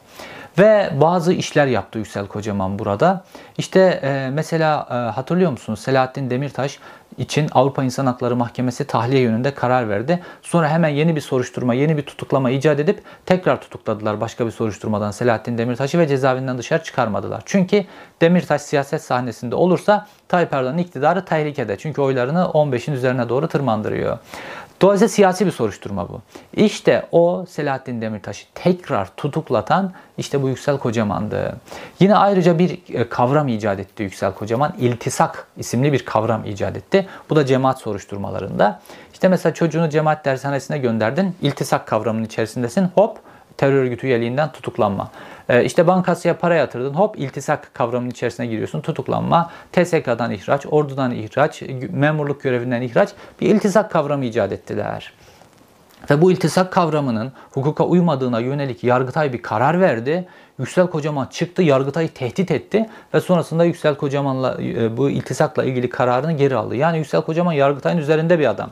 Ve 0.59 0.89
bazı 1.01 1.33
işler 1.33 1.67
yaptı 1.67 1.97
Yüksel 1.97 2.27
Kocaman 2.27 2.79
burada. 2.79 3.23
İşte 3.57 3.99
e, 4.03 4.29
mesela 4.33 4.87
e, 4.89 4.93
hatırlıyor 4.93 5.51
musunuz 5.51 5.79
Selahattin 5.79 6.29
Demirtaş 6.29 6.79
için 7.17 7.49
Avrupa 7.51 7.83
İnsan 7.83 8.05
Hakları 8.05 8.35
Mahkemesi 8.35 8.87
tahliye 8.87 9.21
yönünde 9.21 9.53
karar 9.53 9.89
verdi. 9.89 10.19
Sonra 10.41 10.69
hemen 10.69 10.89
yeni 10.89 11.15
bir 11.15 11.21
soruşturma, 11.21 11.73
yeni 11.73 11.97
bir 11.97 12.01
tutuklama 12.01 12.49
icat 12.49 12.79
edip 12.79 13.01
tekrar 13.25 13.61
tutukladılar 13.61 14.21
başka 14.21 14.45
bir 14.45 14.51
soruşturmadan 14.51 15.11
Selahattin 15.11 15.57
Demirtaş'ı 15.57 15.99
ve 15.99 16.07
cezaevinden 16.07 16.57
dışarı 16.57 16.83
çıkarmadılar. 16.83 17.41
Çünkü 17.45 17.85
Demirtaş 18.21 18.61
siyaset 18.61 19.01
sahnesinde 19.01 19.55
olursa 19.55 20.07
Tayyip 20.27 20.53
Erdoğan'ın 20.53 20.77
iktidarı 20.77 21.25
tehlikede. 21.25 21.77
Çünkü 21.77 22.01
oylarını 22.01 22.39
15'in 22.39 22.93
üzerine 22.93 23.29
doğru 23.29 23.47
tırmandırıyor. 23.47 24.17
Dolayısıyla 24.81 25.09
siyasi 25.09 25.45
bir 25.45 25.51
soruşturma 25.51 26.09
bu. 26.09 26.21
İşte 26.53 27.05
o 27.11 27.45
Selahattin 27.49 28.01
Demirtaş'ı 28.01 28.45
tekrar 28.55 29.15
tutuklatan 29.17 29.93
işte 30.17 30.41
bu 30.41 30.49
Yüksel 30.49 30.77
Kocaman'dı. 30.77 31.55
Yine 31.99 32.15
ayrıca 32.15 32.59
bir 32.59 32.79
e, 32.93 33.09
kavram 33.09 33.47
icat 33.47 33.79
etti 33.79 34.03
Yüksel 34.03 34.33
Kocaman. 34.33 34.73
İltisak 34.79 35.47
isimli 35.57 35.93
bir 35.93 36.05
kavram 36.05 36.45
icat 36.45 36.77
etti. 36.77 37.07
Bu 37.29 37.35
da 37.35 37.45
cemaat 37.45 37.79
soruşturmalarında. 37.79 38.81
İşte 39.13 39.27
mesela 39.27 39.53
çocuğunu 39.53 39.89
cemaat 39.89 40.25
dershanesine 40.25 40.77
gönderdin. 40.77 41.35
İltisak 41.41 41.87
kavramının 41.87 42.23
içerisindesin. 42.23 42.87
Hop 42.95 43.17
terör 43.57 43.73
örgütü 43.73 44.07
üyeliğinden 44.07 44.51
tutuklanma. 44.51 45.11
İşte 45.63 45.87
bankasıya 45.87 46.37
para 46.37 46.55
yatırdın 46.55 46.93
hop 46.93 47.19
iltisak 47.19 47.73
kavramının 47.73 48.09
içerisine 48.09 48.47
giriyorsun 48.47 48.81
tutuklanma. 48.81 49.51
TSK'dan 49.71 50.31
ihraç, 50.31 50.65
ordudan 50.71 51.11
ihraç, 51.11 51.63
memurluk 51.89 52.41
görevinden 52.41 52.81
ihraç 52.81 53.09
bir 53.41 53.49
iltisak 53.49 53.91
kavramı 53.91 54.25
icat 54.25 54.51
ettiler. 54.51 55.13
Ve 56.09 56.21
bu 56.21 56.31
iltisak 56.31 56.71
kavramının 56.71 57.31
hukuka 57.51 57.85
uymadığına 57.85 58.39
yönelik 58.39 58.83
Yargıtay 58.83 59.33
bir 59.33 59.41
karar 59.41 59.81
verdi. 59.81 60.27
Yüksel 60.59 60.87
Kocaman 60.87 61.25
çıktı, 61.25 61.61
Yargıtay'ı 61.63 62.09
tehdit 62.09 62.51
etti 62.51 62.89
ve 63.13 63.21
sonrasında 63.21 63.65
Yüksel 63.65 63.95
Kocaman'la 63.95 64.57
e, 64.61 64.97
bu 64.97 65.09
iltisakla 65.09 65.63
ilgili 65.63 65.89
kararını 65.89 66.31
geri 66.31 66.55
aldı. 66.55 66.75
Yani 66.75 66.97
Yüksel 66.97 67.21
Kocaman 67.21 67.53
Yargıtay'ın 67.53 67.97
üzerinde 67.97 68.39
bir 68.39 68.45
adam. 68.45 68.71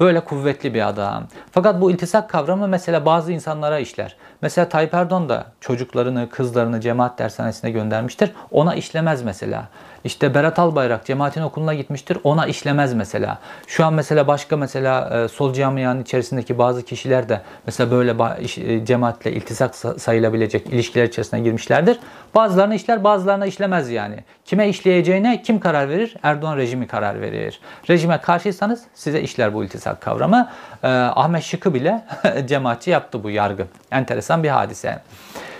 Böyle 0.00 0.20
kuvvetli 0.20 0.74
bir 0.74 0.88
adam. 0.88 1.26
Fakat 1.50 1.80
bu 1.80 1.90
iltisak 1.90 2.30
kavramı 2.30 2.68
mesela 2.68 3.06
bazı 3.06 3.32
insanlara 3.32 3.78
işler. 3.78 4.16
Mesela 4.46 4.68
Tayyip 4.68 4.94
Erdoğan 4.94 5.28
da 5.28 5.44
çocuklarını, 5.60 6.28
kızlarını 6.30 6.80
cemaat 6.80 7.18
dershanesine 7.18 7.70
göndermiştir. 7.70 8.30
Ona 8.50 8.74
işlemez 8.74 9.22
mesela. 9.22 9.68
İşte 10.04 10.34
Berat 10.34 10.58
Albayrak 10.58 11.04
cemaatin 11.06 11.42
okuluna 11.42 11.74
gitmiştir. 11.74 12.18
Ona 12.24 12.46
işlemez 12.46 12.94
mesela. 12.94 13.38
Şu 13.66 13.84
an 13.84 13.94
mesela 13.94 14.26
başka 14.26 14.56
mesela 14.56 15.24
e, 15.24 15.28
sol 15.28 15.52
camianın 15.52 16.02
içerisindeki 16.02 16.58
bazı 16.58 16.84
kişiler 16.84 17.28
de 17.28 17.40
mesela 17.66 17.90
böyle 17.90 18.14
e, 18.56 18.84
cemaatle 18.84 19.32
iltisak 19.32 19.74
sayılabilecek 19.74 20.66
ilişkiler 20.66 21.04
içerisine 21.04 21.40
girmişlerdir. 21.40 21.98
Bazılarına 22.34 22.74
işler 22.74 23.04
bazılarına 23.04 23.46
işlemez 23.46 23.90
yani. 23.90 24.16
Kime 24.44 24.68
işleyeceğine 24.68 25.42
kim 25.42 25.60
karar 25.60 25.88
verir? 25.88 26.16
Erdoğan 26.22 26.56
rejimi 26.56 26.86
karar 26.86 27.20
verir. 27.20 27.60
Rejime 27.90 28.20
karşıysanız 28.20 28.82
size 28.94 29.20
işler 29.20 29.54
bu 29.54 29.64
iltisak 29.64 30.00
kavramı. 30.00 30.48
Ee, 30.82 30.88
Ahmet 30.88 31.42
Şık'ı 31.42 31.74
bile 31.74 32.04
cemaatçi 32.46 32.90
yaptı 32.90 33.24
bu 33.24 33.30
yargı. 33.30 33.66
Enteresan 33.90 34.35
bir 34.42 34.48
hadise. 34.48 34.98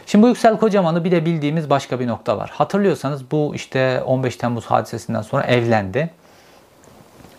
Şimdi 0.07 0.23
bu 0.23 0.29
Yüksel 0.29 0.57
Kocaman'ı 0.57 1.05
bir 1.05 1.11
de 1.11 1.27
bildiğimiz 1.27 1.71
başka 1.71 2.01
bir 2.01 2.07
nokta 2.07 2.39
var. 2.39 2.51
Hatırlıyorsanız 2.55 3.31
bu 3.31 3.53
işte 3.55 4.03
15 4.03 4.37
Temmuz 4.37 4.67
hadisesinden 4.67 5.23
sonra 5.23 5.43
evlendi. 5.43 6.11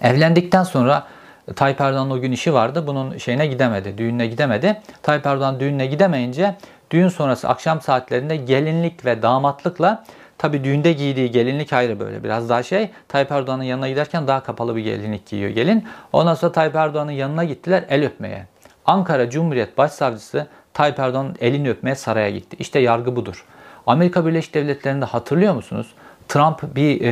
Evlendikten 0.01 0.63
sonra 0.63 1.07
Tayyip 1.55 1.81
Erdoğan'ın 1.81 2.11
o 2.11 2.19
gün 2.19 2.31
işi 2.31 2.53
vardı. 2.53 2.87
Bunun 2.87 3.17
şeyine 3.17 3.47
gidemedi, 3.47 3.97
düğününe 3.97 4.27
gidemedi. 4.27 4.81
Tayyip 5.03 5.25
Erdoğan 5.25 5.59
düğününe 5.59 5.85
gidemeyince 5.85 6.55
düğün 6.91 7.09
sonrası 7.09 7.49
akşam 7.49 7.81
saatlerinde 7.81 8.35
gelinlik 8.35 9.05
ve 9.05 9.21
damatlıkla 9.21 10.03
Tabi 10.37 10.63
düğünde 10.63 10.93
giydiği 10.93 11.31
gelinlik 11.31 11.73
ayrı 11.73 11.99
böyle 11.99 12.23
biraz 12.23 12.49
daha 12.49 12.63
şey. 12.63 12.89
Tayyip 13.07 13.31
Erdoğan'ın 13.31 13.63
yanına 13.63 13.89
giderken 13.89 14.27
daha 14.27 14.43
kapalı 14.43 14.75
bir 14.75 14.81
gelinlik 14.81 15.25
giyiyor 15.25 15.49
gelin. 15.49 15.85
Ondan 16.13 16.33
sonra 16.33 16.51
Tayyip 16.51 16.75
Erdoğan'ın 16.75 17.11
yanına 17.11 17.43
gittiler 17.43 17.85
el 17.89 18.05
öpmeye. 18.05 18.47
Ankara 18.85 19.29
Cumhuriyet 19.29 19.77
Başsavcısı 19.77 20.47
Tayyip 20.77 20.99
Erdoğan'ın 20.99 21.35
elini 21.41 21.69
öpmeye 21.69 21.95
saraya 21.95 22.29
gitti. 22.29 22.57
İşte 22.59 22.79
yargı 22.79 23.15
budur. 23.15 23.45
Amerika 23.87 24.25
Birleşik 24.25 24.53
Devletleri'nde 24.53 25.05
hatırlıyor 25.05 25.53
musunuz? 25.53 25.87
Trump 26.27 26.75
bir 26.75 27.01
e, 27.01 27.11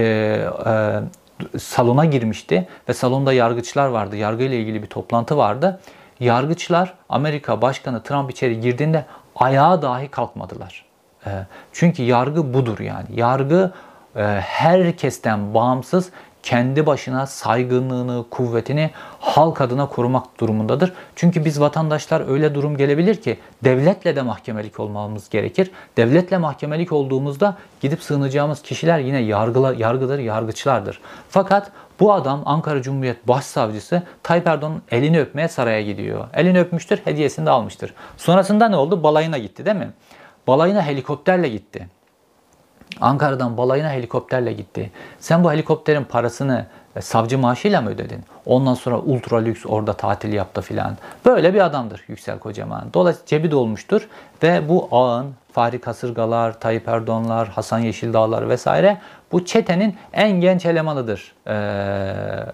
e, 1.53 1.59
salona 1.59 2.05
girmişti 2.05 2.67
ve 2.89 2.93
salonda 2.93 3.33
yargıçlar 3.33 3.87
vardı. 3.87 4.15
Yargı 4.15 4.43
ile 4.43 4.59
ilgili 4.59 4.83
bir 4.83 4.87
toplantı 4.87 5.37
vardı. 5.37 5.79
Yargıçlar 6.19 6.93
Amerika 7.09 7.61
Başkanı 7.61 8.03
Trump 8.03 8.31
içeri 8.31 8.59
girdiğinde 8.59 9.05
ayağa 9.35 9.81
dahi 9.81 10.07
kalkmadılar. 10.07 10.85
E, 11.25 11.29
çünkü 11.71 12.03
yargı 12.03 12.53
budur 12.53 12.79
yani. 12.79 13.07
Yargı 13.13 13.71
e, 14.15 14.21
herkesten 14.41 15.53
bağımsız 15.53 16.09
kendi 16.45 16.85
başına 16.85 17.25
saygınlığını, 17.25 18.25
kuvvetini 18.29 18.91
halk 19.19 19.61
adına 19.61 19.89
korumak 19.89 20.39
durumundadır. 20.39 20.93
Çünkü 21.15 21.45
biz 21.45 21.61
vatandaşlar 21.61 22.31
öyle 22.31 22.55
durum 22.55 22.77
gelebilir 22.77 23.15
ki 23.15 23.37
devletle 23.63 24.15
de 24.15 24.21
mahkemelik 24.21 24.79
olmamız 24.79 25.29
gerekir. 25.29 25.71
Devletle 25.97 26.37
mahkemelik 26.37 26.91
olduğumuzda 26.91 27.57
gidip 27.81 28.03
sığınacağımız 28.03 28.61
kişiler 28.61 28.99
yine 28.99 29.19
yargılar, 29.19 29.73
yargıdır, 29.73 30.19
yargıçlardır. 30.19 30.99
Fakat 31.29 31.71
bu 31.99 32.13
adam 32.13 32.41
Ankara 32.45 32.81
Cumhuriyet 32.81 33.27
Başsavcısı 33.27 34.03
Tayyip 34.23 34.47
Erdoğan'ın 34.47 34.81
elini 34.91 35.21
öpmeye 35.21 35.47
saraya 35.47 35.81
gidiyor. 35.81 36.27
Elini 36.33 36.59
öpmüştür, 36.59 37.01
hediyesini 37.05 37.45
de 37.45 37.49
almıştır. 37.49 37.93
Sonrasında 38.17 38.69
ne 38.69 38.75
oldu? 38.75 39.03
Balayına 39.03 39.37
gitti 39.37 39.65
değil 39.65 39.77
mi? 39.77 39.91
balayına 40.47 40.85
helikopterle 40.85 41.49
gitti. 41.49 41.87
Ankara'dan 43.01 43.57
balayına 43.57 43.89
helikopterle 43.89 44.53
gitti. 44.53 44.91
Sen 45.19 45.43
bu 45.43 45.51
helikopterin 45.51 46.03
parasını 46.03 46.65
e, 46.95 47.01
savcı 47.01 47.37
maaşıyla 47.37 47.81
mı 47.81 47.89
ödedin? 47.89 48.23
Ondan 48.45 48.73
sonra 48.73 48.99
ultra 48.99 49.37
lüks 49.37 49.65
orada 49.65 49.93
tatil 49.93 50.33
yaptı 50.33 50.61
filan. 50.61 50.97
Böyle 51.25 51.53
bir 51.53 51.65
adamdır 51.65 52.03
Yüksel 52.07 52.39
Kocaman. 52.39 52.83
Dolayısıyla 52.93 53.27
cebi 53.27 53.51
dolmuştur 53.51 54.07
ve 54.43 54.69
bu 54.69 54.87
ağın 54.91 55.33
Fahri 55.55 55.79
Kasırgalar, 55.79 56.59
Tayyip 56.59 56.87
Erdoğanlar, 56.87 57.47
Hasan 57.47 57.79
Yeşildağlar 57.79 58.49
vesaire 58.49 58.97
bu 59.31 59.45
çetenin 59.45 59.95
en 60.13 60.31
genç 60.31 60.65
elemanıdır 60.65 61.35
ee, 61.47 61.53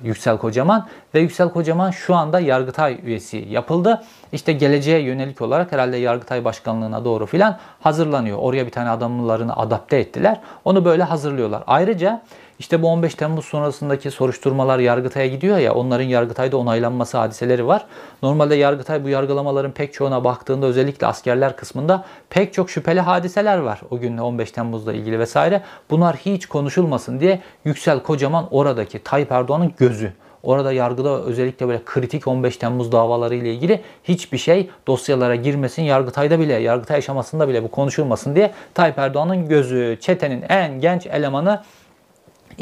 Yüksel 0.04 0.38
Kocaman. 0.38 0.88
Ve 1.16 1.20
Yüksel 1.20 1.50
Kocaman 1.50 1.92
şu 1.92 2.16
anda 2.16 2.40
Yargıtay 2.40 3.00
üyesi 3.04 3.38
yapıldı. 3.38 4.04
İşte 4.32 4.54
geleceğe 4.54 5.00
yönelik 5.00 5.42
olarak 5.42 5.72
herhalde 5.72 5.98
Yargıtay 5.98 6.46
Başkanlığı'na 6.46 7.06
doğru 7.06 7.26
filan 7.26 7.58
hazırlanıyor. 7.80 8.38
Oraya 8.42 8.66
bir 8.66 8.72
tane 8.72 8.90
adamlarını 8.90 9.58
adapte 9.58 9.98
ettiler. 9.98 10.40
Onu 10.66 10.86
böyle 10.86 11.04
hazırlıyorlar. 11.04 11.64
Ayrıca 11.68 12.22
işte 12.62 12.82
bu 12.82 12.88
15 12.88 13.16
Temmuz 13.16 13.46
sonrasındaki 13.46 14.12
soruşturmalar 14.12 14.80
Yargıtay'a 14.80 15.28
gidiyor 15.28 15.58
ya 15.58 15.74
onların 15.74 16.04
Yargıtay'da 16.04 16.58
onaylanması 16.58 17.18
hadiseleri 17.18 17.68
var. 17.68 17.86
Normalde 18.24 18.56
Yargıtay 18.56 19.04
bu 19.04 19.10
yargılamaların 19.10 19.72
pek 19.72 19.94
çoğuna 19.94 20.24
baktığında 20.24 20.66
özellikle 20.66 21.08
askerler 21.08 21.56
kısmında 21.56 22.06
pek 22.30 22.54
çok 22.54 22.70
şüpheli 22.70 23.00
hadiseler 23.00 23.58
var. 23.58 23.82
O 23.92 24.00
gün 24.00 24.18
15 24.18 24.52
Temmuz'la 24.52 24.94
ilgili 24.94 25.20
vesaire. 25.20 25.62
Bunlar 25.90 26.16
hiç 26.16 26.46
konuşulmasın 26.46 27.20
diye 27.20 27.42
Yüksel 27.66 28.00
Kocaman 28.00 28.48
oradaki 28.52 29.04
Tayyip 29.04 29.32
Erdoğan'ın 29.32 29.74
gözü. 29.78 30.14
Orada 30.44 30.72
yargıda 30.72 31.24
özellikle 31.24 31.68
böyle 31.68 31.82
kritik 31.86 32.28
15 32.28 32.58
Temmuz 32.58 32.92
davaları 32.92 33.36
ile 33.36 33.54
ilgili 33.54 33.82
hiçbir 34.04 34.38
şey 34.38 34.70
dosyalara 34.88 35.36
girmesin. 35.36 35.84
Yargıtay'da 35.84 36.40
bile, 36.40 36.54
Yargıtay 36.54 36.98
aşamasında 36.98 37.48
bile 37.48 37.64
bu 37.64 37.72
konuşulmasın 37.72 38.36
diye 38.36 38.52
Tayyip 38.74 38.98
Erdoğan'ın 38.98 39.48
gözü, 39.48 39.98
çetenin 40.02 40.44
en 40.50 40.80
genç 40.80 41.08
elemanı 41.08 41.62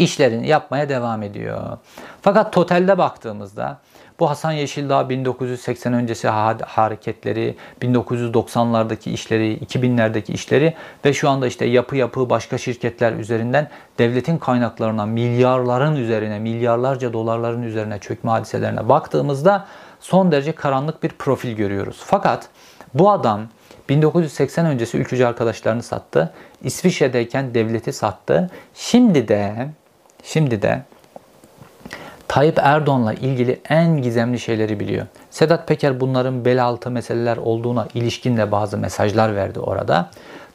işlerini 0.03 0.47
yapmaya 0.47 0.89
devam 0.89 1.23
ediyor. 1.23 1.77
Fakat 2.21 2.53
totalde 2.53 2.97
baktığımızda 2.97 3.77
bu 4.19 4.29
Hasan 4.29 4.51
Yeşildağ 4.51 5.09
1980 5.09 5.93
öncesi 5.93 6.27
hareketleri, 6.65 7.55
1990'lardaki 7.81 9.09
işleri, 9.09 9.57
2000'lerdeki 9.57 10.31
işleri 10.33 10.73
ve 11.05 11.13
şu 11.13 11.29
anda 11.29 11.47
işte 11.47 11.65
yapı 11.65 11.95
yapı 11.95 12.29
başka 12.29 12.57
şirketler 12.57 13.13
üzerinden 13.13 13.69
devletin 13.97 14.37
kaynaklarına 14.37 15.05
milyarların 15.05 15.95
üzerine, 15.95 16.39
milyarlarca 16.39 17.13
dolarların 17.13 17.63
üzerine 17.63 17.99
çökme 17.99 18.31
hadiselerine 18.31 18.89
baktığımızda 18.89 19.65
son 19.99 20.31
derece 20.31 20.51
karanlık 20.51 21.03
bir 21.03 21.09
profil 21.09 21.55
görüyoruz. 21.55 22.01
Fakat 22.05 22.49
bu 22.93 23.11
adam 23.11 23.41
1980 23.89 24.65
öncesi 24.65 24.97
ülkücü 24.97 25.25
arkadaşlarını 25.25 25.83
sattı. 25.83 26.33
İsviçre'deyken 26.63 27.53
devleti 27.53 27.93
sattı. 27.93 28.49
Şimdi 28.73 29.27
de 29.27 29.69
Şimdi 30.23 30.61
de 30.61 30.83
Tayyip 32.27 32.59
Erdoğan'la 32.59 33.13
ilgili 33.13 33.59
en 33.69 34.01
gizemli 34.01 34.39
şeyleri 34.39 34.79
biliyor. 34.79 35.05
Sedat 35.29 35.67
Peker 35.67 35.99
bunların 35.99 36.45
bel 36.45 36.63
altı 36.63 36.91
meseleler 36.91 37.37
olduğuna 37.37 37.87
ilişkin 37.93 38.37
de 38.37 38.51
bazı 38.51 38.77
mesajlar 38.77 39.35
verdi 39.35 39.59
orada. 39.59 40.09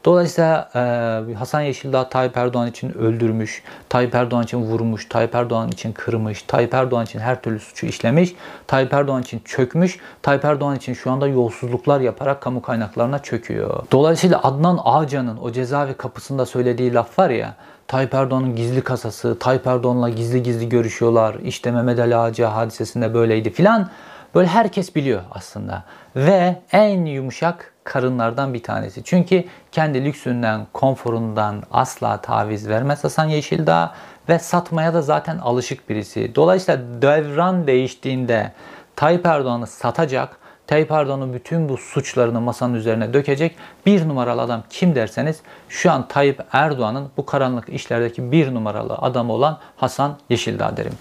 Dolayısıyla 0.05 0.69
e, 0.75 1.33
Hasan 1.33 1.61
Yeşildağ 1.61 2.09
Tayyip 2.09 2.37
Erdoğan 2.37 2.67
için 2.67 2.97
öldürmüş, 2.97 3.63
Tayyip 3.89 4.15
Erdoğan 4.15 4.43
için 4.43 4.57
vurmuş, 4.57 5.09
Tayyip 5.09 5.35
Erdoğan 5.35 5.69
için 5.69 5.91
kırmış, 5.91 6.41
Tayyip 6.41 6.73
Erdoğan 6.73 7.05
için 7.05 7.19
her 7.19 7.41
türlü 7.41 7.59
suçu 7.59 7.85
işlemiş, 7.85 8.35
Tayyip 8.67 8.93
Erdoğan 8.93 9.21
için 9.21 9.41
çökmüş, 9.45 9.99
Tayyip 10.21 10.45
Erdoğan 10.45 10.75
için 10.75 10.93
şu 10.93 11.11
anda 11.11 11.27
yolsuzluklar 11.27 11.99
yaparak 11.99 12.41
kamu 12.41 12.61
kaynaklarına 12.61 13.19
çöküyor. 13.19 13.83
Dolayısıyla 13.91 14.39
Adnan 14.43 14.79
Ağcan'ın 14.83 15.37
o 15.37 15.51
cezaevi 15.51 15.93
kapısında 15.93 16.45
söylediği 16.45 16.93
laf 16.93 17.19
var 17.19 17.29
ya, 17.29 17.53
Tayyip 17.87 18.13
Erdoğan'ın 18.13 18.55
gizli 18.55 18.81
kasası, 18.81 19.39
Tayyip 19.39 19.67
Erdoğan'la 19.67 20.09
gizli 20.09 20.43
gizli 20.43 20.69
görüşüyorlar. 20.69 21.35
İşte 21.43 21.71
Mehmet 21.71 21.99
Ali 21.99 22.15
Ağca 22.15 22.55
hadisesinde 22.55 23.13
böyleydi 23.13 23.49
filan. 23.49 23.89
Böyle 24.35 24.47
herkes 24.47 24.95
biliyor 24.95 25.21
aslında. 25.31 25.83
Ve 26.15 26.55
en 26.71 27.05
yumuşak 27.05 27.73
karınlardan 27.83 28.53
bir 28.53 28.63
tanesi. 28.63 29.03
Çünkü 29.03 29.43
kendi 29.71 30.05
lüksünden, 30.05 30.67
konforundan 30.73 31.63
asla 31.71 32.21
taviz 32.21 32.69
vermez 32.69 33.03
Hasan 33.03 33.25
Yeşildağ 33.25 33.95
ve 34.29 34.39
satmaya 34.39 34.93
da 34.93 35.01
zaten 35.01 35.37
alışık 35.37 35.89
birisi. 35.89 36.35
Dolayısıyla 36.35 36.81
devran 37.01 37.67
değiştiğinde 37.67 38.51
Tayyip 38.95 39.25
Erdoğan'ı 39.25 39.67
satacak 39.67 40.37
Tayyip 40.67 40.91
Erdoğan'ın 40.91 41.33
bütün 41.33 41.69
bu 41.69 41.77
suçlarını 41.77 42.41
masanın 42.41 42.73
üzerine 42.73 43.13
dökecek 43.13 43.55
bir 43.85 44.07
numaralı 44.07 44.41
adam 44.41 44.63
kim 44.69 44.95
derseniz 44.95 45.41
şu 45.69 45.91
an 45.91 46.07
Tayyip 46.07 46.41
Erdoğan'ın 46.51 47.09
bu 47.17 47.25
karanlık 47.25 47.69
işlerdeki 47.69 48.31
bir 48.31 48.53
numaralı 48.53 48.93
adamı 48.95 49.33
olan 49.33 49.59
Hasan 49.75 50.17
Yeşildağ 50.29 50.77
derim. 50.77 50.93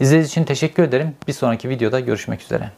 İzlediğiniz 0.00 0.28
için 0.28 0.44
teşekkür 0.44 0.82
ederim. 0.82 1.16
Bir 1.28 1.32
sonraki 1.32 1.68
videoda 1.68 2.00
görüşmek 2.00 2.42
üzere. 2.42 2.70